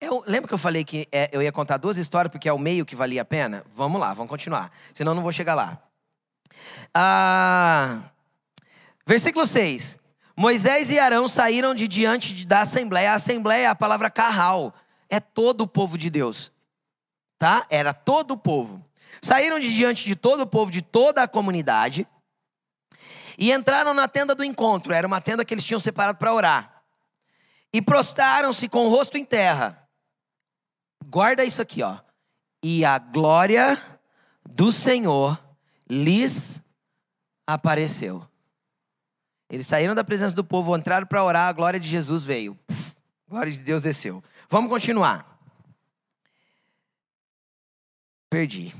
Eu, 0.00 0.22
lembra 0.24 0.46
que 0.46 0.54
eu 0.54 0.58
falei 0.58 0.84
que 0.84 1.08
é, 1.10 1.28
eu 1.32 1.42
ia 1.42 1.50
contar 1.50 1.76
duas 1.76 1.96
histórias 1.96 2.30
porque 2.30 2.48
é 2.48 2.52
o 2.52 2.58
meio 2.58 2.86
que 2.86 2.94
valia 2.94 3.22
a 3.22 3.24
pena? 3.24 3.64
Vamos 3.74 4.00
lá, 4.00 4.14
vamos 4.14 4.30
continuar. 4.30 4.70
Senão 4.94 5.10
eu 5.10 5.16
não 5.16 5.22
vou 5.24 5.32
chegar 5.32 5.56
lá. 5.56 5.82
Ah, 6.94 8.00
versículo 9.04 9.44
6. 9.44 9.98
Moisés 10.36 10.88
e 10.90 11.00
Arão 11.00 11.26
saíram 11.26 11.74
de 11.74 11.88
diante 11.88 12.46
da 12.46 12.60
assembleia. 12.60 13.10
A 13.10 13.16
assembleia 13.16 13.64
é 13.64 13.66
a 13.66 13.74
palavra 13.74 14.08
carral. 14.08 14.72
É 15.10 15.18
todo 15.18 15.62
o 15.62 15.66
povo 15.66 15.98
de 15.98 16.08
Deus 16.08 16.52
tá? 17.38 17.66
Era 17.70 17.94
todo 17.94 18.32
o 18.32 18.36
povo. 18.36 18.84
Saíram 19.22 19.58
de 19.58 19.72
diante 19.74 20.04
de 20.04 20.14
todo 20.14 20.42
o 20.42 20.46
povo, 20.46 20.70
de 20.70 20.82
toda 20.82 21.22
a 21.22 21.28
comunidade, 21.28 22.06
e 23.38 23.52
entraram 23.52 23.94
na 23.94 24.08
tenda 24.08 24.34
do 24.34 24.44
encontro. 24.44 24.92
Era 24.92 25.06
uma 25.06 25.20
tenda 25.20 25.44
que 25.44 25.54
eles 25.54 25.64
tinham 25.64 25.80
separado 25.80 26.18
para 26.18 26.34
orar. 26.34 26.82
E 27.72 27.80
prostraram-se 27.80 28.68
com 28.68 28.86
o 28.86 28.88
rosto 28.88 29.16
em 29.16 29.24
terra. 29.24 29.88
Guarda 31.06 31.44
isso 31.44 31.62
aqui, 31.62 31.82
ó. 31.82 31.98
E 32.62 32.84
a 32.84 32.98
glória 32.98 33.80
do 34.44 34.72
Senhor 34.72 35.38
lhes 35.88 36.60
apareceu. 37.46 38.26
Eles 39.50 39.66
saíram 39.66 39.94
da 39.94 40.04
presença 40.04 40.34
do 40.34 40.44
povo, 40.44 40.76
entraram 40.76 41.06
para 41.06 41.24
orar, 41.24 41.48
a 41.48 41.52
glória 41.52 41.80
de 41.80 41.88
Jesus 41.88 42.24
veio. 42.24 42.58
a 42.68 43.30
glória 43.30 43.52
de 43.52 43.62
Deus 43.62 43.82
desceu. 43.82 44.22
Vamos 44.48 44.68
continuar. 44.68 45.37
Perdi. 48.30 48.74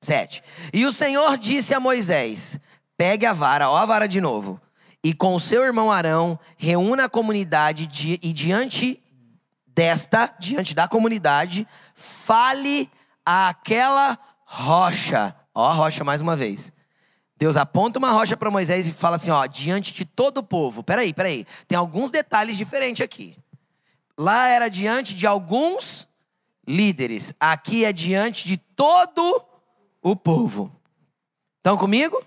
Sete. 0.00 0.42
E 0.72 0.84
o 0.86 0.92
Senhor 0.92 1.36
disse 1.36 1.74
a 1.74 1.80
Moisés: 1.80 2.58
Pegue 2.96 3.26
a 3.26 3.32
vara, 3.32 3.70
ó 3.70 3.76
a 3.76 3.86
vara 3.86 4.06
de 4.06 4.20
novo, 4.20 4.60
e 5.02 5.12
com 5.12 5.34
o 5.34 5.40
seu 5.40 5.64
irmão 5.64 5.90
Arão, 5.90 6.38
reúna 6.56 7.04
a 7.04 7.08
comunidade 7.08 7.86
de, 7.86 8.18
e 8.22 8.32
diante 8.32 9.02
desta, 9.66 10.34
diante 10.38 10.74
da 10.74 10.86
comunidade, 10.86 11.66
fale 11.94 12.90
àquela 13.24 14.18
rocha. 14.44 15.34
Ó 15.54 15.68
a 15.68 15.74
rocha 15.74 16.04
mais 16.04 16.20
uma 16.20 16.36
vez. 16.36 16.72
Deus 17.36 17.56
aponta 17.56 17.98
uma 17.98 18.10
rocha 18.10 18.36
para 18.36 18.50
Moisés 18.50 18.86
e 18.86 18.92
fala 18.92 19.16
assim: 19.16 19.30
ó, 19.30 19.44
diante 19.46 19.92
de 19.92 20.04
todo 20.04 20.38
o 20.38 20.42
povo. 20.42 20.82
Peraí, 20.82 21.12
peraí. 21.12 21.46
Tem 21.66 21.76
alguns 21.76 22.10
detalhes 22.10 22.56
diferentes 22.56 23.02
aqui. 23.04 23.36
Lá 24.16 24.48
era 24.48 24.68
diante 24.68 25.14
de 25.14 25.26
alguns 25.26 26.06
líderes. 26.66 27.34
Aqui 27.38 27.84
é 27.84 27.92
diante 27.92 28.46
de 28.46 28.56
todo 28.56 29.44
o 30.02 30.14
povo. 30.14 30.70
Estão 31.58 31.76
comigo? 31.76 32.22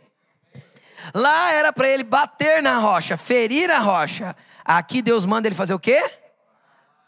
Lá 1.14 1.52
era 1.52 1.72
para 1.72 1.88
ele 1.88 2.04
bater 2.04 2.62
na 2.62 2.78
rocha, 2.78 3.16
ferir 3.16 3.70
a 3.70 3.80
rocha. 3.80 4.36
Aqui 4.66 5.02
Deus 5.02 5.26
manda 5.26 5.48
ele 5.48 5.56
fazer 5.56 5.74
o 5.74 5.80
quê? 5.80 6.04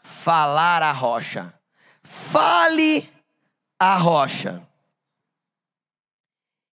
Falar 0.02 0.82
a 0.82 0.92
rocha. 0.92 1.52
Fale 2.02 3.10
a 3.78 3.96
rocha. 3.96 4.62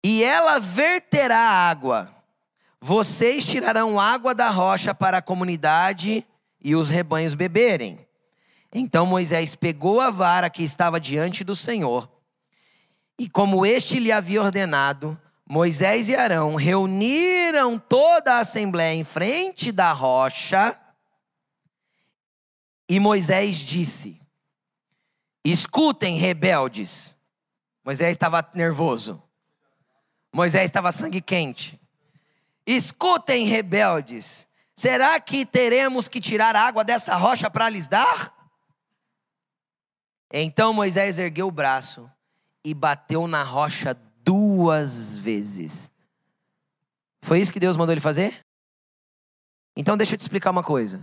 E 0.03 0.23
ela 0.23 0.59
verterá 0.59 1.39
água. 1.39 2.15
Vocês 2.81 3.47
tirarão 3.47 3.99
água 3.99 4.35
da 4.35 4.51
rocha 4.51 4.95
para 4.95 5.19
a 5.19 5.23
comunidade 5.23 6.27
e 6.61 6.77
os 6.77 6.91
rebanhos 6.91 7.33
beberem. 7.33 8.04
Então 8.75 9.07
Moisés 9.07 9.55
pegou 9.55 10.01
a 10.01 10.11
vara 10.11 10.51
que 10.51 10.65
estava 10.65 10.99
diante 10.99 11.45
do 11.45 11.55
Senhor, 11.55 12.11
e 13.17 13.29
como 13.29 13.65
este 13.65 14.01
lhe 14.01 14.11
havia 14.11 14.43
ordenado, 14.43 15.17
Moisés 15.49 16.09
e 16.09 16.17
Arão 16.17 16.57
reuniram 16.57 17.79
toda 17.79 18.35
a 18.35 18.39
assembléia 18.41 18.95
em 18.95 19.05
frente 19.05 19.71
da 19.71 19.93
rocha 19.93 20.77
E 22.89 22.99
Moisés 22.99 23.57
disse: 23.57 24.21
Escutem, 25.45 26.19
rebeldes. 26.19 27.17
Moisés 27.85 28.11
estava 28.13 28.47
nervoso. 28.55 29.23
Moisés 30.33 30.65
estava 30.65 30.91
sangue 30.91 31.21
quente. 31.21 31.81
Escutem, 32.67 33.47
rebeldes. 33.47 34.49
Será 34.75 35.21
que 35.21 35.47
teremos 35.47 36.09
que 36.09 36.21
tirar 36.21 36.57
água 36.57 36.83
dessa 36.83 37.15
rocha 37.15 37.49
para 37.49 37.69
lhes 37.69 37.87
dar? 37.87 38.34
Então 40.37 40.73
Moisés 40.73 41.21
ergueu 41.21 41.47
o 41.47 41.53
braço 41.53 42.11
e 42.65 42.75
bateu 42.75 43.29
na 43.29 43.45
rocha 43.45 43.95
duas 44.25 45.17
vezes. 45.17 45.93
Foi 47.23 47.39
isso 47.39 47.53
que 47.53 47.61
Deus 47.61 47.77
mandou 47.77 47.93
ele 47.93 48.01
fazer? 48.01 48.45
Então 49.77 49.97
deixa 49.97 50.15
eu 50.15 50.19
te 50.19 50.23
explicar 50.23 50.51
uma 50.51 50.65
coisa. 50.65 51.01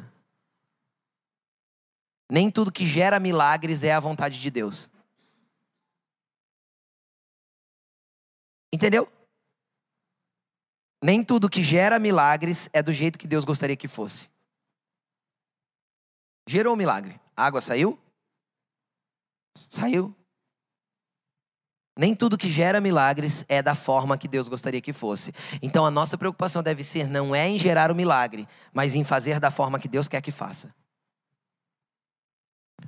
Nem 2.29 2.51
tudo 2.51 2.73
que 2.73 2.85
gera 2.85 3.21
milagres 3.21 3.85
é 3.85 3.93
a 3.93 4.01
vontade 4.01 4.37
de 4.37 4.51
Deus. 4.51 4.89
Entendeu? 8.73 9.09
Nem 11.01 11.23
tudo 11.23 11.49
que 11.49 11.63
gera 11.63 11.97
milagres 11.99 12.69
é 12.73 12.83
do 12.83 12.91
jeito 12.91 13.17
que 13.17 13.27
Deus 13.29 13.45
gostaria 13.45 13.77
que 13.77 13.87
fosse. 13.87 14.29
Gerou 16.45 16.73
um 16.73 16.77
milagre. 16.77 17.17
A 17.33 17.45
água 17.45 17.61
saiu? 17.61 17.97
Saiu. 19.55 20.15
Nem 21.97 22.15
tudo 22.15 22.37
que 22.37 22.49
gera 22.49 22.79
milagres 22.79 23.45
é 23.49 23.61
da 23.61 23.75
forma 23.75 24.17
que 24.17 24.27
Deus 24.27 24.47
gostaria 24.47 24.81
que 24.81 24.93
fosse. 24.93 25.33
Então 25.61 25.85
a 25.85 25.91
nossa 25.91 26.17
preocupação 26.17 26.63
deve 26.63 26.83
ser 26.83 27.07
não 27.07 27.35
é 27.35 27.47
em 27.47 27.59
gerar 27.59 27.91
o 27.91 27.95
milagre, 27.95 28.47
mas 28.73 28.95
em 28.95 29.03
fazer 29.03 29.39
da 29.39 29.51
forma 29.51 29.79
que 29.79 29.87
Deus 29.87 30.07
quer 30.07 30.21
que 30.21 30.31
faça. 30.31 30.73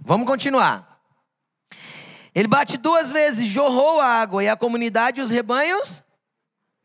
Vamos 0.02 0.26
continuar. 0.26 1.02
Ele 2.34 2.48
bate 2.48 2.78
duas 2.78 3.12
vezes, 3.12 3.48
jorrou 3.48 4.00
a 4.00 4.08
água 4.08 4.44
e 4.44 4.50
a 4.50 4.58
comunidade 4.58 5.20
e 5.20 5.24
os 5.24 5.30
rebanhos 5.30 6.04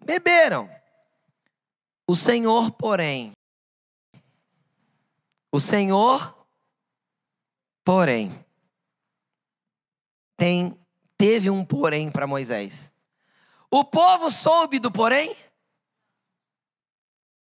beberam. 0.05 0.69
O 2.07 2.15
Senhor, 2.15 2.71
porém, 2.73 3.33
o 5.53 5.61
Senhor, 5.61 6.47
porém, 7.85 8.45
tem 10.39 10.79
teve 11.19 11.51
um 11.51 11.65
porém 11.65 12.11
para 12.11 12.27
Moisés. 12.27 12.93
O 13.69 13.85
povo 13.85 14.31
soube 14.31 14.79
do 14.79 14.91
porém, 14.91 15.37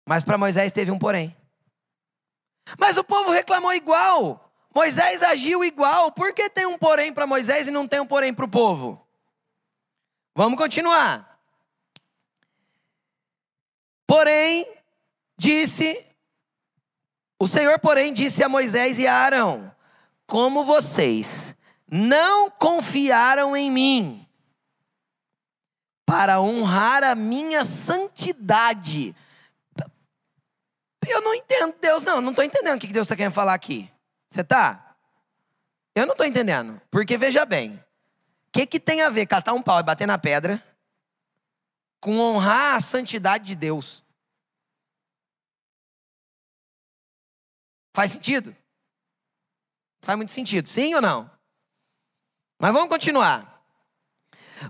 mas 0.08 0.24
para 0.24 0.38
Moisés 0.38 0.72
teve 0.72 0.90
um 0.90 0.98
porém. 0.98 1.36
Mas 2.80 2.98
o 2.98 3.04
povo 3.04 3.30
reclamou 3.30 3.74
igual. 3.74 4.50
Moisés 4.74 5.22
agiu 5.22 5.64
igual. 5.64 6.12
Por 6.12 6.34
que 6.34 6.50
tem 6.50 6.66
um 6.66 6.78
porém 6.78 7.14
para 7.14 7.28
Moisés 7.28 7.68
e 7.68 7.72
não 7.72 7.88
tem 7.88 8.00
um 8.00 8.08
porém 8.08 8.34
para 8.34 8.46
o 8.46 8.50
povo? 8.50 9.06
Vamos 10.34 10.58
continuar. 10.58 11.40
Porém, 14.08 14.68
disse, 15.38 16.06
o 17.40 17.48
Senhor, 17.48 17.78
porém, 17.80 18.14
disse 18.14 18.44
a 18.44 18.50
Moisés 18.50 19.00
e 19.00 19.08
a 19.08 19.16
Arão: 19.16 19.72
Como 20.26 20.64
vocês 20.64 21.56
não 21.90 22.50
confiaram 22.50 23.56
em 23.56 23.70
mim 23.70 24.28
para 26.06 26.40
honrar 26.40 27.04
a 27.04 27.16
minha 27.16 27.64
santidade. 27.64 29.16
Eu 31.08 31.22
não 31.22 31.34
entendo 31.34 31.76
Deus, 31.80 32.04
não, 32.04 32.22
não 32.22 32.32
estou 32.32 32.46
entendendo 32.46 32.78
o 32.78 32.80
que 32.80 32.88
Deus 32.88 33.06
está 33.06 33.16
querendo 33.16 33.34
falar 33.34 33.54
aqui. 33.54 33.90
Você 34.30 34.42
está? 34.42 34.96
Eu 35.94 36.06
não 36.06 36.14
estou 36.14 36.26
entendendo, 36.26 36.82
porque 36.92 37.18
veja 37.18 37.46
bem, 37.46 37.76
o 37.76 38.52
que, 38.52 38.66
que 38.66 38.80
tem 38.80 39.02
a 39.02 39.10
ver 39.10 39.26
catar 39.26 39.54
um 39.54 39.62
pau 39.62 39.80
e 39.80 39.84
bater 39.84 40.06
na 40.06 40.18
pedra 40.18 40.64
com 42.02 42.18
honrar 42.20 42.76
a 42.76 42.80
santidade 42.80 43.46
de 43.46 43.56
Deus? 43.56 44.04
Faz 47.94 48.12
sentido? 48.12 48.56
Faz 50.02 50.18
muito 50.18 50.34
sentido, 50.34 50.68
sim 50.68 50.94
ou 50.94 51.02
não? 51.02 51.35
Mas 52.66 52.74
vamos 52.74 52.90
continuar. 52.90 53.62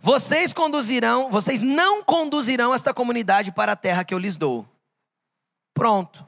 Vocês 0.01 0.51
conduzirão, 0.51 1.31
vocês 1.31 1.61
não 1.61 2.03
conduzirão 2.03 2.73
esta 2.73 2.93
comunidade 2.93 3.53
para 3.53 3.71
a 3.71 3.75
terra 3.77 4.03
que 4.03 4.13
eu 4.13 4.17
lhes 4.17 4.35
dou. 4.35 4.67
Pronto. 5.73 6.27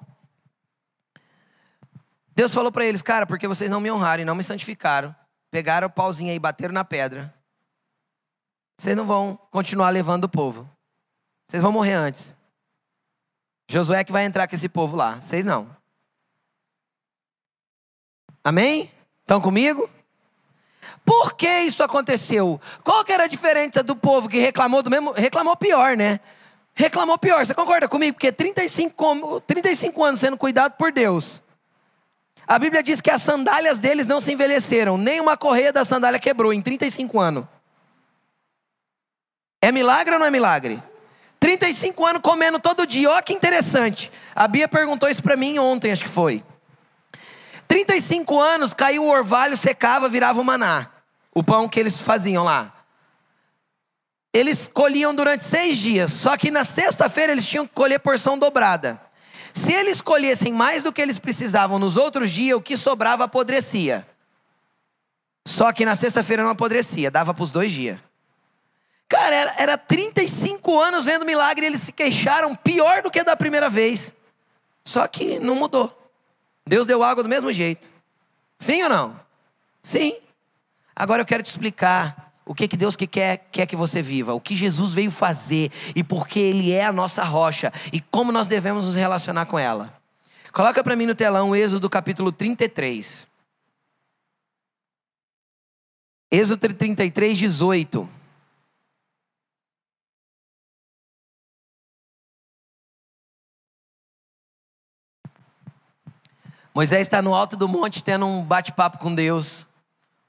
Deus 2.34 2.54
falou 2.54 2.72
para 2.72 2.86
eles, 2.86 3.02
cara, 3.02 3.28
porque 3.28 3.50
vocês 3.50 3.70
não 3.70 3.82
me 3.82 3.92
honraram 3.92 4.22
e 4.22 4.26
não 4.26 4.34
me 4.34 4.46
santificaram, 4.46 5.14
pegaram 5.52 5.88
o 5.88 5.92
pauzinho 5.92 6.32
aí 6.32 6.40
bateram 6.40 6.74
na 6.74 6.86
pedra. 6.86 7.36
Vocês 8.78 8.96
não 8.96 9.06
vão 9.06 9.36
continuar 9.52 9.90
levando 9.90 10.24
o 10.24 10.30
povo. 10.30 10.70
Vocês 11.50 11.62
vão 11.62 11.74
morrer 11.74 11.96
antes. 11.96 12.34
Josué 13.70 14.06
que 14.06 14.12
vai 14.14 14.24
entrar 14.24 14.48
com 14.48 14.56
esse 14.56 14.70
povo 14.70 14.96
lá. 14.96 15.20
Vocês 15.20 15.44
não. 15.44 15.76
Amém? 18.42 18.90
Estão 19.20 19.42
comigo? 19.42 19.97
Por 21.08 21.36
que 21.36 21.62
isso 21.62 21.82
aconteceu? 21.82 22.60
Qual 22.84 23.02
que 23.06 23.14
era 23.14 23.24
a 23.24 23.28
diferença 23.28 23.82
do 23.82 23.96
povo 23.96 24.28
que 24.28 24.40
reclamou 24.40 24.84
do 24.84 24.90
mesmo? 24.90 25.14
Reclamou 25.14 25.56
pior, 25.56 25.96
né? 25.96 26.20
Reclamou 26.76 27.18
pior. 27.18 27.46
Você 27.46 27.54
concorda 27.54 27.88
comigo? 27.88 28.16
Porque 28.16 28.30
35, 28.30 29.40
35 29.48 30.04
anos 30.04 30.20
sendo 30.20 30.36
cuidado 30.36 30.74
por 30.74 30.92
Deus. 30.92 31.42
A 32.46 32.60
Bíblia 32.60 32.84
diz 32.84 33.00
que 33.00 33.10
as 33.10 33.22
sandálias 33.22 33.80
deles 33.80 34.06
não 34.06 34.20
se 34.20 34.34
envelheceram, 34.34 34.98
nem 34.98 35.22
uma 35.22 35.38
correia 35.38 35.72
da 35.72 35.86
sandália 35.86 36.20
quebrou 36.20 36.52
em 36.52 36.62
35 36.62 37.18
anos. 37.22 37.46
É 39.62 39.72
milagre 39.72 40.14
ou 40.14 40.20
não 40.20 40.26
é 40.26 40.32
milagre? 40.32 40.84
35 41.40 42.06
anos 42.06 42.22
comendo 42.22 42.60
todo 42.60 42.86
dia, 42.86 43.10
olha 43.10 43.24
que 43.24 43.32
interessante. 43.32 44.12
A 44.36 44.46
Bia 44.46 44.68
perguntou 44.68 45.08
isso 45.08 45.24
para 45.24 45.38
mim 45.38 45.58
ontem, 45.58 45.94
acho 45.94 46.04
que 46.04 46.10
foi. 46.10 46.44
35 47.66 48.38
anos, 48.38 48.74
caiu 48.74 49.06
o 49.06 49.10
orvalho, 49.10 49.56
secava, 49.56 50.10
virava 50.10 50.42
o 50.42 50.44
maná 50.44 50.97
o 51.38 51.44
pão 51.44 51.70
que 51.70 51.80
eles 51.80 52.00
faziam 52.00 52.44
lá. 52.44 52.74
Eles 54.34 54.68
colhiam 54.68 55.14
durante 55.14 55.44
seis 55.44 55.78
dias, 55.78 56.12
só 56.12 56.36
que 56.36 56.50
na 56.50 56.64
sexta-feira 56.64 57.32
eles 57.32 57.46
tinham 57.46 57.68
que 57.68 57.76
colher 57.76 58.00
porção 58.00 58.40
dobrada. 58.40 59.00
Se 59.54 59.72
eles 59.72 60.02
colhessem 60.02 60.52
mais 60.52 60.82
do 60.82 60.92
que 60.92 61.00
eles 61.00 61.20
precisavam 61.20 61.78
nos 61.78 61.96
outros 61.96 62.32
dias, 62.32 62.58
o 62.58 62.62
que 62.62 62.76
sobrava 62.76 63.26
apodrecia. 63.26 64.08
Só 65.46 65.72
que 65.72 65.86
na 65.86 65.94
sexta-feira 65.94 66.42
não 66.42 66.50
apodrecia, 66.50 67.12
dava 67.12 67.36
para 67.36 67.44
os 67.44 67.52
dois 67.52 67.72
dias. 67.72 68.00
Cara, 69.08 69.36
era, 69.36 69.54
era 69.60 69.78
35 69.78 70.80
anos 70.80 71.06
vendo 71.06 71.24
milagre 71.24 71.68
e 71.68 71.70
eles 71.70 71.82
se 71.82 71.92
queixaram 71.92 72.56
pior 72.56 73.04
do 73.04 73.12
que 73.12 73.24
da 73.24 73.38
primeira 73.38 73.70
vez. 73.70 74.16
Só 74.84 75.08
que 75.08 75.38
não 75.38 75.54
mudou. 75.54 75.96
Deus 76.66 76.88
deu 76.88 77.04
água 77.04 77.22
do 77.22 77.30
mesmo 77.30 77.52
jeito. 77.52 77.92
Sim 78.58 78.82
ou 78.82 78.90
não? 78.90 79.20
Sim. 79.84 80.18
Agora 81.00 81.22
eu 81.22 81.26
quero 81.28 81.44
te 81.44 81.52
explicar 81.52 82.34
o 82.44 82.56
que, 82.56 82.68
que 82.68 82.76
Deus 82.76 82.96
que 82.96 83.06
quer, 83.06 83.38
quer 83.52 83.68
que 83.68 83.76
você 83.76 84.02
viva, 84.02 84.34
o 84.34 84.42
que 84.42 84.56
Jesus 84.56 84.94
veio 84.94 85.12
fazer 85.12 85.72
e 85.96 86.04
porque 86.04 86.40
Ele 86.40 86.72
é 86.72 86.84
a 86.84 86.92
nossa 86.92 87.24
rocha 87.24 87.72
e 87.94 88.02
como 88.02 88.32
nós 88.32 88.48
devemos 88.48 88.84
nos 88.86 88.96
relacionar 88.96 89.46
com 89.46 89.60
ela. 89.60 89.94
Coloca 90.52 90.84
para 90.84 90.96
mim 90.96 91.06
no 91.06 91.14
telão 91.14 91.56
Êxodo 91.56 91.88
capítulo 91.88 92.32
33. 92.32 93.28
Êxodo 96.32 96.74
33, 96.74 97.38
18. 97.38 98.10
Moisés 106.74 107.02
está 107.02 107.22
no 107.22 107.36
alto 107.36 107.56
do 107.56 107.68
monte 107.68 108.04
tendo 108.04 108.26
um 108.26 108.44
bate-papo 108.44 108.98
com 108.98 109.14
Deus 109.14 109.68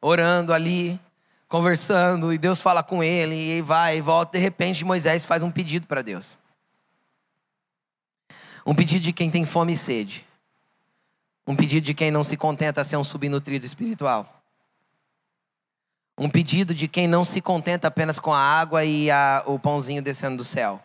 orando 0.01 0.53
ali, 0.53 1.01
conversando, 1.49 2.33
e 2.33 2.39
Deus 2.39 2.61
fala 2.61 2.83
com 2.83 3.03
ele, 3.03 3.35
e 3.35 3.63
vai 3.63 3.99
e 3.99 4.01
volta. 4.01 4.33
De 4.33 4.43
repente, 4.43 4.85
Moisés 4.85 5.25
faz 5.25 5.43
um 5.43 5.51
pedido 5.51 5.87
para 5.87 6.03
Deus. 6.03 6.39
Um 8.67 8.75
pedido 8.75 9.03
de 9.03 9.13
quem 9.13 9.31
tem 9.31 9.47
fome 9.47 9.73
e 9.73 9.77
sede. 9.77 10.27
Um 11.47 11.57
pedido 11.57 11.85
de 11.85 11.95
quem 11.95 12.11
não 12.11 12.23
se 12.23 12.37
contenta 12.37 12.83
a 12.83 12.85
ser 12.85 12.97
um 12.97 13.05
subnutrido 13.05 13.65
espiritual. 13.65 14.43
Um 16.19 16.29
pedido 16.29 16.75
de 16.75 16.87
quem 16.87 17.07
não 17.07 17.25
se 17.25 17.41
contenta 17.41 17.89
apenas 17.89 18.19
com 18.19 18.33
a 18.35 18.39
água 18.39 18.85
e 18.85 19.11
a, 19.11 19.43
o 19.47 19.59
pãozinho 19.59 20.03
descendo 20.03 20.37
do 20.37 20.45
céu. 20.45 20.83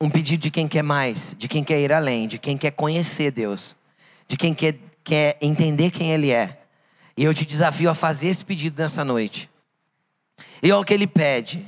Um 0.00 0.10
pedido 0.10 0.40
de 0.40 0.50
quem 0.50 0.66
quer 0.66 0.82
mais, 0.82 1.36
de 1.38 1.46
quem 1.46 1.62
quer 1.62 1.78
ir 1.78 1.92
além, 1.92 2.26
de 2.26 2.38
quem 2.38 2.58
quer 2.58 2.72
conhecer 2.72 3.30
Deus, 3.30 3.76
de 4.26 4.36
quem 4.36 4.52
quer, 4.52 4.76
quer 5.04 5.38
entender 5.40 5.90
quem 5.90 6.10
Ele 6.10 6.32
é 6.32 6.63
e 7.16 7.24
eu 7.24 7.34
te 7.34 7.44
desafio 7.44 7.90
a 7.90 7.94
fazer 7.94 8.28
esse 8.28 8.44
pedido 8.44 8.82
nessa 8.82 9.04
noite. 9.04 9.50
E 10.62 10.72
olha 10.72 10.80
o 10.80 10.84
que 10.84 10.94
ele 10.94 11.06
pede. 11.06 11.66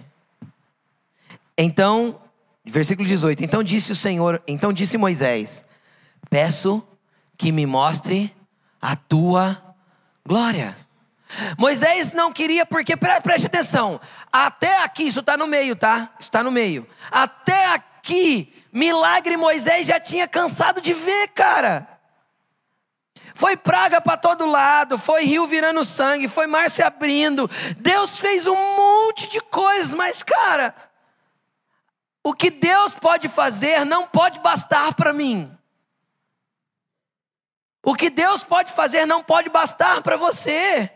Então, 1.56 2.20
versículo 2.64 3.06
18: 3.06 3.44
Então 3.44 3.62
disse 3.62 3.92
o 3.92 3.96
Senhor, 3.96 4.42
então 4.46 4.72
disse 4.72 4.98
Moisés: 4.98 5.64
Peço 6.28 6.86
que 7.36 7.52
me 7.52 7.66
mostre 7.66 8.34
a 8.80 8.96
tua 8.96 9.74
glória. 10.26 10.76
Moisés 11.58 12.12
não 12.12 12.32
queria, 12.32 12.64
porque, 12.64 12.96
preste 12.96 13.46
atenção, 13.46 14.00
até 14.32 14.84
aqui, 14.84 15.04
isso 15.04 15.20
está 15.20 15.36
no 15.36 15.46
meio, 15.46 15.74
tá? 15.74 16.10
Isso 16.18 16.28
está 16.28 16.42
no 16.42 16.52
meio. 16.52 16.86
Até 17.10 17.74
aqui, 17.74 18.52
milagre 18.72 19.36
Moisés 19.36 19.86
já 19.86 19.98
tinha 19.98 20.28
cansado 20.28 20.80
de 20.80 20.92
ver, 20.92 21.28
cara. 21.28 21.95
Foi 23.36 23.54
praga 23.54 24.00
para 24.00 24.16
todo 24.16 24.46
lado, 24.46 24.96
foi 24.96 25.26
rio 25.26 25.46
virando 25.46 25.84
sangue, 25.84 26.26
foi 26.26 26.46
mar 26.46 26.70
se 26.70 26.82
abrindo. 26.82 27.50
Deus 27.76 28.16
fez 28.16 28.46
um 28.46 28.54
monte 28.54 29.28
de 29.28 29.40
coisas, 29.42 29.92
mas, 29.92 30.22
cara, 30.22 30.74
o 32.24 32.32
que 32.32 32.50
Deus 32.50 32.94
pode 32.94 33.28
fazer 33.28 33.84
não 33.84 34.06
pode 34.06 34.38
bastar 34.38 34.94
para 34.94 35.12
mim. 35.12 35.54
O 37.84 37.94
que 37.94 38.08
Deus 38.08 38.42
pode 38.42 38.72
fazer 38.72 39.04
não 39.04 39.22
pode 39.22 39.50
bastar 39.50 40.00
para 40.00 40.16
você. 40.16 40.90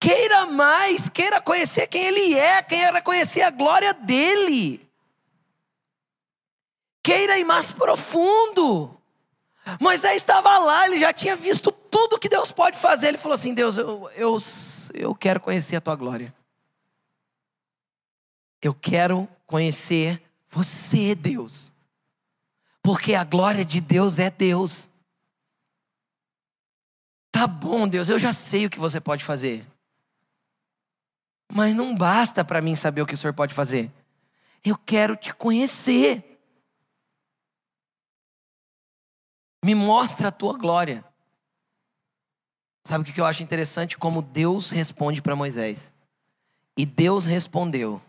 Queira 0.00 0.46
mais, 0.46 1.08
queira 1.08 1.40
conhecer 1.40 1.86
quem 1.86 2.02
Ele 2.02 2.36
é, 2.36 2.60
queira 2.60 3.00
conhecer 3.00 3.42
a 3.42 3.50
glória 3.50 3.94
dEle. 3.94 4.84
Queira 7.04 7.38
ir 7.38 7.44
mais 7.44 7.70
profundo. 7.70 8.95
Moisés 9.80 10.16
estava 10.16 10.58
lá, 10.58 10.86
ele 10.86 10.98
já 10.98 11.12
tinha 11.12 11.34
visto 11.34 11.72
tudo 11.72 12.18
que 12.18 12.28
Deus 12.28 12.52
pode 12.52 12.78
fazer. 12.78 13.08
Ele 13.08 13.18
falou 13.18 13.34
assim: 13.34 13.52
Deus, 13.52 13.76
eu, 13.76 14.08
eu, 14.14 14.38
eu 14.94 15.14
quero 15.14 15.40
conhecer 15.40 15.76
a 15.76 15.80
tua 15.80 15.96
glória. 15.96 16.34
Eu 18.62 18.74
quero 18.74 19.28
conhecer 19.44 20.22
você, 20.48 21.14
Deus. 21.14 21.72
Porque 22.82 23.14
a 23.14 23.24
glória 23.24 23.64
de 23.64 23.80
Deus 23.80 24.18
é 24.18 24.30
Deus. 24.30 24.88
Tá 27.32 27.46
bom, 27.46 27.86
Deus, 27.86 28.08
eu 28.08 28.18
já 28.18 28.32
sei 28.32 28.66
o 28.66 28.70
que 28.70 28.78
você 28.78 29.00
pode 29.00 29.24
fazer. 29.24 29.66
Mas 31.52 31.74
não 31.74 31.94
basta 31.94 32.44
para 32.44 32.62
mim 32.62 32.74
saber 32.74 33.02
o 33.02 33.06
que 33.06 33.14
o 33.14 33.18
Senhor 33.18 33.34
pode 33.34 33.54
fazer. 33.54 33.90
Eu 34.64 34.76
quero 34.76 35.16
te 35.16 35.34
conhecer. 35.34 36.25
Me 39.66 39.74
mostra 39.74 40.28
a 40.28 40.32
tua 40.32 40.56
glória. 40.56 41.04
Sabe 42.84 43.02
o 43.02 43.12
que 43.12 43.20
eu 43.20 43.24
acho 43.24 43.42
interessante? 43.42 43.98
Como 43.98 44.22
Deus 44.22 44.70
responde 44.70 45.20
para 45.20 45.34
Moisés. 45.34 45.92
E 46.76 46.86
Deus 46.86 47.26
respondeu: 47.26 48.00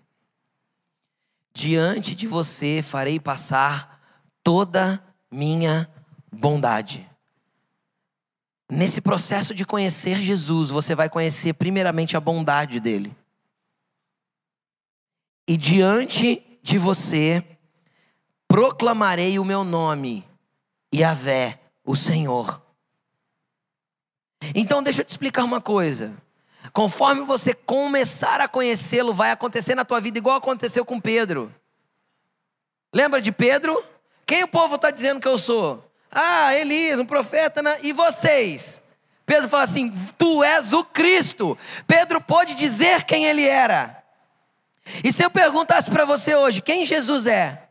Diante 1.51 2.14
de 2.14 2.28
você 2.28 2.84
farei 2.84 3.20
passar 3.20 3.99
toda 4.43 5.03
minha 5.32 5.89
bondade. 6.32 7.10
Nesse 8.70 9.01
processo 9.01 9.55
de 9.55 9.66
conhecer 9.66 10.22
Jesus, 10.22 10.70
você 10.70 10.93
vai 10.93 11.10
conhecer 11.10 11.53
primeiramente 11.53 12.16
a 12.16 12.20
bondade 12.20 12.80
dele 12.80 13.16
e 15.47 15.55
diante 15.55 16.60
de 16.62 16.78
você 16.78 17.43
proclamarei 18.47 19.39
o 19.39 19.45
meu 19.45 19.64
nome, 19.64 20.26
Yahvé, 20.97 21.59
o 21.85 21.95
Senhor. 21.95 22.61
Então 24.55 24.81
deixa 24.81 25.01
eu 25.01 25.05
te 25.05 25.09
explicar 25.09 25.43
uma 25.43 25.61
coisa. 25.61 26.13
Conforme 26.73 27.21
você 27.21 27.53
começar 27.53 28.41
a 28.41 28.47
conhecê-lo, 28.47 29.13
vai 29.13 29.31
acontecer 29.31 29.75
na 29.75 29.85
tua 29.85 30.01
vida 30.01 30.17
igual 30.17 30.37
aconteceu 30.37 30.85
com 30.85 30.99
Pedro. 30.99 31.53
Lembra 32.93 33.21
de 33.21 33.31
Pedro? 33.31 33.83
Quem 34.25 34.43
o 34.43 34.47
povo 34.47 34.75
está 34.75 34.91
dizendo 34.91 35.19
que 35.19 35.27
eu 35.27 35.37
sou? 35.37 35.83
Ah, 36.11 36.53
Elias, 36.55 36.99
um 36.99 37.05
profeta. 37.05 37.61
Né? 37.61 37.77
E 37.83 37.93
vocês? 37.93 38.81
Pedro 39.25 39.49
fala 39.49 39.63
assim: 39.63 39.93
Tu 40.17 40.43
és 40.43 40.73
o 40.73 40.83
Cristo. 40.83 41.57
Pedro 41.85 42.19
pôde 42.19 42.53
dizer 42.55 43.03
quem 43.03 43.25
ele 43.25 43.45
era. 43.45 44.03
E 45.03 45.11
se 45.11 45.23
eu 45.23 45.29
perguntasse 45.29 45.89
para 45.89 46.05
você 46.05 46.35
hoje, 46.35 46.61
quem 46.61 46.85
Jesus 46.85 47.27
é 47.27 47.67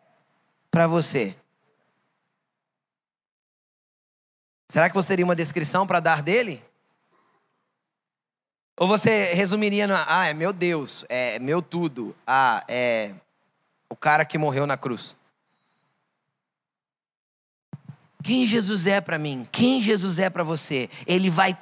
para 0.70 0.86
você? 0.86 1.34
Será 4.68 4.88
que 4.88 4.94
você 4.94 5.08
teria 5.08 5.24
uma 5.24 5.36
descrição 5.36 5.86
para 5.86 6.00
dar 6.00 6.22
dele? 6.22 6.62
Ou 8.78 8.86
você 8.86 9.34
resumiria 9.34 9.86
no, 9.86 9.94
ah, 9.94 10.26
é 10.26 10.34
meu 10.34 10.52
Deus, 10.52 11.04
é 11.08 11.38
meu 11.38 11.62
tudo, 11.62 12.14
ah, 12.26 12.62
é 12.68 13.14
o 13.88 13.96
cara 13.96 14.24
que 14.24 14.36
morreu 14.36 14.66
na 14.66 14.76
cruz. 14.76 15.16
Quem 18.22 18.44
Jesus 18.44 18.86
é 18.86 19.00
para 19.00 19.18
mim? 19.18 19.46
Quem 19.50 19.80
Jesus 19.80 20.18
é 20.18 20.28
para 20.28 20.42
você? 20.42 20.90
Ele 21.06 21.30
vai 21.30 21.56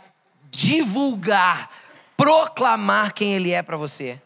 divulgar, 0.50 1.70
proclamar 2.16 3.12
quem 3.12 3.34
ele 3.34 3.52
é 3.52 3.62
para 3.62 3.76
você. 3.76 4.20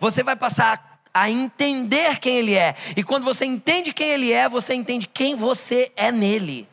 Você 0.00 0.22
vai 0.22 0.34
passar 0.34 1.00
a 1.16 1.30
entender 1.30 2.18
quem 2.18 2.36
Ele 2.36 2.54
é. 2.54 2.74
E 2.94 3.02
quando 3.02 3.24
você 3.24 3.46
entende 3.46 3.94
quem 3.94 4.10
Ele 4.10 4.32
é, 4.32 4.48
você 4.48 4.74
entende 4.74 5.06
quem 5.06 5.34
você 5.34 5.90
é 5.96 6.12
nele. 6.12 6.68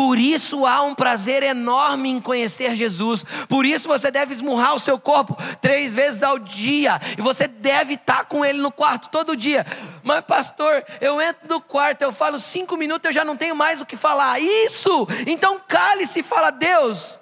Por 0.00 0.18
isso 0.18 0.64
há 0.64 0.80
um 0.80 0.94
prazer 0.94 1.42
enorme 1.42 2.08
em 2.08 2.18
conhecer 2.22 2.74
Jesus. 2.74 3.22
Por 3.46 3.66
isso 3.66 3.86
você 3.86 4.10
deve 4.10 4.32
esmurrar 4.32 4.74
o 4.74 4.78
seu 4.78 4.98
corpo 4.98 5.36
três 5.60 5.92
vezes 5.92 6.22
ao 6.22 6.38
dia. 6.38 6.98
E 7.18 7.20
você 7.20 7.46
deve 7.46 7.94
estar 7.94 8.24
com 8.24 8.42
ele 8.42 8.62
no 8.62 8.72
quarto 8.72 9.10
todo 9.10 9.36
dia. 9.36 9.62
Mas, 10.02 10.22
pastor, 10.22 10.82
eu 11.02 11.20
entro 11.20 11.46
no 11.46 11.60
quarto, 11.60 12.00
eu 12.00 12.10
falo 12.10 12.40
cinco 12.40 12.78
minutos, 12.78 13.04
eu 13.04 13.12
já 13.12 13.26
não 13.26 13.36
tenho 13.36 13.54
mais 13.54 13.82
o 13.82 13.84
que 13.84 13.94
falar. 13.94 14.40
Isso! 14.40 15.06
Então 15.26 15.60
cale-se 15.68 16.20
e 16.20 16.22
fala: 16.22 16.50
Deus, 16.50 17.20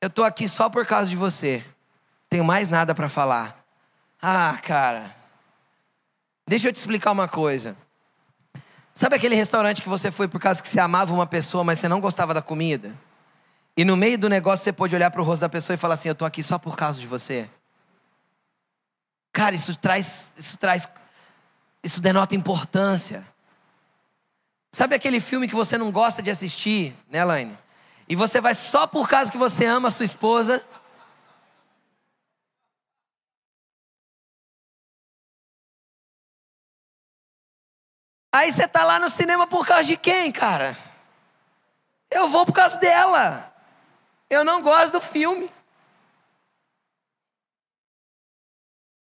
eu 0.00 0.08
estou 0.08 0.24
aqui 0.24 0.48
só 0.48 0.68
por 0.68 0.84
causa 0.84 1.08
de 1.08 1.14
você. 1.14 1.64
Tenho 2.28 2.44
mais 2.44 2.68
nada 2.68 2.92
para 2.92 3.08
falar. 3.08 3.64
Ah, 4.20 4.58
cara. 4.64 5.14
Deixa 6.48 6.66
eu 6.66 6.72
te 6.72 6.80
explicar 6.80 7.12
uma 7.12 7.28
coisa. 7.28 7.76
Sabe 8.96 9.14
aquele 9.14 9.34
restaurante 9.34 9.82
que 9.82 9.90
você 9.90 10.10
foi 10.10 10.26
por 10.26 10.40
causa 10.40 10.62
que 10.62 10.68
você 10.70 10.80
amava 10.80 11.12
uma 11.12 11.26
pessoa, 11.26 11.62
mas 11.62 11.78
você 11.78 11.86
não 11.86 12.00
gostava 12.00 12.32
da 12.32 12.40
comida? 12.40 12.98
E 13.76 13.84
no 13.84 13.94
meio 13.94 14.16
do 14.16 14.26
negócio 14.26 14.64
você 14.64 14.72
pode 14.72 14.96
olhar 14.96 15.10
para 15.10 15.20
o 15.20 15.24
rosto 15.24 15.42
da 15.42 15.50
pessoa 15.50 15.74
e 15.74 15.76
falar 15.76 15.92
assim: 15.92 16.08
Eu 16.08 16.14
estou 16.14 16.24
aqui 16.24 16.42
só 16.42 16.58
por 16.58 16.78
causa 16.78 16.98
de 16.98 17.06
você. 17.06 17.46
Cara, 19.34 19.54
isso 19.54 19.76
traz, 19.76 20.32
isso 20.38 20.56
traz, 20.56 20.88
isso 21.84 22.00
denota 22.00 22.34
importância. 22.34 23.22
Sabe 24.72 24.94
aquele 24.94 25.20
filme 25.20 25.46
que 25.46 25.54
você 25.54 25.76
não 25.76 25.92
gosta 25.92 26.22
de 26.22 26.30
assistir, 26.30 26.96
né, 27.10 27.18
Elaine? 27.18 27.58
E 28.08 28.16
você 28.16 28.40
vai 28.40 28.54
só 28.54 28.86
por 28.86 29.06
causa 29.10 29.30
que 29.30 29.36
você 29.36 29.66
ama 29.66 29.88
a 29.88 29.90
sua 29.90 30.06
esposa 30.06 30.64
Aí 38.36 38.52
você 38.52 38.68
tá 38.68 38.84
lá 38.84 39.00
no 39.00 39.08
cinema 39.08 39.46
por 39.46 39.66
causa 39.66 39.84
de 39.84 39.96
quem, 39.96 40.30
cara? 40.30 40.76
Eu 42.10 42.28
vou 42.28 42.44
por 42.44 42.52
causa 42.52 42.76
dela. 42.76 43.50
Eu 44.28 44.44
não 44.44 44.60
gosto 44.60 44.92
do 44.92 45.00
filme. 45.00 45.50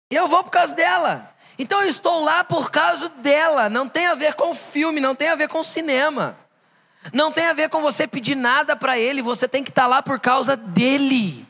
Eu 0.10 0.30
vou 0.30 0.42
por 0.42 0.52
causa 0.52 0.74
dela. 0.74 1.36
Então 1.58 1.82
eu 1.82 1.90
estou 1.90 2.24
lá 2.24 2.46
por 2.46 2.72
causa 2.72 3.10
dela. 3.10 3.70
Não 3.70 3.90
tem 3.90 4.08
a 4.08 4.16
ver 4.16 4.36
com 4.36 4.52
o 4.52 4.56
filme, 4.56 5.02
não 5.02 5.14
tem 5.14 5.28
a 5.28 5.36
ver 5.36 5.50
com 5.50 5.60
o 5.60 5.66
cinema. 5.66 6.40
Não 7.12 7.30
tem 7.30 7.48
a 7.48 7.54
ver 7.54 7.68
com 7.68 7.82
você 7.82 8.08
pedir 8.08 8.36
nada 8.36 8.74
para 8.74 8.98
ele, 8.98 9.22
você 9.22 9.50
tem 9.50 9.66
que 9.66 9.70
estar 9.70 9.82
tá 9.82 9.88
lá 9.88 10.02
por 10.02 10.18
causa 10.18 10.56
dele. 10.56 11.46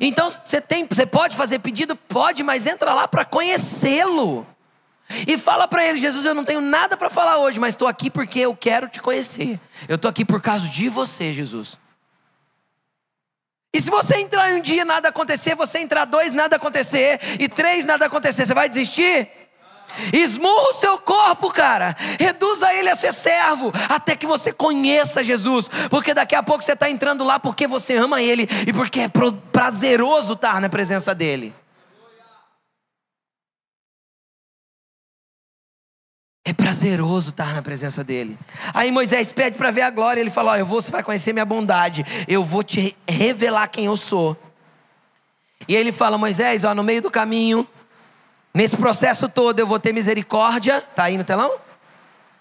Então 0.00 0.28
você 0.28 0.60
tem, 0.60 0.88
você 0.88 1.06
pode 1.06 1.36
fazer 1.36 1.60
pedido, 1.60 1.94
pode, 1.94 2.42
mas 2.42 2.66
entra 2.66 2.92
lá 2.92 3.06
para 3.06 3.24
conhecê-lo. 3.24 4.44
E 5.26 5.36
fala 5.36 5.66
para 5.68 5.84
ele: 5.84 5.98
Jesus, 5.98 6.24
eu 6.24 6.34
não 6.34 6.44
tenho 6.44 6.60
nada 6.60 6.96
para 6.96 7.10
falar 7.10 7.38
hoje, 7.38 7.58
mas 7.58 7.74
estou 7.74 7.88
aqui 7.88 8.10
porque 8.10 8.40
eu 8.40 8.54
quero 8.54 8.88
te 8.88 9.00
conhecer. 9.00 9.60
Eu 9.88 9.96
estou 9.96 10.08
aqui 10.08 10.24
por 10.24 10.40
causa 10.40 10.68
de 10.68 10.88
você, 10.88 11.32
Jesus. 11.32 11.78
E 13.74 13.80
se 13.80 13.90
você 13.90 14.16
entrar 14.16 14.52
um 14.52 14.60
dia 14.60 14.84
nada 14.84 15.08
acontecer, 15.08 15.54
você 15.54 15.78
entrar 15.78 16.04
dois 16.04 16.34
nada 16.34 16.56
acontecer 16.56 17.18
e 17.40 17.48
três 17.48 17.86
nada 17.86 18.04
acontecer, 18.04 18.44
você 18.44 18.52
vai 18.52 18.68
desistir? 18.68 19.30
Esmurra 20.12 20.68
o 20.68 20.72
seu 20.74 20.98
corpo, 20.98 21.50
cara. 21.50 21.96
Reduza 22.18 22.72
ele 22.74 22.88
a 22.88 22.94
ser 22.94 23.12
servo, 23.12 23.72
até 23.88 24.16
que 24.16 24.26
você 24.26 24.52
conheça 24.52 25.22
Jesus. 25.22 25.68
Porque 25.90 26.14
daqui 26.14 26.34
a 26.34 26.42
pouco 26.42 26.62
você 26.62 26.72
está 26.72 26.90
entrando 26.90 27.24
lá 27.24 27.38
porque 27.38 27.66
você 27.66 27.94
ama 27.94 28.22
Ele 28.22 28.48
e 28.66 28.72
porque 28.72 29.00
é 29.00 29.10
prazeroso 29.52 30.34
estar 30.34 30.60
na 30.60 30.68
presença 30.68 31.14
dEle. 31.14 31.54
É 36.44 36.52
prazeroso 36.52 37.30
estar 37.30 37.54
na 37.54 37.62
presença 37.62 38.02
dele. 38.02 38.36
Aí 38.74 38.90
Moisés 38.90 39.32
pede 39.32 39.56
para 39.56 39.70
ver 39.70 39.82
a 39.82 39.90
glória. 39.90 40.20
Ele 40.20 40.30
fala: 40.30 40.52
Ó, 40.52 40.56
eu 40.56 40.66
vou, 40.66 40.82
você 40.82 40.90
vai 40.90 41.02
conhecer 41.02 41.32
minha 41.32 41.44
bondade. 41.44 42.04
Eu 42.26 42.44
vou 42.44 42.64
te 42.64 42.96
revelar 43.08 43.68
quem 43.68 43.84
eu 43.84 43.96
sou. 43.96 44.36
E 45.68 45.76
ele 45.76 45.92
fala: 45.92 46.18
Moisés, 46.18 46.64
ó, 46.64 46.74
no 46.74 46.82
meio 46.82 47.00
do 47.00 47.10
caminho, 47.10 47.66
nesse 48.52 48.76
processo 48.76 49.28
todo, 49.28 49.60
eu 49.60 49.66
vou 49.66 49.78
ter 49.78 49.92
misericórdia. 49.92 50.80
Tá 50.80 51.04
aí 51.04 51.16
no 51.16 51.22
telão? 51.22 51.52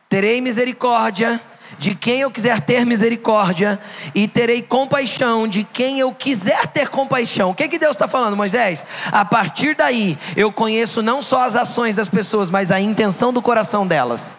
Terei 0.10 0.42
misericórdia 0.42 1.40
de 1.78 1.96
quem 1.96 2.22
eu 2.22 2.32
quiser 2.32 2.60
ter 2.62 2.86
misericórdia, 2.86 3.80
e 4.14 4.28
terei 4.28 4.62
compaixão 4.62 5.48
de 5.48 5.64
quem 5.64 6.00
eu 6.00 6.14
quiser 6.14 6.68
ter 6.68 6.90
compaixão. 6.90 7.50
O 7.50 7.56
que, 7.56 7.68
que 7.68 7.80
Deus 7.80 7.96
está 7.96 8.08
falando, 8.08 8.38
Moisés? 8.38 8.86
A 9.12 9.26
partir 9.26 9.76
daí, 9.76 10.18
eu 10.36 10.52
conheço 10.52 11.02
não 11.02 11.22
só 11.22 11.44
as 11.44 11.56
ações 11.56 11.96
das 11.96 12.08
pessoas, 12.08 12.50
mas 12.50 12.72
a 12.72 12.80
intenção 12.80 13.34
do 13.34 13.42
coração 13.42 13.88
delas. 13.88 14.36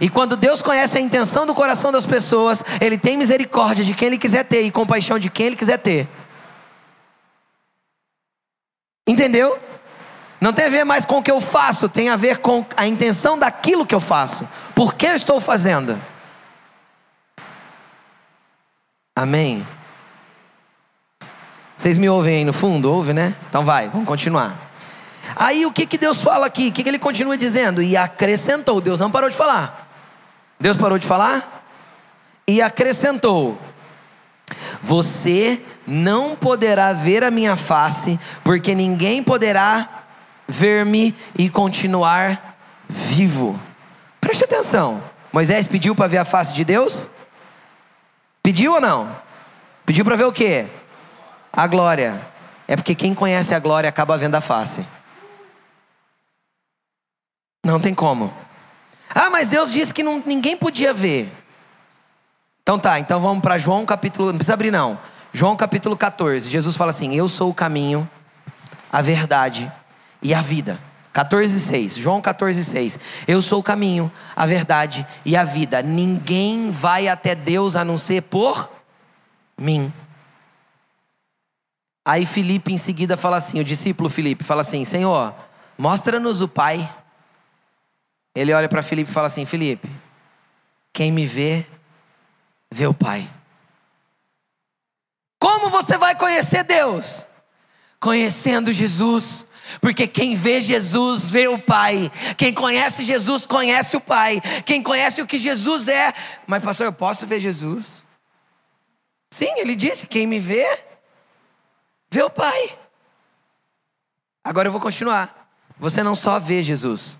E 0.00 0.08
quando 0.08 0.36
Deus 0.36 0.62
conhece 0.62 0.96
a 0.96 1.00
intenção 1.00 1.46
do 1.46 1.54
coração 1.54 1.92
das 1.92 2.06
pessoas, 2.06 2.64
Ele 2.80 2.96
tem 2.96 3.16
misericórdia 3.16 3.84
de 3.84 3.94
quem 3.94 4.06
Ele 4.06 4.18
quiser 4.18 4.44
ter 4.44 4.62
e 4.62 4.70
compaixão 4.70 5.18
de 5.18 5.28
quem 5.28 5.46
Ele 5.46 5.56
quiser 5.56 5.78
ter. 5.78 6.08
Entendeu? 9.06 9.58
Não 10.44 10.52
tem 10.52 10.66
a 10.66 10.68
ver 10.68 10.84
mais 10.84 11.06
com 11.06 11.16
o 11.16 11.22
que 11.22 11.30
eu 11.30 11.40
faço, 11.40 11.88
tem 11.88 12.10
a 12.10 12.16
ver 12.16 12.36
com 12.36 12.66
a 12.76 12.86
intenção 12.86 13.38
daquilo 13.38 13.86
que 13.86 13.94
eu 13.94 14.00
faço. 14.00 14.46
Por 14.74 14.92
que 14.92 15.06
eu 15.06 15.14
estou 15.14 15.40
fazendo? 15.40 15.98
Amém? 19.16 19.66
Vocês 21.74 21.96
me 21.96 22.10
ouvem 22.10 22.36
aí 22.36 22.44
no 22.44 22.52
fundo? 22.52 22.92
Ouve, 22.92 23.14
né? 23.14 23.34
Então 23.48 23.64
vai, 23.64 23.88
vamos 23.88 24.06
continuar. 24.06 24.70
Aí 25.34 25.64
o 25.64 25.72
que, 25.72 25.86
que 25.86 25.96
Deus 25.96 26.22
fala 26.22 26.44
aqui? 26.44 26.68
O 26.68 26.72
que, 26.72 26.82
que 26.82 26.90
ele 26.90 26.98
continua 26.98 27.38
dizendo? 27.38 27.80
E 27.80 27.96
acrescentou. 27.96 28.82
Deus 28.82 29.00
não 29.00 29.10
parou 29.10 29.30
de 29.30 29.36
falar. 29.36 29.88
Deus 30.60 30.76
parou 30.76 30.98
de 30.98 31.06
falar? 31.06 31.64
E 32.46 32.60
acrescentou: 32.60 33.58
Você 34.82 35.62
não 35.86 36.36
poderá 36.36 36.92
ver 36.92 37.24
a 37.24 37.30
minha 37.30 37.56
face, 37.56 38.20
porque 38.44 38.74
ninguém 38.74 39.22
poderá 39.22 40.03
ver-me 40.46 41.14
e 41.36 41.48
continuar 41.48 42.56
vivo. 42.88 43.58
Preste 44.20 44.44
atenção. 44.44 45.02
Moisés 45.32 45.66
pediu 45.66 45.94
para 45.94 46.06
ver 46.06 46.18
a 46.18 46.24
face 46.24 46.52
de 46.52 46.64
Deus? 46.64 47.08
Pediu 48.42 48.74
ou 48.74 48.80
não? 48.80 49.14
Pediu 49.84 50.04
para 50.04 50.16
ver 50.16 50.24
o 50.24 50.32
quê? 50.32 50.66
A 51.52 51.66
glória. 51.66 52.20
É 52.66 52.76
porque 52.76 52.94
quem 52.94 53.14
conhece 53.14 53.54
a 53.54 53.58
glória 53.58 53.88
acaba 53.88 54.16
vendo 54.16 54.34
a 54.34 54.40
face. 54.40 54.86
Não 57.64 57.80
tem 57.80 57.94
como. 57.94 58.32
Ah, 59.14 59.30
mas 59.30 59.48
Deus 59.48 59.70
disse 59.70 59.92
que 59.92 60.02
não, 60.02 60.22
ninguém 60.24 60.56
podia 60.56 60.92
ver. 60.92 61.30
Então 62.62 62.78
tá, 62.78 62.98
então 62.98 63.20
vamos 63.20 63.42
para 63.42 63.58
João 63.58 63.84
capítulo. 63.84 64.28
Não 64.28 64.36
precisa 64.36 64.54
abrir, 64.54 64.70
não. 64.70 64.98
João 65.32 65.56
capítulo 65.56 65.96
14. 65.96 66.48
Jesus 66.48 66.76
fala 66.76 66.90
assim: 66.90 67.14
Eu 67.14 67.28
sou 67.28 67.50
o 67.50 67.54
caminho, 67.54 68.08
a 68.90 69.02
verdade 69.02 69.70
e 70.24 70.32
a 70.32 70.40
vida. 70.40 70.80
14, 71.12 71.60
6. 71.60 71.96
João 71.96 72.20
14, 72.20 72.64
6. 72.64 72.98
Eu 73.28 73.40
sou 73.40 73.60
o 73.60 73.62
caminho, 73.62 74.10
a 74.34 74.44
verdade 74.46 75.06
e 75.24 75.36
a 75.36 75.44
vida. 75.44 75.80
Ninguém 75.80 76.72
vai 76.72 77.06
até 77.06 77.36
Deus 77.36 77.76
a 77.76 77.84
não 77.84 77.96
ser 77.96 78.22
por 78.22 78.68
mim. 79.56 79.92
Aí 82.04 82.26
Felipe 82.26 82.72
em 82.72 82.78
seguida 82.78 83.16
fala 83.16 83.36
assim: 83.36 83.60
o 83.60 83.64
discípulo 83.64 84.10
Felipe 84.10 84.42
fala 84.42 84.62
assim: 84.62 84.84
Senhor, 84.84 85.32
mostra-nos 85.78 86.40
o 86.40 86.48
Pai. 86.48 86.92
Ele 88.34 88.52
olha 88.52 88.68
para 88.68 88.82
Felipe 88.82 89.08
e 89.08 89.14
fala 89.14 89.28
assim: 89.28 89.44
Felipe, 89.44 89.88
quem 90.92 91.12
me 91.12 91.26
vê, 91.26 91.64
vê 92.72 92.88
o 92.88 92.94
Pai. 92.94 93.30
Como 95.38 95.70
você 95.70 95.96
vai 95.96 96.16
conhecer 96.16 96.64
Deus? 96.64 97.24
Conhecendo 98.00 98.72
Jesus. 98.72 99.46
Porque 99.80 100.06
quem 100.06 100.34
vê 100.34 100.60
Jesus 100.60 101.28
vê 101.28 101.48
o 101.48 101.58
Pai. 101.58 102.10
Quem 102.36 102.52
conhece 102.52 103.04
Jesus 103.04 103.46
conhece 103.46 103.96
o 103.96 104.00
Pai. 104.00 104.40
Quem 104.64 104.82
conhece 104.82 105.22
o 105.22 105.26
que 105.26 105.38
Jesus 105.38 105.88
é. 105.88 106.12
Mas, 106.46 106.62
pastor, 106.62 106.86
eu 106.86 106.92
posso 106.92 107.26
ver 107.26 107.40
Jesus? 107.40 108.04
Sim, 109.30 109.52
ele 109.58 109.74
disse: 109.74 110.06
quem 110.06 110.26
me 110.26 110.38
vê, 110.38 110.66
vê 112.10 112.22
o 112.22 112.30
Pai. 112.30 112.78
Agora 114.44 114.68
eu 114.68 114.72
vou 114.72 114.80
continuar. 114.80 115.48
Você 115.78 116.02
não 116.02 116.14
só 116.14 116.38
vê 116.38 116.62
Jesus. 116.62 117.18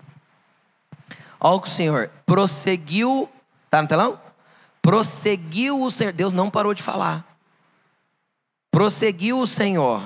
Olha 1.39 1.55
o 1.55 1.61
que 1.61 1.67
o 1.67 1.71
Senhor 1.71 2.09
prosseguiu. 2.25 3.29
Está 3.65 3.81
no 3.81 3.87
telão? 3.87 4.19
Prosseguiu 4.81 5.81
o 5.81 5.91
Senhor. 5.91 6.13
Deus 6.13 6.31
não 6.31 6.49
parou 6.49 6.73
de 6.73 6.81
falar. 6.81 7.25
Prosseguiu 8.71 9.39
o 9.39 9.47
Senhor 9.47 10.01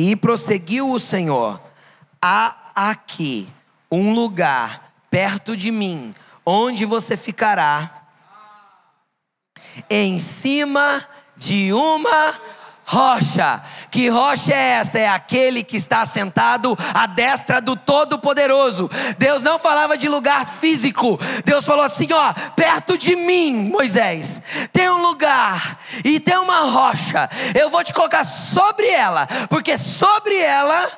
e 0.00 0.14
prosseguiu 0.14 0.92
o 0.92 0.98
Senhor: 1.00 1.60
há 2.22 2.56
aqui 2.72 3.48
um 3.90 4.14
lugar 4.14 4.92
perto 5.10 5.56
de 5.56 5.72
mim, 5.72 6.14
onde 6.46 6.84
você 6.84 7.16
ficará 7.16 8.06
em 9.90 10.20
cima 10.20 11.04
de 11.36 11.72
uma 11.72 12.40
rocha. 12.88 13.62
Que 13.90 14.08
rocha 14.08 14.54
é 14.54 14.80
esta? 14.80 14.98
É 14.98 15.06
aquele 15.06 15.62
que 15.62 15.76
está 15.76 16.06
sentado 16.06 16.76
à 16.94 17.06
destra 17.06 17.60
do 17.60 17.76
Todo-Poderoso. 17.76 18.90
Deus 19.18 19.42
não 19.42 19.58
falava 19.58 19.98
de 19.98 20.08
lugar 20.08 20.46
físico. 20.46 21.20
Deus 21.44 21.66
falou 21.66 21.84
assim: 21.84 22.08
ó, 22.12 22.32
perto 22.56 22.96
de 22.96 23.14
mim, 23.14 23.68
Moisés, 23.70 24.40
tem 24.72 24.88
um 24.88 25.02
lugar 25.02 25.78
e 26.02 26.18
tem 26.18 26.38
uma 26.38 26.60
rocha. 26.60 27.28
Eu 27.54 27.68
vou 27.68 27.84
te 27.84 27.92
colocar 27.92 28.24
sobre 28.24 28.88
ela, 28.88 29.28
porque 29.50 29.76
sobre 29.76 30.38
ela 30.38 30.90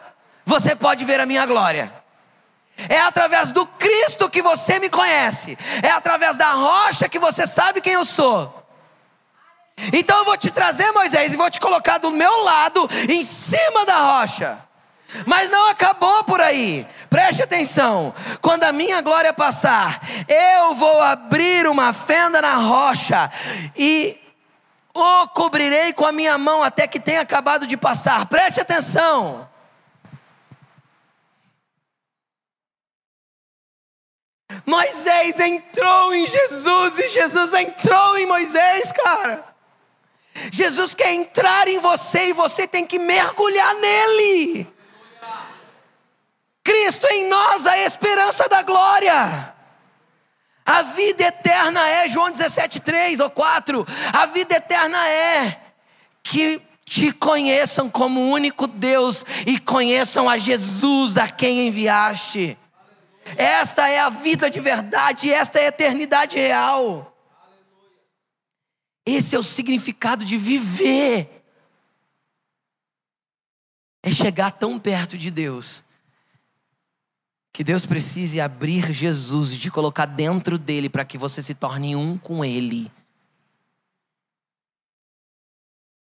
você 0.46 0.76
pode 0.76 1.04
ver 1.04 1.18
a 1.18 1.26
minha 1.26 1.44
glória. 1.44 1.92
É 2.88 3.00
através 3.00 3.50
do 3.50 3.66
Cristo 3.66 4.30
que 4.30 4.40
você 4.40 4.78
me 4.78 4.88
conhece. 4.88 5.58
É 5.82 5.90
através 5.90 6.38
da 6.38 6.52
rocha 6.52 7.08
que 7.08 7.18
você 7.18 7.46
sabe 7.46 7.80
quem 7.80 7.94
eu 7.94 8.04
sou. 8.04 8.59
Então 9.92 10.18
eu 10.18 10.24
vou 10.24 10.36
te 10.36 10.50
trazer, 10.50 10.90
Moisés, 10.92 11.32
e 11.32 11.36
vou 11.36 11.50
te 11.50 11.60
colocar 11.60 11.98
do 11.98 12.10
meu 12.10 12.42
lado, 12.42 12.88
em 13.08 13.22
cima 13.22 13.84
da 13.84 13.98
rocha. 13.98 14.58
Mas 15.26 15.50
não 15.50 15.68
acabou 15.68 16.24
por 16.24 16.40
aí. 16.40 16.86
Preste 17.08 17.42
atenção. 17.42 18.14
Quando 18.40 18.64
a 18.64 18.72
minha 18.72 19.00
glória 19.00 19.32
passar, 19.32 20.00
eu 20.28 20.74
vou 20.74 21.00
abrir 21.00 21.66
uma 21.66 21.92
fenda 21.92 22.40
na 22.40 22.54
rocha 22.54 23.30
e 23.76 24.18
o 24.94 25.28
cobrirei 25.28 25.92
com 25.92 26.04
a 26.04 26.12
minha 26.12 26.36
mão 26.38 26.62
até 26.62 26.86
que 26.86 27.00
tenha 27.00 27.20
acabado 27.20 27.66
de 27.66 27.76
passar. 27.76 28.26
Preste 28.26 28.60
atenção. 28.60 29.48
Moisés 34.66 35.38
entrou 35.40 36.14
em 36.14 36.26
Jesus 36.26 36.98
e 36.98 37.08
Jesus 37.08 37.54
entrou 37.54 38.18
em 38.18 38.26
Moisés, 38.26 38.92
cara. 38.92 39.49
Jesus 40.52 40.94
quer 40.94 41.12
entrar 41.12 41.68
em 41.68 41.78
você 41.78 42.28
e 42.28 42.32
você 42.32 42.66
tem 42.66 42.86
que 42.86 42.98
mergulhar 42.98 43.74
nele. 43.74 44.66
Cristo 46.62 47.06
em 47.08 47.28
nós, 47.28 47.66
a 47.66 47.78
esperança 47.78 48.48
da 48.48 48.62
glória. 48.62 49.54
A 50.64 50.82
vida 50.82 51.24
eterna 51.24 51.88
é, 51.88 52.08
João 52.08 52.30
17, 52.30 52.80
3 52.80 53.20
ou 53.20 53.30
4, 53.30 53.84
a 54.12 54.26
vida 54.26 54.54
eterna 54.54 55.08
é 55.08 55.60
que 56.22 56.62
te 56.84 57.12
conheçam 57.12 57.88
como 57.88 58.30
único 58.30 58.66
Deus 58.66 59.24
e 59.46 59.58
conheçam 59.58 60.28
a 60.28 60.36
Jesus 60.36 61.16
a 61.16 61.28
quem 61.28 61.66
enviaste. 61.66 62.58
Esta 63.36 63.88
é 63.88 64.00
a 64.00 64.10
vida 64.10 64.50
de 64.50 64.60
verdade, 64.60 65.32
esta 65.32 65.58
é 65.58 65.66
a 65.66 65.68
eternidade 65.68 66.38
real. 66.38 67.16
Esse 69.10 69.34
é 69.34 69.38
o 69.38 69.42
significado 69.42 70.24
de 70.24 70.36
viver. 70.36 71.42
É 74.02 74.10
chegar 74.10 74.52
tão 74.52 74.78
perto 74.78 75.18
de 75.18 75.30
Deus 75.30 75.82
que 77.52 77.64
Deus 77.64 77.84
precise 77.84 78.40
abrir 78.40 78.92
Jesus 78.92 79.52
e 79.52 79.58
te 79.58 79.70
colocar 79.70 80.06
dentro 80.06 80.56
dele 80.56 80.88
para 80.88 81.04
que 81.04 81.18
você 81.18 81.42
se 81.42 81.54
torne 81.54 81.96
um 81.96 82.16
com 82.16 82.44
ele. 82.44 82.90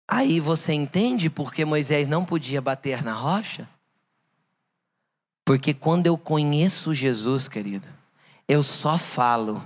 Aí 0.07 0.39
você 0.39 0.73
entende 0.73 1.29
por 1.29 1.53
que 1.53 1.63
Moisés 1.63 2.07
não 2.07 2.25
podia 2.25 2.61
bater 2.61 3.03
na 3.03 3.13
rocha? 3.13 3.69
Porque 5.45 5.73
quando 5.73 6.07
eu 6.07 6.17
conheço 6.17 6.93
Jesus, 6.93 7.47
querido, 7.47 7.87
eu 8.47 8.63
só 8.63 8.97
falo 8.97 9.63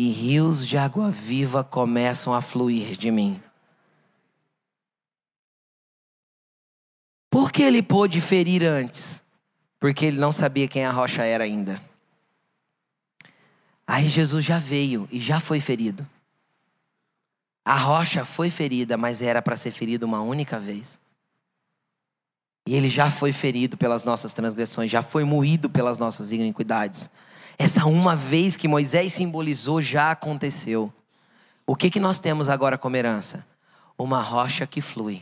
e 0.00 0.10
rios 0.10 0.64
de 0.64 0.78
água 0.78 1.10
viva 1.10 1.64
começam 1.64 2.32
a 2.32 2.40
fluir 2.40 2.96
de 2.96 3.10
mim. 3.10 3.42
Por 7.28 7.50
que 7.50 7.64
ele 7.64 7.82
pôde 7.82 8.20
ferir 8.20 8.62
antes? 8.62 9.24
Porque 9.80 10.04
ele 10.04 10.16
não 10.16 10.30
sabia 10.30 10.68
quem 10.68 10.84
a 10.84 10.92
rocha 10.92 11.24
era 11.24 11.42
ainda. 11.42 11.82
Aí 13.84 14.08
Jesus 14.08 14.44
já 14.44 14.60
veio 14.60 15.08
e 15.10 15.20
já 15.20 15.40
foi 15.40 15.58
ferido. 15.58 16.08
A 17.64 17.74
rocha 17.74 18.24
foi 18.24 18.50
ferida, 18.50 18.96
mas 18.96 19.20
era 19.20 19.42
para 19.42 19.56
ser 19.56 19.72
ferida 19.72 20.06
uma 20.06 20.20
única 20.20 20.60
vez. 20.60 20.96
E 22.68 22.76
ele 22.76 22.88
já 22.88 23.10
foi 23.10 23.32
ferido 23.32 23.76
pelas 23.76 24.04
nossas 24.04 24.32
transgressões, 24.32 24.92
já 24.92 25.02
foi 25.02 25.24
moído 25.24 25.68
pelas 25.68 25.98
nossas 25.98 26.30
iniquidades. 26.30 27.10
Essa 27.58 27.84
uma 27.86 28.14
vez 28.14 28.54
que 28.54 28.68
Moisés 28.68 29.12
simbolizou 29.12 29.82
já 29.82 30.12
aconteceu. 30.12 30.92
O 31.66 31.74
que, 31.74 31.90
que 31.90 31.98
nós 31.98 32.20
temos 32.20 32.48
agora 32.48 32.78
como 32.78 32.96
herança? 32.96 33.44
Uma 33.98 34.22
rocha 34.22 34.66
que 34.66 34.80
flui 34.80 35.20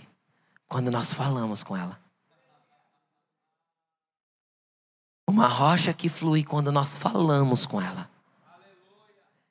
quando 0.68 0.90
nós 0.90 1.12
falamos 1.12 1.64
com 1.64 1.74
ela. 1.74 1.98
Uma 5.26 5.48
rocha 5.48 5.92
que 5.94 6.08
flui 6.08 6.44
quando 6.44 6.70
nós 6.70 6.96
falamos 6.96 7.64
com 7.64 7.80
ela. 7.80 8.08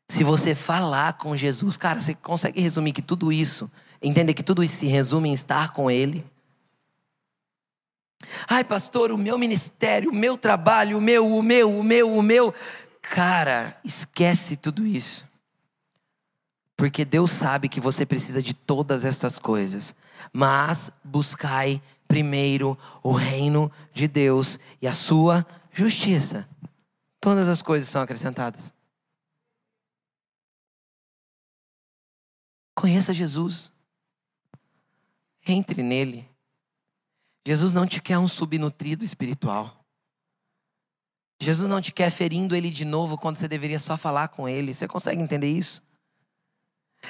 Se 0.07 0.23
você 0.23 0.53
falar 0.53 1.13
com 1.13 1.35
Jesus, 1.35 1.75
cara, 1.75 1.99
você 1.99 2.13
consegue 2.13 2.61
resumir 2.61 2.93
que 2.93 3.01
tudo 3.01 3.31
isso, 3.31 3.69
entender 4.01 4.33
que 4.33 4.43
tudo 4.43 4.63
isso 4.63 4.75
se 4.75 4.85
resume 4.85 5.29
em 5.29 5.33
estar 5.33 5.73
com 5.73 5.89
Ele? 5.89 6.23
Ai, 8.47 8.63
pastor, 8.63 9.11
o 9.11 9.17
meu 9.17 9.37
ministério, 9.37 10.11
o 10.11 10.15
meu 10.15 10.37
trabalho, 10.37 10.97
o 10.97 11.01
meu, 11.01 11.27
o 11.27 11.41
meu, 11.41 11.79
o 11.79 11.83
meu, 11.83 12.17
o 12.17 12.21
meu. 12.21 12.53
Cara, 13.01 13.79
esquece 13.83 14.57
tudo 14.57 14.85
isso. 14.85 15.27
Porque 16.75 17.05
Deus 17.05 17.31
sabe 17.31 17.69
que 17.69 17.79
você 17.79 18.05
precisa 18.05 18.41
de 18.41 18.53
todas 18.53 19.05
essas 19.05 19.39
coisas. 19.39 19.93
Mas 20.33 20.91
buscai 21.03 21.81
primeiro 22.07 22.77
o 23.01 23.11
reino 23.11 23.71
de 23.93 24.07
Deus 24.07 24.59
e 24.81 24.87
a 24.87 24.93
sua 24.93 25.45
justiça. 25.71 26.47
Todas 27.19 27.47
as 27.47 27.61
coisas 27.61 27.87
são 27.87 28.01
acrescentadas. 28.01 28.73
Conheça 32.75 33.13
Jesus. 33.13 33.71
Entre 35.47 35.81
nele. 35.81 36.29
Jesus 37.45 37.71
não 37.71 37.85
te 37.85 38.01
quer 38.01 38.17
um 38.17 38.27
subnutrido 38.27 39.05
espiritual. 39.05 39.85
Jesus 41.39 41.69
não 41.69 41.81
te 41.81 41.91
quer 41.91 42.09
ferindo 42.09 42.55
ele 42.55 42.69
de 42.69 42.85
novo 42.85 43.17
quando 43.17 43.37
você 43.37 43.47
deveria 43.47 43.77
só 43.77 43.95
falar 43.95 44.29
com 44.29 44.49
ele. 44.49 44.73
Você 44.73 44.87
consegue 44.87 45.21
entender 45.21 45.49
isso? 45.49 45.83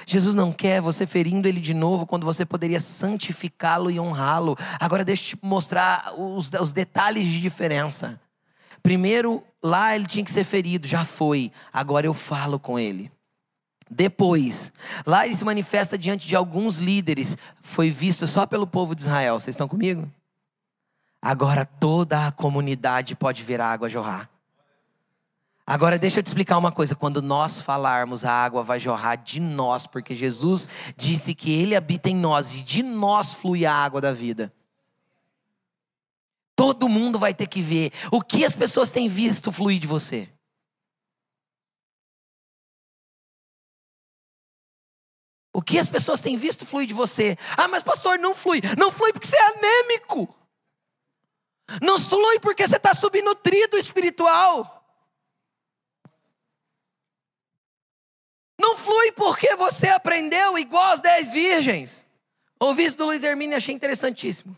Jesus 0.06 0.36
não 0.36 0.52
quer 0.52 0.82
você 0.82 1.08
ferindo 1.08 1.48
ele 1.48 1.62
de 1.62 1.74
novo 1.74 2.06
quando 2.06 2.26
você 2.26 2.46
poderia 2.46 2.80
santificá-lo 2.80 3.90
e 3.90 4.00
honrá-lo. 4.00 4.58
Agora 4.80 5.06
deixa 5.06 5.24
eu 5.24 5.38
te 5.38 5.46
mostrar 5.46 6.14
os, 6.20 6.50
os 6.60 6.74
detalhes 6.74 7.26
de 7.28 7.40
diferença. 7.40 8.20
Primeiro, 8.84 9.44
lá 9.64 9.96
ele 9.96 10.06
tinha 10.06 10.26
que 10.26 10.32
ser 10.32 10.44
ferido, 10.44 10.86
já 10.86 11.06
foi. 11.06 11.52
Agora 11.72 12.06
eu 12.06 12.14
falo 12.14 12.60
com 12.60 12.78
ele. 12.78 13.12
Depois, 13.90 14.72
lá 15.06 15.26
ele 15.26 15.36
se 15.36 15.46
manifesta 15.46 15.98
diante 15.98 16.28
de 16.28 16.36
alguns 16.36 16.78
líderes, 16.78 17.38
foi 17.62 17.92
visto 17.92 18.28
só 18.28 18.46
pelo 18.46 18.68
povo 18.68 18.96
de 18.96 19.04
Israel. 19.04 19.40
Vocês 19.40 19.54
estão 19.54 19.68
comigo? 19.68 20.12
Agora 21.26 21.66
toda 21.66 22.28
a 22.28 22.32
comunidade 22.32 23.16
pode 23.16 23.42
ver 23.42 23.60
a 23.60 23.66
água 23.66 23.90
jorrar. 23.90 24.30
Agora 25.66 25.98
deixa 25.98 26.20
eu 26.20 26.24
te 26.24 26.28
explicar 26.28 26.56
uma 26.56 26.72
coisa: 26.72 26.96
quando 26.96 27.20
nós 27.20 27.60
falarmos, 27.60 28.24
a 28.24 28.32
água 28.32 28.62
vai 28.62 28.80
jorrar 28.80 29.16
de 29.16 29.40
nós, 29.40 29.88
porque 29.88 30.16
Jesus 30.16 30.70
disse 30.96 31.34
que 31.34 31.52
Ele 31.52 31.76
habita 31.76 32.12
em 32.12 32.16
nós 32.16 32.54
e 32.54 32.62
de 32.62 32.84
nós 32.84 33.34
flui 33.34 33.66
a 33.66 33.74
água 33.74 34.00
da 34.00 34.14
vida. 34.14 34.54
Todo 36.56 36.88
mundo 36.88 37.18
vai 37.18 37.34
ter 37.34 37.48
que 37.48 37.60
ver 37.60 37.92
o 38.12 38.22
que 38.22 38.46
as 38.46 38.54
pessoas 38.54 38.92
têm 38.92 39.08
visto 39.08 39.52
fluir 39.52 39.80
de 39.80 39.88
você. 39.88 40.30
O 45.52 45.60
que 45.60 45.80
as 45.80 45.90
pessoas 45.90 46.22
têm 46.22 46.38
visto 46.38 46.68
fluir 46.68 46.86
de 46.86 46.94
você? 46.94 47.36
Ah, 47.58 47.68
mas 47.68 47.82
pastor, 47.82 48.20
não 48.20 48.36
flui. 48.36 48.62
Não 48.78 48.92
flui 48.92 49.12
porque 49.12 49.26
você 49.26 49.36
é 49.36 49.58
anêmico. 49.58 50.45
Não 51.82 52.00
flui 52.00 52.40
porque 52.40 52.68
você 52.68 52.78
está 52.78 52.94
subnutrido 52.94 53.78
espiritual. 53.78 54.84
Não 58.60 58.78
flui 58.78 59.12
porque 59.12 59.56
você 59.56 59.90
aprendeu 59.90 60.58
igual 60.58 60.94
as 60.94 61.02
dez 61.02 61.32
virgens. 61.32 62.06
Ouvi 62.60 62.86
isso 62.86 62.98
do 62.98 63.06
Luiz 63.06 63.24
Hermínio 63.24 63.58
achei 63.58 63.76
interessantíssimo. 63.76 64.58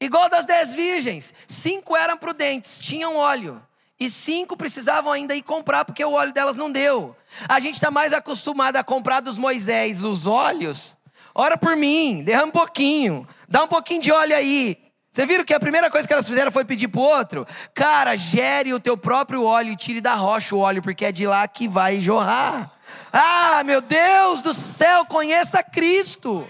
Igual 0.00 0.30
das 0.30 0.46
dez 0.46 0.74
virgens, 0.74 1.34
cinco 1.46 1.94
eram 1.94 2.16
prudentes, 2.16 2.78
tinham 2.78 3.16
óleo. 3.16 3.62
E 3.98 4.08
cinco 4.08 4.56
precisavam 4.56 5.12
ainda 5.12 5.34
ir 5.34 5.42
comprar, 5.42 5.84
porque 5.84 6.02
o 6.02 6.12
óleo 6.12 6.32
delas 6.32 6.56
não 6.56 6.72
deu. 6.72 7.14
A 7.46 7.60
gente 7.60 7.74
está 7.74 7.90
mais 7.90 8.14
acostumado 8.14 8.76
a 8.76 8.82
comprar 8.82 9.20
dos 9.20 9.36
Moisés 9.36 10.02
os 10.02 10.26
óleos. 10.26 10.96
Ora 11.34 11.58
por 11.58 11.76
mim, 11.76 12.24
derrama 12.24 12.46
um 12.46 12.50
pouquinho, 12.50 13.28
dá 13.46 13.62
um 13.64 13.68
pouquinho 13.68 14.00
de 14.00 14.10
óleo 14.10 14.34
aí. 14.34 14.89
Você 15.12 15.26
viram 15.26 15.44
que 15.44 15.52
a 15.52 15.58
primeira 15.58 15.90
coisa 15.90 16.06
que 16.06 16.12
elas 16.12 16.28
fizeram 16.28 16.52
foi 16.52 16.64
pedir 16.64 16.86
para 16.86 17.00
o 17.00 17.04
outro? 17.04 17.46
Cara, 17.74 18.14
gere 18.14 18.72
o 18.72 18.78
teu 18.78 18.96
próprio 18.96 19.44
óleo 19.44 19.72
e 19.72 19.76
tire 19.76 20.00
da 20.00 20.14
rocha 20.14 20.54
o 20.54 20.60
óleo, 20.60 20.80
porque 20.80 21.04
é 21.04 21.12
de 21.12 21.26
lá 21.26 21.46
que 21.48 21.66
vai 21.66 22.00
jorrar. 22.00 22.70
Ah, 23.12 23.62
meu 23.64 23.80
Deus 23.80 24.40
do 24.40 24.54
céu, 24.54 25.04
conheça 25.06 25.64
Cristo. 25.64 26.48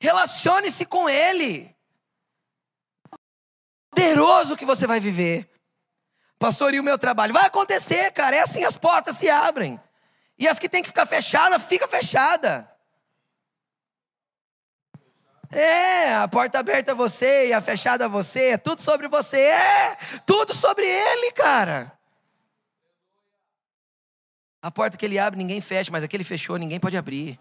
Relacione-se 0.00 0.86
com 0.86 1.08
Ele. 1.08 1.74
Poderoso 3.90 4.56
que 4.56 4.64
você 4.64 4.86
vai 4.86 5.00
viver. 5.00 5.50
Pastor, 6.38 6.72
e 6.72 6.80
o 6.80 6.84
meu 6.84 6.96
trabalho? 6.96 7.34
Vai 7.34 7.46
acontecer, 7.46 8.10
cara. 8.12 8.36
É 8.36 8.40
assim 8.40 8.64
as 8.64 8.76
portas 8.76 9.16
se 9.16 9.28
abrem. 9.28 9.78
E 10.38 10.46
as 10.46 10.58
que 10.58 10.68
tem 10.68 10.82
que 10.82 10.88
ficar 10.88 11.04
fechada, 11.04 11.58
fica 11.58 11.88
fechada. 11.88 12.67
É, 15.50 16.14
a 16.14 16.28
porta 16.28 16.58
aberta 16.58 16.90
é 16.90 16.94
você 16.94 17.48
e 17.48 17.52
a 17.52 17.60
fechada 17.60 18.04
é 18.04 18.08
você, 18.08 18.50
é 18.50 18.56
tudo 18.58 18.82
sobre 18.82 19.08
você, 19.08 19.38
é, 19.38 19.96
tudo 20.26 20.52
sobre 20.52 20.84
ele, 20.84 21.32
cara. 21.32 21.92
A 24.60 24.70
porta 24.70 24.98
que 24.98 25.06
ele 25.06 25.18
abre, 25.18 25.38
ninguém 25.38 25.60
fecha, 25.60 25.90
mas 25.90 26.04
aquele 26.04 26.24
fechou, 26.24 26.58
ninguém 26.58 26.78
pode 26.78 26.96
abrir. 26.96 27.40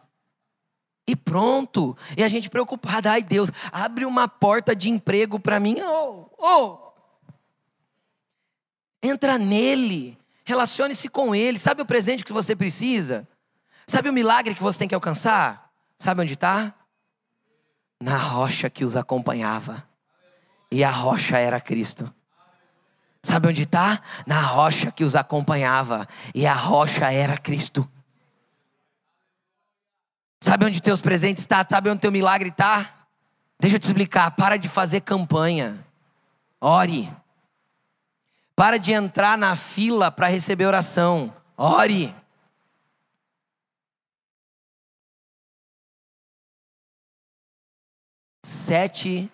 E 1.05 1.15
pronto. 1.15 1.97
E 2.15 2.23
a 2.23 2.27
gente 2.27 2.49
preocupada, 2.49 3.11
ai 3.11 3.23
Deus, 3.23 3.49
abre 3.71 4.05
uma 4.05 4.27
porta 4.27 4.75
de 4.75 4.89
emprego 4.89 5.39
para 5.39 5.59
mim. 5.59 5.77
Oh, 5.81 6.29
oh. 6.37 6.87
Entra 9.01 9.37
nele, 9.37 10.17
relacione-se 10.45 11.09
com 11.09 11.33
ele. 11.33 11.57
Sabe 11.59 11.81
o 11.81 11.85
presente 11.85 12.23
que 12.23 12.33
você 12.33 12.55
precisa? 12.55 13.27
Sabe 13.85 14.09
o 14.09 14.13
milagre 14.13 14.53
que 14.53 14.63
você 14.63 14.79
tem 14.79 14.87
que 14.87 14.95
alcançar? 14.95 15.71
Sabe 15.97 16.21
onde 16.21 16.33
está? 16.33 16.76
Na 17.99 18.17
rocha 18.17 18.69
que 18.69 18.85
os 18.85 18.95
acompanhava. 18.95 19.83
E 20.71 20.83
a 20.83 20.89
rocha 20.89 21.37
era 21.37 21.59
Cristo. 21.59 22.13
Sabe 23.23 23.47
onde 23.47 23.63
está? 23.63 24.01
Na 24.25 24.41
rocha 24.41 24.91
que 24.91 25.03
os 25.03 25.15
acompanhava. 25.15 26.07
E 26.33 26.45
a 26.45 26.53
rocha 26.53 27.11
era 27.11 27.37
Cristo. 27.37 27.89
Sabe 30.39 30.65
onde 30.65 30.81
teus 30.81 31.01
presentes 31.01 31.43
estão? 31.43 31.63
Tá? 31.63 31.75
Sabe 31.75 31.89
onde 31.89 31.99
teu 31.99 32.11
milagre 32.11 32.49
está? 32.49 33.07
Deixa 33.59 33.75
eu 33.75 33.79
te 33.79 33.87
explicar. 33.87 34.31
Para 34.31 34.57
de 34.57 34.69
fazer 34.69 35.01
campanha. 35.01 35.83
Ore. 36.61 37.11
Para 38.55 38.77
de 38.77 38.93
entrar 38.93 39.37
na 39.37 39.55
fila 39.55 40.11
para 40.11 40.27
receber 40.27 40.65
oração. 40.65 41.33
Ore. 41.57 42.13
Sete 48.49 49.29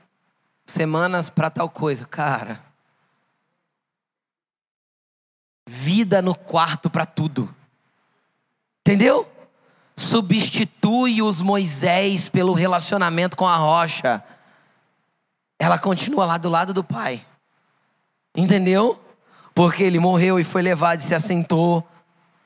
semanas 0.66 1.30
para 1.30 1.50
tal 1.50 1.70
coisa. 1.70 2.04
Cara. 2.06 2.64
Vida 5.68 6.20
no 6.22 6.34
quarto 6.34 6.90
para 6.90 7.06
tudo. 7.06 7.54
Entendeu? 8.82 9.30
substitui 9.96 11.22
os 11.22 11.42
Moisés 11.42 12.28
pelo 12.28 12.54
relacionamento 12.54 13.38
com 13.38 13.48
a 13.48 13.56
rocha, 13.56 14.24
ela 15.60 15.78
continua 15.78 16.26
lá 16.26 16.38
do 16.38 16.50
lado 16.50 16.74
do 16.74 16.84
pai. 16.84 17.24
Entendeu? 18.36 19.00
Porque 19.54 19.84
ele 19.84 20.00
morreu 20.00 20.40
e 20.40 20.44
foi 20.44 20.62
levado 20.62 21.00
e 21.00 21.04
se 21.04 21.14
assentou 21.14 21.88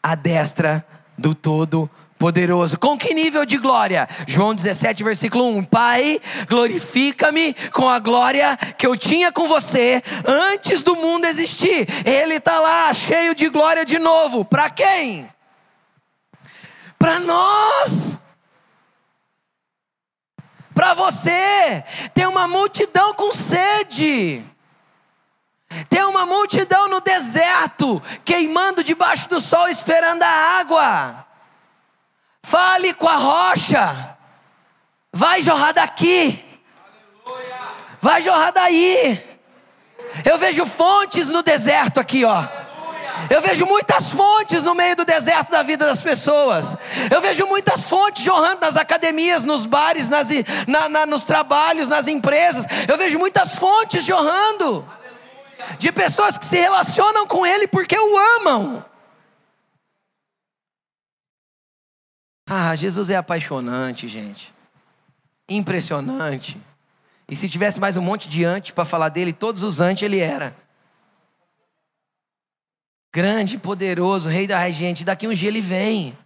à 0.03 0.13
destra 0.13 0.85
do 1.17 1.33
Todo 1.33 1.89
Poderoso. 2.17 2.79
Com 2.79 2.97
que 2.97 3.13
nível 3.13 3.45
de 3.45 3.57
glória? 3.57 4.07
João 4.25 4.55
17, 4.55 5.03
versículo 5.03 5.45
1. 5.57 5.63
Pai, 5.65 6.19
glorifica-me 6.47 7.55
com 7.71 7.87
a 7.87 7.99
glória 7.99 8.57
que 8.77 8.87
eu 8.87 8.97
tinha 8.97 9.31
com 9.31 9.47
você 9.47 10.01
antes 10.25 10.81
do 10.81 10.95
mundo 10.95 11.25
existir. 11.25 11.87
Ele 12.05 12.35
está 12.35 12.59
lá, 12.59 12.93
cheio 12.93 13.35
de 13.35 13.49
glória 13.49 13.85
de 13.85 13.99
novo. 13.99 14.43
Para 14.43 14.69
quem? 14.69 15.29
para 16.97 17.19
nós. 17.19 18.19
Para 20.73 20.93
você, 20.93 21.83
tem 22.13 22.27
uma 22.27 22.47
multidão 22.47 23.13
com 23.13 23.31
sede. 23.31 24.43
Tem 25.89 26.03
uma 26.03 26.25
multidão 26.25 26.87
no 26.87 27.01
deserto, 27.01 28.01
queimando 28.23 28.83
debaixo 28.83 29.27
do 29.27 29.39
sol, 29.39 29.67
esperando 29.67 30.23
a 30.23 30.59
água. 30.59 31.26
Fale 32.47 32.93
com 32.93 33.09
a 33.09 33.17
rocha. 33.17 34.17
Vai 35.11 35.41
jorrar 35.41 35.73
daqui. 35.73 36.45
Vai 37.99 38.21
jorrar 38.21 38.51
daí. 38.51 39.21
Eu 40.23 40.37
vejo 40.37 40.65
fontes 40.65 41.27
no 41.27 41.43
deserto 41.43 41.99
aqui, 41.99 42.23
ó. 42.23 42.45
Eu 43.29 43.41
vejo 43.41 43.65
muitas 43.65 44.11
fontes 44.11 44.63
no 44.63 44.73
meio 44.73 44.95
do 44.95 45.03
deserto 45.03 45.51
da 45.51 45.61
vida 45.61 45.85
das 45.85 46.01
pessoas. 46.01 46.77
Eu 47.13 47.19
vejo 47.19 47.45
muitas 47.45 47.83
fontes 47.83 48.23
jorrando 48.23 48.61
nas 48.61 48.77
academias, 48.77 49.43
nos 49.43 49.65
bares, 49.65 50.07
nas, 50.07 50.29
na, 50.65 50.87
na, 50.87 51.05
nos 51.05 51.25
trabalhos, 51.25 51.89
nas 51.89 52.07
empresas. 52.07 52.65
Eu 52.87 52.97
vejo 52.97 53.19
muitas 53.19 53.55
fontes 53.55 54.05
jorrando 54.05 54.87
de 55.77 55.91
pessoas 55.91 56.37
que 56.37 56.45
se 56.45 56.55
relacionam 56.55 57.27
com 57.27 57.45
Ele 57.45 57.67
porque 57.67 57.99
o 57.99 58.17
amam. 58.39 58.85
Ah, 62.49 62.73
Jesus 62.75 63.09
é 63.09 63.17
apaixonante, 63.17 64.07
gente. 64.07 64.55
Impressionante. 65.49 66.57
E 67.27 67.35
se 67.35 67.49
tivesse 67.49 67.77
mais 67.77 67.97
um 67.97 68.01
monte 68.01 68.29
de 68.29 68.45
antes 68.45 68.71
para 68.71 68.85
falar 68.85 69.09
dele, 69.09 69.33
todos 69.33 69.63
os 69.63 69.81
antes 69.81 70.03
ele 70.03 70.19
era. 70.19 70.55
Grande, 73.13 73.57
poderoso, 73.57 74.29
rei 74.29 74.47
da 74.47 74.69
gente. 74.71 75.03
Daqui 75.03 75.27
um 75.27 75.33
dia 75.33 75.49
ele 75.49 75.59
vem. 75.59 76.17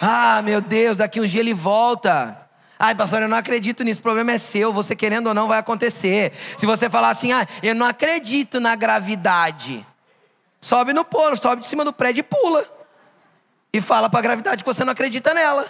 Ah, 0.00 0.40
meu 0.42 0.62
Deus, 0.62 0.96
daqui 0.96 1.20
um 1.20 1.26
dia 1.26 1.40
ele 1.40 1.52
volta. 1.52 2.48
Ai, 2.78 2.94
pastor, 2.94 3.20
eu 3.20 3.28
não 3.28 3.36
acredito 3.36 3.84
nisso. 3.84 4.00
O 4.00 4.02
problema 4.02 4.32
é 4.32 4.38
seu. 4.38 4.72
Você 4.72 4.96
querendo 4.96 5.26
ou 5.26 5.34
não, 5.34 5.48
vai 5.48 5.58
acontecer. 5.58 6.32
Se 6.56 6.64
você 6.64 6.88
falar 6.88 7.10
assim, 7.10 7.32
ah, 7.32 7.46
eu 7.62 7.74
não 7.74 7.86
acredito 7.86 8.58
na 8.58 8.74
gravidade. 8.74 9.86
Sobe 10.62 10.94
no 10.94 11.04
polo, 11.04 11.36
sobe 11.36 11.60
de 11.60 11.66
cima 11.66 11.84
do 11.84 11.92
prédio 11.92 12.20
e 12.20 12.22
pula. 12.22 12.75
E 13.76 13.80
fala 13.82 14.08
para 14.08 14.20
a 14.20 14.22
gravidade 14.22 14.64
que 14.64 14.72
você 14.72 14.82
não 14.86 14.94
acredita 14.94 15.34
nela. 15.34 15.66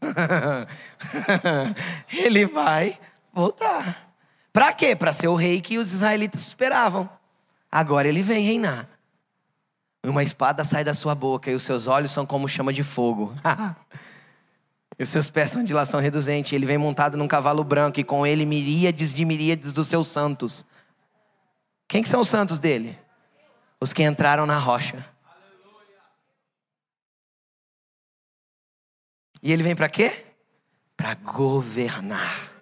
Ele 2.08 2.46
vai 2.46 2.96
voltar. 3.32 4.12
Para 4.52 4.72
quê? 4.72 4.94
Para 4.94 5.12
ser 5.12 5.26
o 5.26 5.34
rei 5.34 5.60
que 5.60 5.76
os 5.76 5.92
israelitas 5.92 6.42
esperavam. 6.42 7.10
Agora 7.70 8.06
ele 8.06 8.22
vem 8.22 8.44
reinar. 8.44 8.88
Uma 10.04 10.22
espada 10.22 10.62
sai 10.62 10.84
da 10.84 10.94
sua 10.94 11.16
boca 11.16 11.50
e 11.50 11.54
os 11.54 11.64
seus 11.64 11.88
olhos 11.88 12.12
são 12.12 12.24
como 12.24 12.48
chama 12.48 12.72
de 12.72 12.84
fogo. 12.84 13.34
e 14.96 15.02
os 15.02 15.08
seus 15.08 15.28
pés 15.28 15.50
são 15.50 15.64
de 15.64 15.74
lação 15.74 15.98
reduzente. 15.98 16.54
Ele 16.54 16.64
vem 16.64 16.78
montado 16.78 17.18
num 17.18 17.26
cavalo 17.26 17.64
branco 17.64 17.98
e 17.98 18.04
com 18.04 18.24
ele 18.24 18.46
miríades 18.46 19.12
de 19.12 19.24
miríades 19.24 19.72
dos 19.72 19.88
seus 19.88 20.06
santos. 20.06 20.64
Quem 21.88 22.04
que 22.04 22.08
são 22.08 22.20
os 22.20 22.28
santos 22.28 22.60
dele? 22.60 22.96
Os 23.80 23.92
que 23.92 24.04
entraram 24.04 24.46
na 24.46 24.60
rocha. 24.60 25.15
E 29.46 29.52
ele 29.52 29.62
vem 29.62 29.76
para 29.76 29.88
quê? 29.88 30.26
Para 30.96 31.14
governar. 31.14 32.52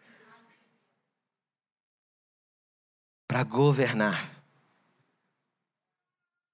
Para 3.26 3.42
governar. 3.42 4.30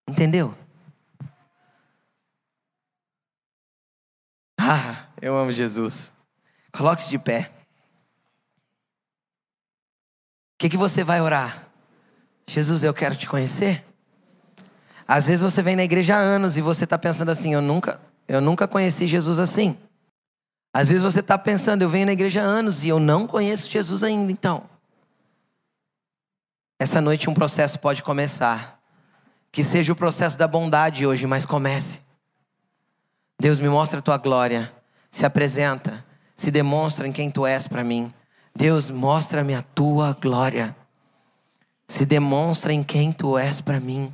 Entendeu? 0.09 0.57
Ah, 4.57 5.09
eu 5.20 5.37
amo 5.37 5.51
Jesus. 5.51 6.14
Coloque-se 6.70 7.11
de 7.11 7.18
pé. 7.18 7.51
O 10.55 10.59
que, 10.61 10.68
que 10.68 10.76
você 10.76 11.03
vai 11.03 11.20
orar? 11.20 11.66
Jesus, 12.47 12.85
eu 12.85 12.95
quero 12.95 13.16
te 13.16 13.28
conhecer. 13.28 13.85
Às 15.09 15.26
vezes 15.26 15.43
você 15.43 15.61
vem 15.61 15.74
na 15.74 15.83
igreja 15.83 16.14
há 16.14 16.20
anos 16.20 16.57
e 16.57 16.61
você 16.61 16.85
está 16.85 16.97
pensando 16.97 17.33
assim, 17.33 17.53
eu 17.53 17.61
nunca, 17.61 18.01
eu 18.28 18.41
nunca 18.41 18.68
conheci 18.68 19.09
Jesus 19.09 19.41
assim. 19.41 19.76
Às 20.72 20.88
vezes 20.88 21.02
você 21.02 21.20
está 21.20 21.36
pensando, 21.36 21.82
eu 21.82 21.90
venho 21.90 22.06
na 22.06 22.12
igreja 22.12 22.42
há 22.42 22.44
anos 22.44 22.84
e 22.84 22.88
eu 22.88 23.00
não 23.00 23.26
conheço 23.26 23.68
Jesus 23.68 24.04
ainda, 24.04 24.30
então. 24.30 24.62
Essa 26.78 27.00
noite 27.00 27.28
um 27.28 27.34
processo 27.34 27.78
pode 27.78 28.02
começar. 28.02 28.80
Que 29.52 29.64
seja 29.64 29.92
o 29.92 29.96
processo 29.96 30.38
da 30.38 30.46
bondade 30.46 31.04
hoje, 31.04 31.26
mas 31.26 31.44
comece. 31.44 32.00
Deus 33.40 33.58
me 33.58 33.68
mostra 33.68 33.98
a 33.98 34.02
tua 34.02 34.16
glória, 34.16 34.72
se 35.10 35.26
apresenta, 35.26 36.04
se 36.36 36.50
demonstra 36.50 37.08
em 37.08 37.12
quem 37.12 37.30
tu 37.30 37.44
és 37.44 37.66
para 37.66 37.82
mim. 37.82 38.12
Deus, 38.54 38.90
mostra-me 38.90 39.54
a 39.54 39.62
tua 39.62 40.12
glória. 40.12 40.76
Se 41.88 42.06
demonstra 42.06 42.72
em 42.72 42.84
quem 42.84 43.12
tu 43.12 43.36
és 43.36 43.60
para 43.60 43.80
mim. 43.80 44.12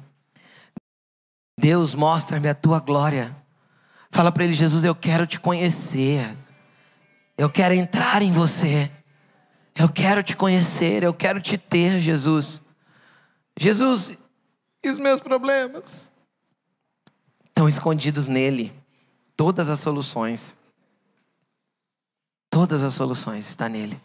Deus, 1.59 1.95
mostra-me 1.95 2.49
a 2.49 2.55
tua 2.55 2.81
glória. 2.81 3.37
Fala 4.11 4.33
para 4.33 4.45
ele, 4.45 4.53
Jesus, 4.55 4.85
eu 4.85 4.95
quero 4.95 5.27
te 5.27 5.39
conhecer. 5.39 6.35
Eu 7.37 7.51
quero 7.51 7.75
entrar 7.75 8.23
em 8.23 8.33
você. 8.33 8.91
Eu 9.75 9.89
quero 9.91 10.23
te 10.23 10.35
conhecer, 10.35 11.03
eu 11.03 11.13
quero 11.13 11.41
te 11.41 11.59
ter, 11.59 12.01
Jesus. 12.01 12.63
Jesus, 13.59 14.17
e 14.83 14.89
os 14.89 14.99
meus 14.99 15.21
problemas? 15.21 16.11
Estão 17.47 17.69
escondidos 17.69 18.27
nele. 18.27 18.73
Todas 19.37 19.69
as 19.69 19.81
soluções. 19.81 20.57
Todas 22.49 22.83
as 22.83 22.95
soluções 22.95 23.49
estão 23.49 23.69
nele. 23.69 24.01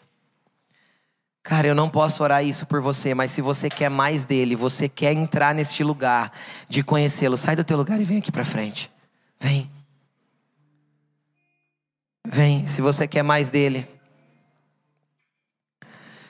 Cara, 1.43 1.67
eu 1.67 1.75
não 1.75 1.89
posso 1.89 2.21
orar 2.21 2.43
isso 2.43 2.65
por 2.65 2.81
você, 2.81 3.15
mas 3.15 3.31
se 3.31 3.41
você 3.41 3.69
quer 3.69 3.89
mais 3.89 4.25
dele, 4.25 4.55
você 4.55 4.87
quer 4.87 5.13
entrar 5.13 5.55
neste 5.55 5.83
lugar 5.83 6.31
de 6.69 6.83
conhecê-lo, 6.83 7.37
sai 7.37 7.55
do 7.55 7.63
teu 7.63 7.77
lugar 7.77 7.99
e 7.99 8.03
vem 8.03 8.19
aqui 8.19 8.31
para 8.31 8.45
frente. 8.45 8.91
Vem. 9.39 9.69
Vem, 12.27 12.67
se 12.67 12.81
você 12.81 13.07
quer 13.07 13.23
mais 13.23 13.49
dele. 13.49 13.87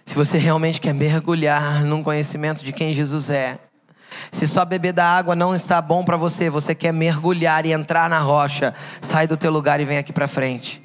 Se 0.06 0.16
você 0.16 0.38
realmente 0.38 0.82
quer 0.82 0.94
mergulhar 0.94 1.84
num 1.84 2.04
conhecimento 2.04 2.64
de 2.64 2.74
quem 2.74 2.94
Jesus 2.94 3.30
é. 3.30 3.60
Se 4.32 4.48
só 4.48 4.66
beber 4.66 4.94
da 4.94 5.06
água 5.06 5.36
não 5.36 5.56
está 5.56 5.82
bom 5.82 6.04
para 6.04 6.18
você, 6.18 6.50
você 6.50 6.76
quer 6.76 6.92
mergulhar 6.92 7.66
e 7.66 7.72
entrar 7.72 8.10
na 8.10 8.20
rocha, 8.20 8.74
sai 9.02 9.26
do 9.26 9.38
teu 9.38 9.52
lugar 9.52 9.80
e 9.80 9.86
vem 9.86 9.98
aqui 9.98 10.12
para 10.12 10.28
frente. 10.28 10.84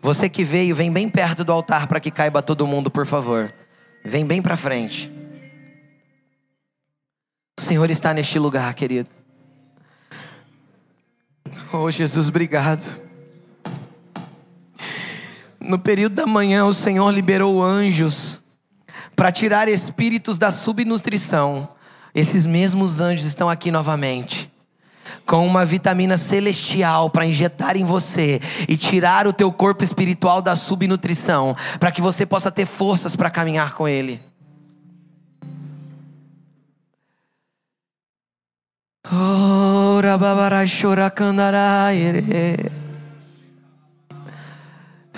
Você 0.00 0.28
que 0.28 0.44
veio, 0.44 0.74
vem 0.74 0.92
bem 0.92 1.08
perto 1.08 1.44
do 1.44 1.52
altar 1.52 1.86
para 1.86 2.00
que 2.00 2.10
caiba 2.10 2.42
todo 2.42 2.66
mundo, 2.66 2.90
por 2.90 3.06
favor. 3.06 3.52
Vem 4.04 4.24
bem 4.24 4.40
para 4.40 4.56
frente. 4.56 5.12
O 7.58 7.60
Senhor 7.60 7.90
está 7.90 8.14
neste 8.14 8.38
lugar, 8.38 8.72
querido. 8.74 9.08
Oh, 11.72 11.90
Jesus, 11.90 12.28
obrigado. 12.28 13.07
No 15.68 15.78
período 15.78 16.16
da 16.16 16.26
manhã, 16.26 16.64
o 16.64 16.72
Senhor 16.72 17.08
liberou 17.10 17.62
anjos 17.62 18.40
para 19.14 19.30
tirar 19.30 19.68
espíritos 19.68 20.36
da 20.38 20.50
subnutrição 20.50 21.68
esses 22.14 22.46
mesmos 22.46 23.00
anjos 23.00 23.26
estão 23.26 23.48
aqui 23.48 23.70
novamente 23.70 24.50
com 25.24 25.46
uma 25.46 25.64
vitamina 25.64 26.16
celestial 26.16 27.08
para 27.10 27.24
injetar 27.24 27.76
em 27.76 27.84
você 27.84 28.40
e 28.68 28.76
tirar 28.76 29.26
o 29.26 29.32
teu 29.32 29.52
corpo 29.52 29.84
espiritual 29.84 30.42
da 30.42 30.56
subnutrição, 30.56 31.56
para 31.78 31.92
que 31.92 32.00
você 32.00 32.26
possa 32.26 32.50
ter 32.50 32.66
forças 32.66 33.14
para 33.14 33.30
caminhar 33.30 33.74
com 33.74 33.86
ele. 33.86 34.20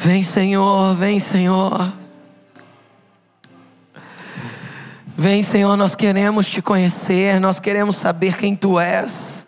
Vem, 0.03 0.23
Senhor, 0.23 0.95
vem, 0.95 1.21
Senhor. 1.21 1.93
Vem, 5.15 5.43
Senhor, 5.43 5.77
nós 5.77 5.95
queremos 5.95 6.47
te 6.47 6.63
conhecer, 6.63 7.39
nós 7.39 7.61
queremos 7.61 7.97
saber 7.97 8.35
quem 8.39 8.57
tu 8.57 8.81
és. 8.81 9.47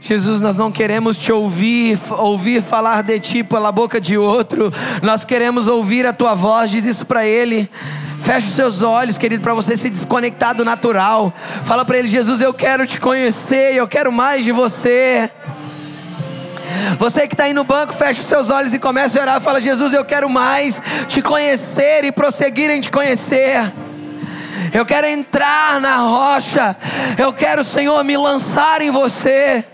Jesus, 0.00 0.40
nós 0.40 0.58
não 0.58 0.72
queremos 0.72 1.16
te 1.16 1.30
ouvir, 1.30 1.96
ouvir 2.10 2.60
falar 2.60 3.04
de 3.04 3.20
ti 3.20 3.44
pela 3.44 3.70
boca 3.70 4.00
de 4.00 4.18
outro, 4.18 4.72
nós 5.00 5.24
queremos 5.24 5.68
ouvir 5.68 6.04
a 6.04 6.12
tua 6.12 6.34
voz, 6.34 6.72
diz 6.72 6.84
isso 6.86 7.06
para 7.06 7.24
ele. 7.24 7.70
Feche 8.18 8.48
os 8.48 8.54
seus 8.54 8.82
olhos, 8.82 9.16
querido, 9.16 9.44
para 9.44 9.54
você 9.54 9.76
se 9.76 9.88
desconectar 9.88 10.56
do 10.56 10.64
natural. 10.64 11.32
Fala 11.64 11.84
para 11.84 11.98
ele, 11.98 12.08
Jesus, 12.08 12.40
eu 12.40 12.52
quero 12.52 12.84
te 12.84 12.98
conhecer, 12.98 13.76
eu 13.76 13.86
quero 13.86 14.10
mais 14.10 14.44
de 14.44 14.50
você. 14.50 15.30
Você 16.98 17.26
que 17.26 17.34
está 17.34 17.44
aí 17.44 17.52
no 17.52 17.64
banco, 17.64 17.92
feche 17.92 18.20
os 18.20 18.26
seus 18.26 18.50
olhos 18.50 18.74
e 18.74 18.78
comece 18.78 19.18
a 19.18 19.22
orar. 19.22 19.40
Fala, 19.40 19.60
Jesus, 19.60 19.92
eu 19.92 20.04
quero 20.04 20.28
mais 20.28 20.82
te 21.08 21.20
conhecer 21.20 22.04
e 22.04 22.12
prosseguir 22.12 22.70
em 22.70 22.80
te 22.80 22.90
conhecer. 22.90 23.72
Eu 24.72 24.84
quero 24.84 25.06
entrar 25.06 25.80
na 25.80 25.96
rocha. 25.96 26.76
Eu 27.18 27.32
quero, 27.32 27.62
Senhor, 27.62 28.02
me 28.04 28.16
lançar 28.16 28.80
em 28.80 28.90
você. 28.90 29.64